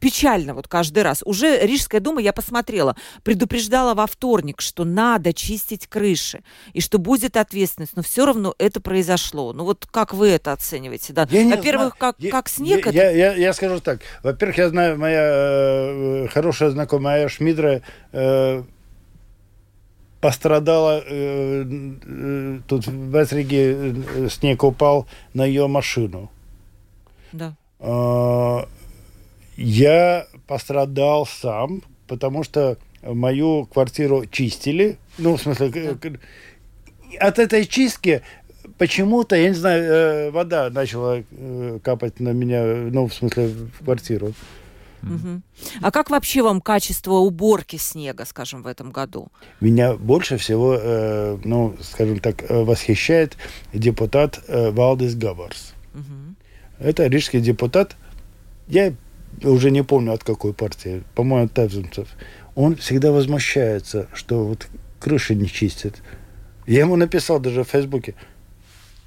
печально 0.00 0.54
вот 0.54 0.66
каждый 0.66 1.04
раз. 1.04 1.22
Уже 1.24 1.64
Рижская 1.64 2.00
дума, 2.00 2.20
я 2.20 2.32
посмотрела, 2.32 2.96
предупреждала 3.22 3.94
во 3.94 4.08
вторник, 4.08 4.62
что 4.62 4.84
надо 4.84 5.32
чистить 5.32 5.86
крыши 5.86 6.42
и 6.72 6.80
что 6.80 6.98
будет 6.98 7.36
ответственность, 7.36 7.94
но 7.94 8.02
все 8.02 8.26
равно 8.26 8.52
это 8.58 8.80
произошло. 8.80 9.52
Ну 9.52 9.62
вот 9.62 9.86
как 9.88 10.12
вы 10.12 10.30
это 10.30 10.50
оцениваете? 10.52 11.12
Да? 11.12 11.24
Во-первых, 11.30 11.96
как, 11.96 12.16
я, 12.18 12.32
как 12.32 12.48
снег... 12.48 12.86
Я, 12.86 12.90
это... 12.90 12.96
я, 12.96 13.10
я, 13.12 13.34
я 13.34 13.52
скажу 13.52 13.78
так. 13.78 14.00
Во-первых, 14.24 14.58
я 14.58 14.68
знаю, 14.70 14.98
моя 14.98 15.22
э, 15.22 16.26
хорошая 16.32 16.70
знакомая 16.70 17.28
Шмидт 17.28 17.59
Мидра 17.60 17.82
э, 18.12 18.62
пострадала, 20.20 21.02
э, 21.06 21.64
э, 22.04 22.60
тут 22.66 22.86
в 22.86 23.22
Эсриге 23.22 23.96
снег 24.28 24.64
упал 24.64 25.06
на 25.34 25.44
ее 25.44 25.66
машину. 25.66 26.30
Да. 27.32 27.56
Э, 27.78 28.64
я 29.56 30.26
пострадал 30.46 31.26
сам, 31.26 31.82
потому 32.06 32.44
что 32.44 32.76
мою 33.02 33.66
квартиру 33.66 34.26
чистили. 34.26 34.98
Ну, 35.18 35.36
в 35.36 35.42
смысле, 35.42 35.70
да. 35.70 36.10
от 37.18 37.38
этой 37.38 37.66
чистки 37.66 38.22
почему-то, 38.78 39.36
я 39.36 39.48
не 39.48 39.54
знаю, 39.54 39.82
э, 39.82 40.30
вода 40.30 40.70
начала 40.70 41.22
э, 41.30 41.78
капать 41.82 42.20
на 42.20 42.30
меня, 42.30 42.64
ну, 42.64 43.06
в 43.06 43.14
смысле, 43.14 43.48
в 43.48 43.84
квартиру. 43.84 44.32
Мгм. 45.02 45.42
А 45.80 45.90
как 45.90 46.10
вообще 46.10 46.42
вам 46.42 46.60
качество 46.60 47.14
уборки 47.14 47.76
снега, 47.76 48.24
скажем, 48.24 48.62
в 48.62 48.66
этом 48.66 48.90
году? 48.90 49.28
Меня 49.60 49.94
больше 49.94 50.36
всего, 50.36 50.74
э, 50.74 51.38
ну, 51.44 51.76
скажем 51.82 52.18
так, 52.18 52.50
э, 52.50 52.62
восхищает 52.64 53.36
депутат 53.72 54.40
э, 54.48 54.70
Валдис 54.70 55.14
Гаварс. 55.14 55.74
Мгм. 55.94 56.36
Это 56.78 57.06
рижский 57.06 57.40
депутат. 57.40 57.96
Я 58.68 58.94
уже 59.42 59.70
не 59.70 59.82
помню 59.82 60.12
от 60.12 60.24
какой 60.24 60.52
партии. 60.52 61.02
По-моему, 61.14 61.46
от 61.46 61.52
Тавзумцев. 61.52 62.08
Он 62.54 62.76
всегда 62.76 63.12
возмущается, 63.12 64.08
что 64.12 64.44
вот 64.44 64.66
крыши 64.98 65.34
не 65.34 65.46
чистят. 65.46 66.02
Я 66.66 66.80
ему 66.80 66.96
написал 66.96 67.40
даже 67.40 67.64
в 67.64 67.68
Фейсбуке. 67.68 68.14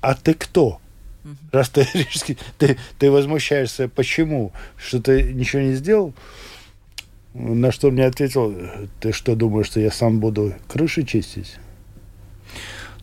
А 0.01 0.15
ты 0.15 0.33
кто? 0.33 0.79
Раз 1.51 1.69
ты 1.69 1.87
рижский, 1.93 2.37
ты, 2.57 2.77
ты 2.99 3.11
возмущаешься, 3.11 3.87
почему? 3.87 4.51
Что 4.77 5.01
ты 5.01 5.33
ничего 5.33 5.61
не 5.61 5.73
сделал? 5.73 6.13
На 7.33 7.71
что 7.71 7.89
мне 7.89 8.05
ответил, 8.05 8.55
ты 8.99 9.11
что 9.11 9.35
думаешь, 9.35 9.67
что 9.67 9.79
я 9.79 9.91
сам 9.91 10.19
буду 10.19 10.53
крыши 10.67 11.03
чистить? 11.03 11.57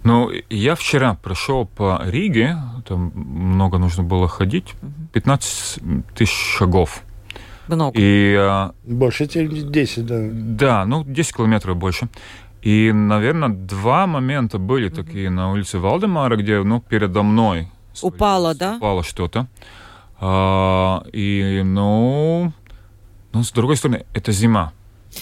Ну, 0.02 0.30
я 0.48 0.74
вчера 0.76 1.14
прошел 1.14 1.66
по 1.66 2.00
Риге, 2.04 2.56
там 2.86 3.12
много 3.14 3.78
нужно 3.78 4.02
было 4.02 4.28
ходить, 4.28 4.74
15 5.12 5.80
тысяч 6.14 6.32
шагов. 6.56 7.02
Много. 7.68 7.98
И 7.98 8.34
а, 8.38 8.72
Больше, 8.84 9.26
чем 9.26 9.48
10, 9.48 10.06
да. 10.06 10.28
Да, 10.30 10.84
ну 10.86 11.04
10 11.04 11.36
километров 11.36 11.76
больше. 11.76 12.08
И, 12.62 12.92
наверное, 12.92 13.48
два 13.48 14.06
момента 14.06 14.58
были 14.58 14.88
такие 14.88 15.30
на 15.30 15.50
улице 15.50 15.78
Валдемара, 15.78 16.36
где, 16.36 16.62
ну, 16.62 16.80
передо 16.80 17.22
мной 17.22 17.68
Упало, 18.02 18.54
да? 18.54 18.76
упало 18.76 19.02
что-то. 19.02 19.46
А, 20.20 21.02
и, 21.12 21.62
ну, 21.64 22.52
ну, 23.32 23.42
с 23.42 23.52
другой 23.52 23.76
стороны, 23.76 24.04
это 24.12 24.32
зима. 24.32 24.72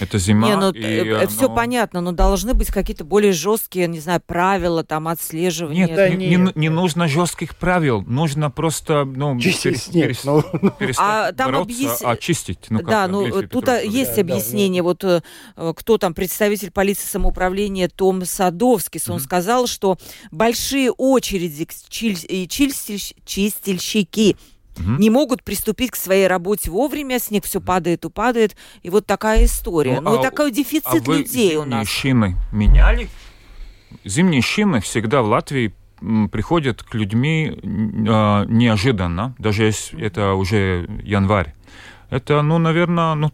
Это 0.00 0.18
зима. 0.18 0.48
Не, 0.48 0.56
ну 0.56 0.70
и, 0.70 1.26
все 1.28 1.48
ну, 1.48 1.54
понятно, 1.54 2.00
но 2.00 2.12
должны 2.12 2.54
быть 2.54 2.68
какие-то 2.68 3.04
более 3.04 3.32
жесткие, 3.32 3.86
не 3.88 4.00
знаю, 4.00 4.20
правила 4.24 4.84
там 4.84 5.08
отслеживания. 5.08 5.86
Нет, 5.86 5.96
Да 5.96 6.08
не, 6.10 6.26
не- 6.28 6.36
нет. 6.36 6.56
не 6.56 6.68
нужно 6.68 7.08
жестких 7.08 7.56
правил, 7.56 8.02
нужно 8.02 8.50
просто, 8.50 9.04
ну, 9.04 9.38
Чистить 9.40 9.82
снег, 9.82 10.16
ну. 10.24 10.42
перестать 10.78 10.96
А 11.06 11.32
там 11.32 11.52
бороться, 11.52 11.72
объяс- 11.84 12.00
а 12.04 12.16
чистить. 12.16 12.58
Ну, 12.68 12.78
как 12.80 12.88
да, 12.88 13.08
ну 13.08 13.18
английский 13.24 13.46
тут 13.48 13.64
Петрович 13.64 13.88
а, 13.94 13.96
есть 13.96 14.10
Да, 14.10 14.16
да, 14.16 14.20
объяснение. 14.34 14.82
Вот 14.82 15.04
э, 15.04 15.22
э, 15.56 15.72
кто 15.76 15.98
там 15.98 16.14
представитель 16.14 16.70
полиции 16.70 17.06
самоуправления 17.06 17.88
Том 17.88 18.24
Садовский, 18.24 19.00
он 19.08 19.20
сказал, 19.20 19.66
что 19.66 19.96
большие 20.30 20.90
очереди 20.90 21.66
чиль- 21.88 22.26
и 22.28 22.46
чистильщ- 22.46 23.14
чистильщики 23.24 24.36
Мгм. 24.78 24.98
не 24.98 25.10
могут 25.10 25.42
приступить 25.42 25.90
к 25.90 25.96
своей 25.96 26.26
работе 26.26 26.70
вовремя, 26.70 27.18
снег 27.18 27.44
все 27.44 27.60
падает 27.60 28.04
и 28.04 28.10
падает, 28.10 28.56
и 28.82 28.90
вот 28.90 29.06
такая 29.06 29.44
история. 29.44 30.00
Ну, 30.00 30.10
Ну, 30.12 30.20
а 30.20 30.22
такой 30.22 30.48
А 30.48 30.50
дефицит 30.50 31.06
вы 31.06 31.18
людей 31.18 31.56
у 31.56 31.62
зимние 31.62 31.78
нас. 31.80 31.88
шины 31.88 32.36
меняли? 32.52 33.08
Зимние 34.04 34.42
шины 34.42 34.80
всегда 34.80 35.22
в 35.22 35.26
Латвии 35.26 35.74
приходят 36.30 36.82
к 36.82 36.94
людьми 36.94 37.58
а, 38.08 38.44
неожиданно, 38.44 39.34
даже 39.38 39.64
если 39.64 40.00
это 40.00 40.34
уже 40.34 40.88
январь. 41.02 41.54
Это, 42.10 42.40
ну, 42.42 42.58
наверное, 42.58 43.14
ну, 43.14 43.32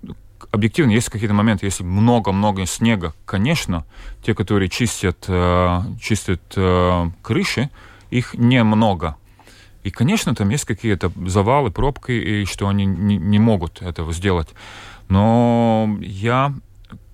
объективно, 0.51 0.93
есть 0.93 1.11
какие-то 1.11 1.35
моменты, 1.35 1.67
если 1.67 1.85
много-много 1.85 2.65
снега, 2.67 3.15
конечно, 3.25 3.85
те, 4.25 4.35
которые 4.35 4.69
чистят, 4.69 5.25
э, 5.29 5.81
чистят 6.01 6.41
э, 6.57 7.11
крыши, 7.23 7.71
их 8.11 8.35
немного. 8.35 9.17
И, 9.85 9.91
конечно, 9.91 10.35
там 10.35 10.49
есть 10.49 10.65
какие-то 10.65 11.13
завалы, 11.27 11.71
пробки, 11.71 12.13
и 12.13 12.45
что 12.47 12.69
они 12.69 12.87
не, 12.87 13.19
не 13.19 13.39
могут 13.39 13.83
этого 13.83 14.13
сделать. 14.15 14.49
Но 15.09 15.99
я, 16.01 16.55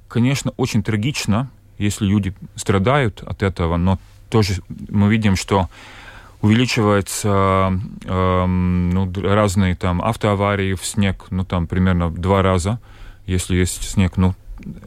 конечно, 0.08 0.52
очень 0.56 0.84
трагично, 0.84 1.50
если 1.78 2.06
люди 2.06 2.32
страдают 2.54 3.22
от 3.26 3.42
этого, 3.42 3.76
но 3.76 3.98
тоже 4.30 4.62
мы 4.88 5.10
видим, 5.10 5.34
что 5.34 5.68
увеличиваются 6.42 7.76
эм, 8.04 8.90
ну, 8.90 9.12
разные 9.20 9.74
там 9.74 10.00
автоаварии 10.00 10.74
в 10.74 10.84
снег, 10.84 11.26
ну 11.30 11.44
там 11.44 11.66
примерно 11.66 12.06
в 12.06 12.18
два 12.18 12.40
раза, 12.40 12.78
если 13.26 13.56
есть 13.56 13.82
снег. 13.82 14.16
Ну, 14.16 14.34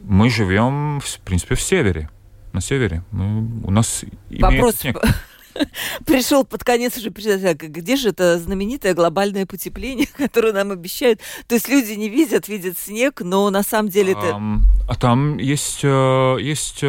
мы 0.02 0.30
живем, 0.30 1.00
в 1.00 1.20
принципе, 1.20 1.54
в 1.54 1.60
севере, 1.60 2.08
на 2.52 2.62
севере. 2.62 3.02
Мы, 3.10 3.46
у 3.62 3.70
нас 3.70 4.04
Вопрос 4.30 4.76
снег. 4.76 4.96
пришел 6.06 6.44
под 6.44 6.64
конец 6.64 6.96
уже, 6.96 7.10
где 7.10 7.96
же 7.96 8.10
это 8.10 8.38
знаменитое 8.38 8.94
глобальное 8.94 9.46
потепление, 9.46 10.06
которое 10.16 10.52
нам 10.52 10.70
обещают? 10.70 11.20
То 11.46 11.54
есть 11.54 11.68
люди 11.68 11.92
не 11.92 12.08
видят, 12.08 12.48
видят 12.48 12.78
снег, 12.78 13.20
но 13.22 13.50
на 13.50 13.62
самом 13.62 13.88
деле 13.88 14.12
это... 14.12 14.40
А 14.88 14.94
там 14.96 15.38
есть, 15.38 15.80
э, 15.82 16.36
есть 16.40 16.80
э, 16.82 16.86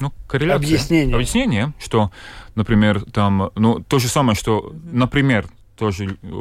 ну, 0.00 0.12
корреляция. 0.26 0.66
Объяснение. 0.66 1.14
Объяснение, 1.14 1.72
что, 1.78 2.10
например, 2.54 3.04
там, 3.12 3.50
ну, 3.54 3.80
то 3.80 3.98
же 3.98 4.08
самое, 4.08 4.36
что, 4.36 4.74
например, 4.90 5.46
тоже 5.76 6.18
э, 6.22 6.40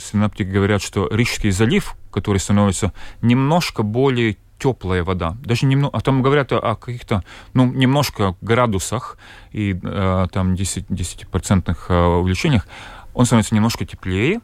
синаптики 0.00 0.48
говорят, 0.48 0.82
что 0.82 1.08
Рижский 1.10 1.50
залив, 1.50 1.96
который 2.10 2.38
становится 2.38 2.92
немножко 3.20 3.82
более 3.82 4.36
теплая 4.60 5.02
вода, 5.02 5.36
даже 5.42 5.66
немного, 5.66 5.96
а 5.96 6.00
там 6.00 6.22
говорят 6.22 6.52
о, 6.52 6.74
каких-то, 6.76 7.24
ну, 7.54 7.66
немножко 7.72 8.36
градусах 8.42 9.16
и 9.52 9.78
э, 9.82 10.26
там 10.32 10.54
10, 10.54 10.86
10% 10.88 11.76
э, 11.88 12.04
увеличениях, 12.20 12.68
он 13.14 13.24
становится 13.26 13.54
немножко 13.54 13.84
теплее, 13.86 14.40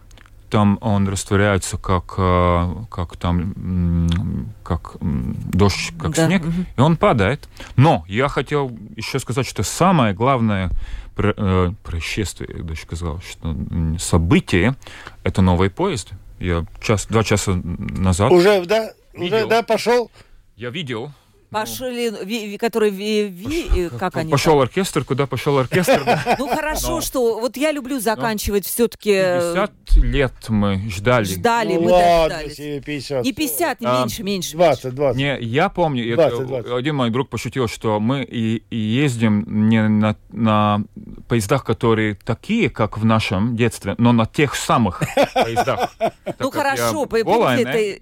там 0.50 0.78
он 0.80 1.08
растворяется 1.08 1.76
как, 1.76 2.14
э, 2.18 2.74
как 2.90 3.16
там, 3.16 4.48
как 4.62 4.96
дождь, 5.00 5.92
как 5.98 6.14
Да, 6.14 6.26
снег, 6.26 6.44
мгм. 6.44 6.66
и 6.76 6.80
он 6.80 6.96
падает. 6.96 7.48
Но 7.76 8.04
я 8.08 8.28
хотел 8.28 8.70
еще 8.96 9.18
сказать, 9.18 9.46
что 9.46 9.62
самое 9.64 10.14
главное 10.14 10.70
про- 11.14 11.34
э, 11.36 11.72
происшествие, 11.82 12.48
я 12.58 12.62
даже 12.62 12.80
сказал, 12.82 13.20
что 13.20 13.54
событие– 13.98 14.74
это 15.24 15.42
новый 15.42 15.68
поезд. 15.70 16.10
Я 16.38 16.64
час, 16.82 17.06
два 17.06 17.24
часа 17.24 17.52
назад 17.64 18.30
Уже, 18.30 18.64
да? 18.66 18.90
Уже, 19.16 19.24
Видел. 19.36 19.48
да, 19.48 19.62
пошел? 19.62 20.10
я 20.56 20.70
видел. 20.70 21.10
Пошли, 21.50 22.10
ви- 22.10 22.48
ви- 22.50 22.56
которые, 22.56 22.90
ви- 22.90 23.28
ви- 23.28 23.80
э, 23.80 23.98
как 23.98 24.16
они 24.16 24.30
Пошел 24.30 24.58
оркестр, 24.60 25.04
куда 25.04 25.26
пошел 25.26 25.58
оркестр? 25.58 26.04
там? 26.04 26.18
Ну 26.38 26.48
хорошо, 26.48 27.00
что 27.00 27.40
вот 27.40 27.56
я 27.56 27.72
люблю 27.72 28.00
заканчивать 28.00 28.64
все-таки. 28.66 29.12
50 29.12 29.70
лет 29.96 30.32
мы 30.48 30.90
ждали. 30.90 31.24
Ждали, 31.24 31.74
Ну 31.74 31.80
мы 31.82 31.90
дождались. 31.90 32.56
тебе 32.56 32.80
50. 32.80 33.24
Не 33.24 33.32
50, 33.32 33.80
не 33.80 33.86
меньше, 33.86 34.22
меньше. 34.22 34.56
20, 34.56 34.94
20. 34.94 35.16
Не, 35.16 35.38
я 35.40 35.68
помню, 35.68 36.12
это 36.12 36.28
20, 36.30 36.46
20. 36.46 36.72
один 36.72 36.94
мой 36.96 37.10
друг 37.10 37.28
пошутил, 37.28 37.68
что 37.68 38.00
мы 38.00 38.22
и, 38.24 38.62
ездим 38.76 39.44
не 39.68 39.88
на, 39.88 40.16
на 40.32 40.82
поездах, 41.28 41.64
которые 41.64 42.14
такие, 42.24 42.68
как 42.70 42.98
в 42.98 43.04
нашем 43.04 43.56
детстве, 43.56 43.94
но 43.98 44.12
на 44.12 44.26
тех 44.26 44.54
самых 44.54 45.02
поездах. 45.34 45.96
Ну, 46.40 46.50
как 46.50 46.62
хорошо, 46.62 47.06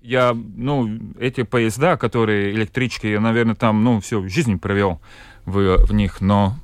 Я, 0.02 0.36
ну, 0.56 0.98
эти 1.20 1.42
поезда, 1.42 1.96
которые 1.96 2.50
электрички, 2.52 3.06
я, 3.06 3.20
наверное, 3.34 3.56
там, 3.56 3.82
ну, 3.82 4.00
всю 4.00 4.28
жизнь 4.28 4.58
провел 4.58 5.00
в, 5.44 5.84
в 5.86 5.92
них, 5.92 6.20
но 6.20 6.54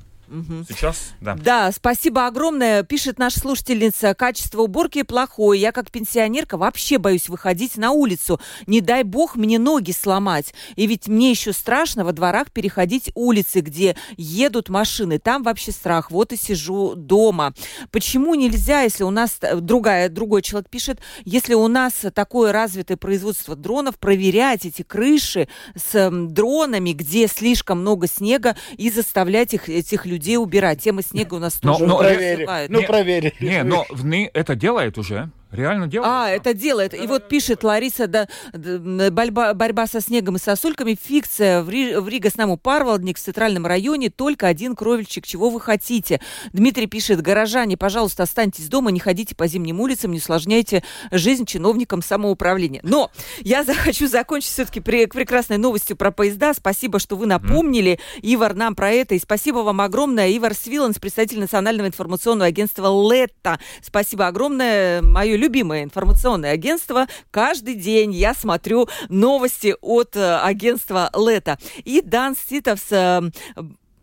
сейчас, 0.67 1.13
да. 1.19 1.35
Да, 1.35 1.71
спасибо 1.71 2.25
огромное. 2.25 2.83
Пишет 2.83 3.19
наша 3.19 3.39
слушательница, 3.39 4.13
качество 4.13 4.61
уборки 4.61 5.03
плохое. 5.03 5.59
Я 5.59 5.71
как 5.71 5.91
пенсионерка 5.91 6.57
вообще 6.57 6.97
боюсь 6.97 7.27
выходить 7.27 7.77
на 7.77 7.91
улицу. 7.91 8.39
Не 8.67 8.81
дай 8.81 9.03
бог 9.03 9.35
мне 9.35 9.59
ноги 9.59 9.91
сломать. 9.91 10.53
И 10.75 10.87
ведь 10.87 11.07
мне 11.07 11.31
еще 11.31 11.51
страшно 11.51 12.05
во 12.05 12.13
дворах 12.13 12.51
переходить 12.51 13.11
улицы, 13.15 13.59
где 13.59 13.95
едут 14.15 14.69
машины. 14.69 15.19
Там 15.19 15.43
вообще 15.43 15.71
страх. 15.71 16.11
Вот 16.11 16.31
и 16.31 16.37
сижу 16.37 16.95
дома. 16.95 17.53
Почему 17.91 18.35
нельзя, 18.35 18.81
если 18.81 19.03
у 19.03 19.11
нас 19.11 19.37
э, 19.41 19.55
другая, 19.57 20.09
другой 20.09 20.41
человек 20.41 20.69
пишет, 20.69 20.99
если 21.25 21.53
у 21.53 21.67
нас 21.67 21.93
такое 22.13 22.51
развитое 22.51 22.97
производство 22.97 23.55
дронов, 23.55 23.99
проверять 23.99 24.65
эти 24.65 24.81
крыши 24.83 25.47
с 25.75 26.09
дронами, 26.09 26.93
где 26.93 27.27
слишком 27.27 27.81
много 27.81 28.07
снега, 28.07 28.55
и 28.77 28.89
заставлять 28.89 29.53
их, 29.53 29.67
этих 29.67 30.05
людей 30.05 30.20
убирать. 30.37 30.81
Тема 30.81 31.01
снега 31.01 31.35
у 31.35 31.39
нас 31.39 31.59
Но- 31.63 31.73
тоже 31.73 31.85
но- 31.87 31.97
проверили. 31.97 32.47
Ну, 32.69 32.79
Не- 32.81 32.87
проверили. 32.87 33.33
Не, 33.39 33.63
но 33.63 33.85
в 33.89 34.05
ны 34.05 34.29
это 34.33 34.55
делает 34.55 34.97
уже, 34.97 35.29
реально 35.51 35.87
делает. 35.87 36.09
А, 36.09 36.29
это 36.29 36.53
делает. 36.53 36.93
И 36.93 37.07
вот 37.07 37.27
пишет 37.27 37.63
Лариса, 37.63 38.07
да, 38.07 38.27
борьба, 38.53 39.53
борьба 39.53 39.87
со 39.87 40.01
снегом 40.01 40.35
и 40.35 40.39
сосульками, 40.39 40.97
фикция 41.01 41.63
в, 41.63 41.69
Ри, 41.69 41.95
в 41.95 42.07
Рига 42.07 42.29
с 42.29 42.35
нами 42.35 42.57
Парвалдник 42.61 43.17
в 43.17 43.21
центральном 43.21 43.65
районе, 43.65 44.09
только 44.09 44.47
один 44.47 44.75
кровельчик, 44.75 45.25
чего 45.25 45.49
вы 45.49 45.59
хотите. 45.61 46.21
Дмитрий 46.53 46.87
пишет, 46.87 47.21
горожане, 47.21 47.77
пожалуйста, 47.77 48.23
останьтесь 48.23 48.67
дома, 48.67 48.91
не 48.91 48.99
ходите 48.99 49.35
по 49.35 49.47
зимним 49.47 49.79
улицам, 49.79 50.11
не 50.11 50.17
усложняйте 50.17 50.83
жизнь 51.11 51.45
чиновникам 51.45 52.01
самоуправления. 52.01 52.81
Но 52.83 53.11
я 53.39 53.63
за- 53.65 53.73
хочу 53.73 54.07
закончить 54.07 54.51
все-таки 54.51 54.79
прекрасной 54.79 55.57
новостью 55.57 55.95
про 55.95 56.11
поезда. 56.11 56.53
Спасибо, 56.53 56.99
что 56.99 57.15
вы 57.15 57.25
напомнили, 57.25 57.99
Ивар, 58.21 58.53
нам 58.55 58.75
про 58.75 58.91
это. 58.91 59.15
И 59.15 59.19
спасибо 59.19 59.59
вам 59.59 59.81
огромное. 59.81 60.35
Ивар 60.35 60.53
Свиланс, 60.53 60.99
представитель 60.99 61.39
Национального 61.39 61.87
информационного 61.87 62.47
агентства 62.47 62.89
«Летта». 63.11 63.59
Спасибо 63.81 64.27
огромное. 64.27 65.01
Мое 65.01 65.35
любимое 65.41 65.83
информационное 65.83 66.51
агентство. 66.51 67.07
Каждый 67.31 67.75
день 67.75 68.13
я 68.13 68.33
смотрю 68.33 68.87
новости 69.09 69.75
от 69.81 70.15
э, 70.15 70.37
агентства 70.37 71.09
Лета. 71.15 71.57
И 71.83 72.01
Дан 72.01 72.35
Ситовс 72.35 72.91
э, 72.91 73.21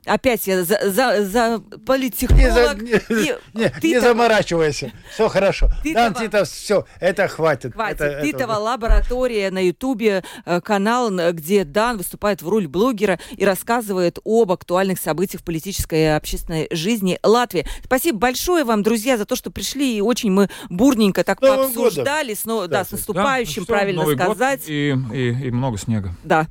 Опять 0.09 0.47
я 0.47 0.65
за, 0.65 0.79
за, 0.91 1.25
за 1.25 1.61
политтехнолог. 1.87 2.83
Не, 2.83 2.93
за, 2.93 3.15
не, 3.15 3.27
и, 3.27 3.35
не, 3.55 3.73
не 3.83 4.01
заморачивайся. 4.01 4.93
Все 5.13 5.29
хорошо. 5.29 5.69
Титова, 5.83 6.11
Дан 6.11 6.15
Титов, 6.15 6.49
все, 6.49 6.87
это 7.01 7.29
хватит. 7.29 7.75
Хватит. 7.75 8.01
Это, 8.01 8.23
Титова 8.25 8.53
это... 8.53 8.59
лаборатория 8.61 9.51
на 9.51 9.65
Ютубе, 9.65 10.25
э, 10.45 10.61
канал, 10.61 11.11
где 11.33 11.65
Дан 11.65 11.99
выступает 11.99 12.43
в 12.43 12.49
роли 12.49 12.67
блогера 12.67 13.19
и 13.37 13.45
рассказывает 13.45 14.19
об 14.25 14.53
актуальных 14.53 14.99
событиях 14.99 15.43
в 15.43 15.45
политической 15.45 16.03
и 16.03 16.07
общественной 16.07 16.69
жизни 16.71 17.19
Латвии. 17.23 17.67
Спасибо 17.85 18.19
большое 18.19 18.65
вам, 18.65 18.83
друзья, 18.83 19.17
за 19.17 19.25
то, 19.25 19.37
что 19.37 19.51
пришли. 19.51 19.97
И 19.97 20.01
очень 20.01 20.31
мы 20.31 20.49
бурненько 20.69 21.25
так 21.25 21.41
Новым 21.41 21.73
пообсуждали. 21.73 22.35
С, 22.35 22.45
да, 22.45 22.67
да, 22.67 22.85
с 22.85 22.93
наступающим, 22.93 23.65
да, 23.65 23.73
правильно 23.73 24.03
Новый 24.03 24.17
сказать. 24.17 24.61
Год 24.61 24.69
и, 24.69 24.97
и, 25.13 25.47
и 25.47 25.51
много 25.51 25.79
снега. 25.79 26.15
Да. 26.25 26.47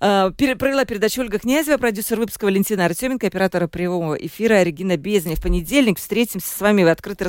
Э, 0.00 0.30
провела 0.30 0.84
передачу 0.84 1.20
Ольга 1.20 1.38
Князева, 1.38 1.78
продюсер 1.78 2.18
выпуска 2.18 2.44
Валентина 2.44 2.86
Артеменко, 3.00 3.28
оператора 3.28 3.66
прямого 3.66 4.12
эфира 4.14 4.62
Регина 4.62 4.98
Безня. 4.98 5.34
В 5.34 5.40
понедельник 5.40 5.98
встретимся 5.98 6.46
с 6.54 6.60
вами 6.60 6.84
в 6.84 6.88
открытый 6.88 7.28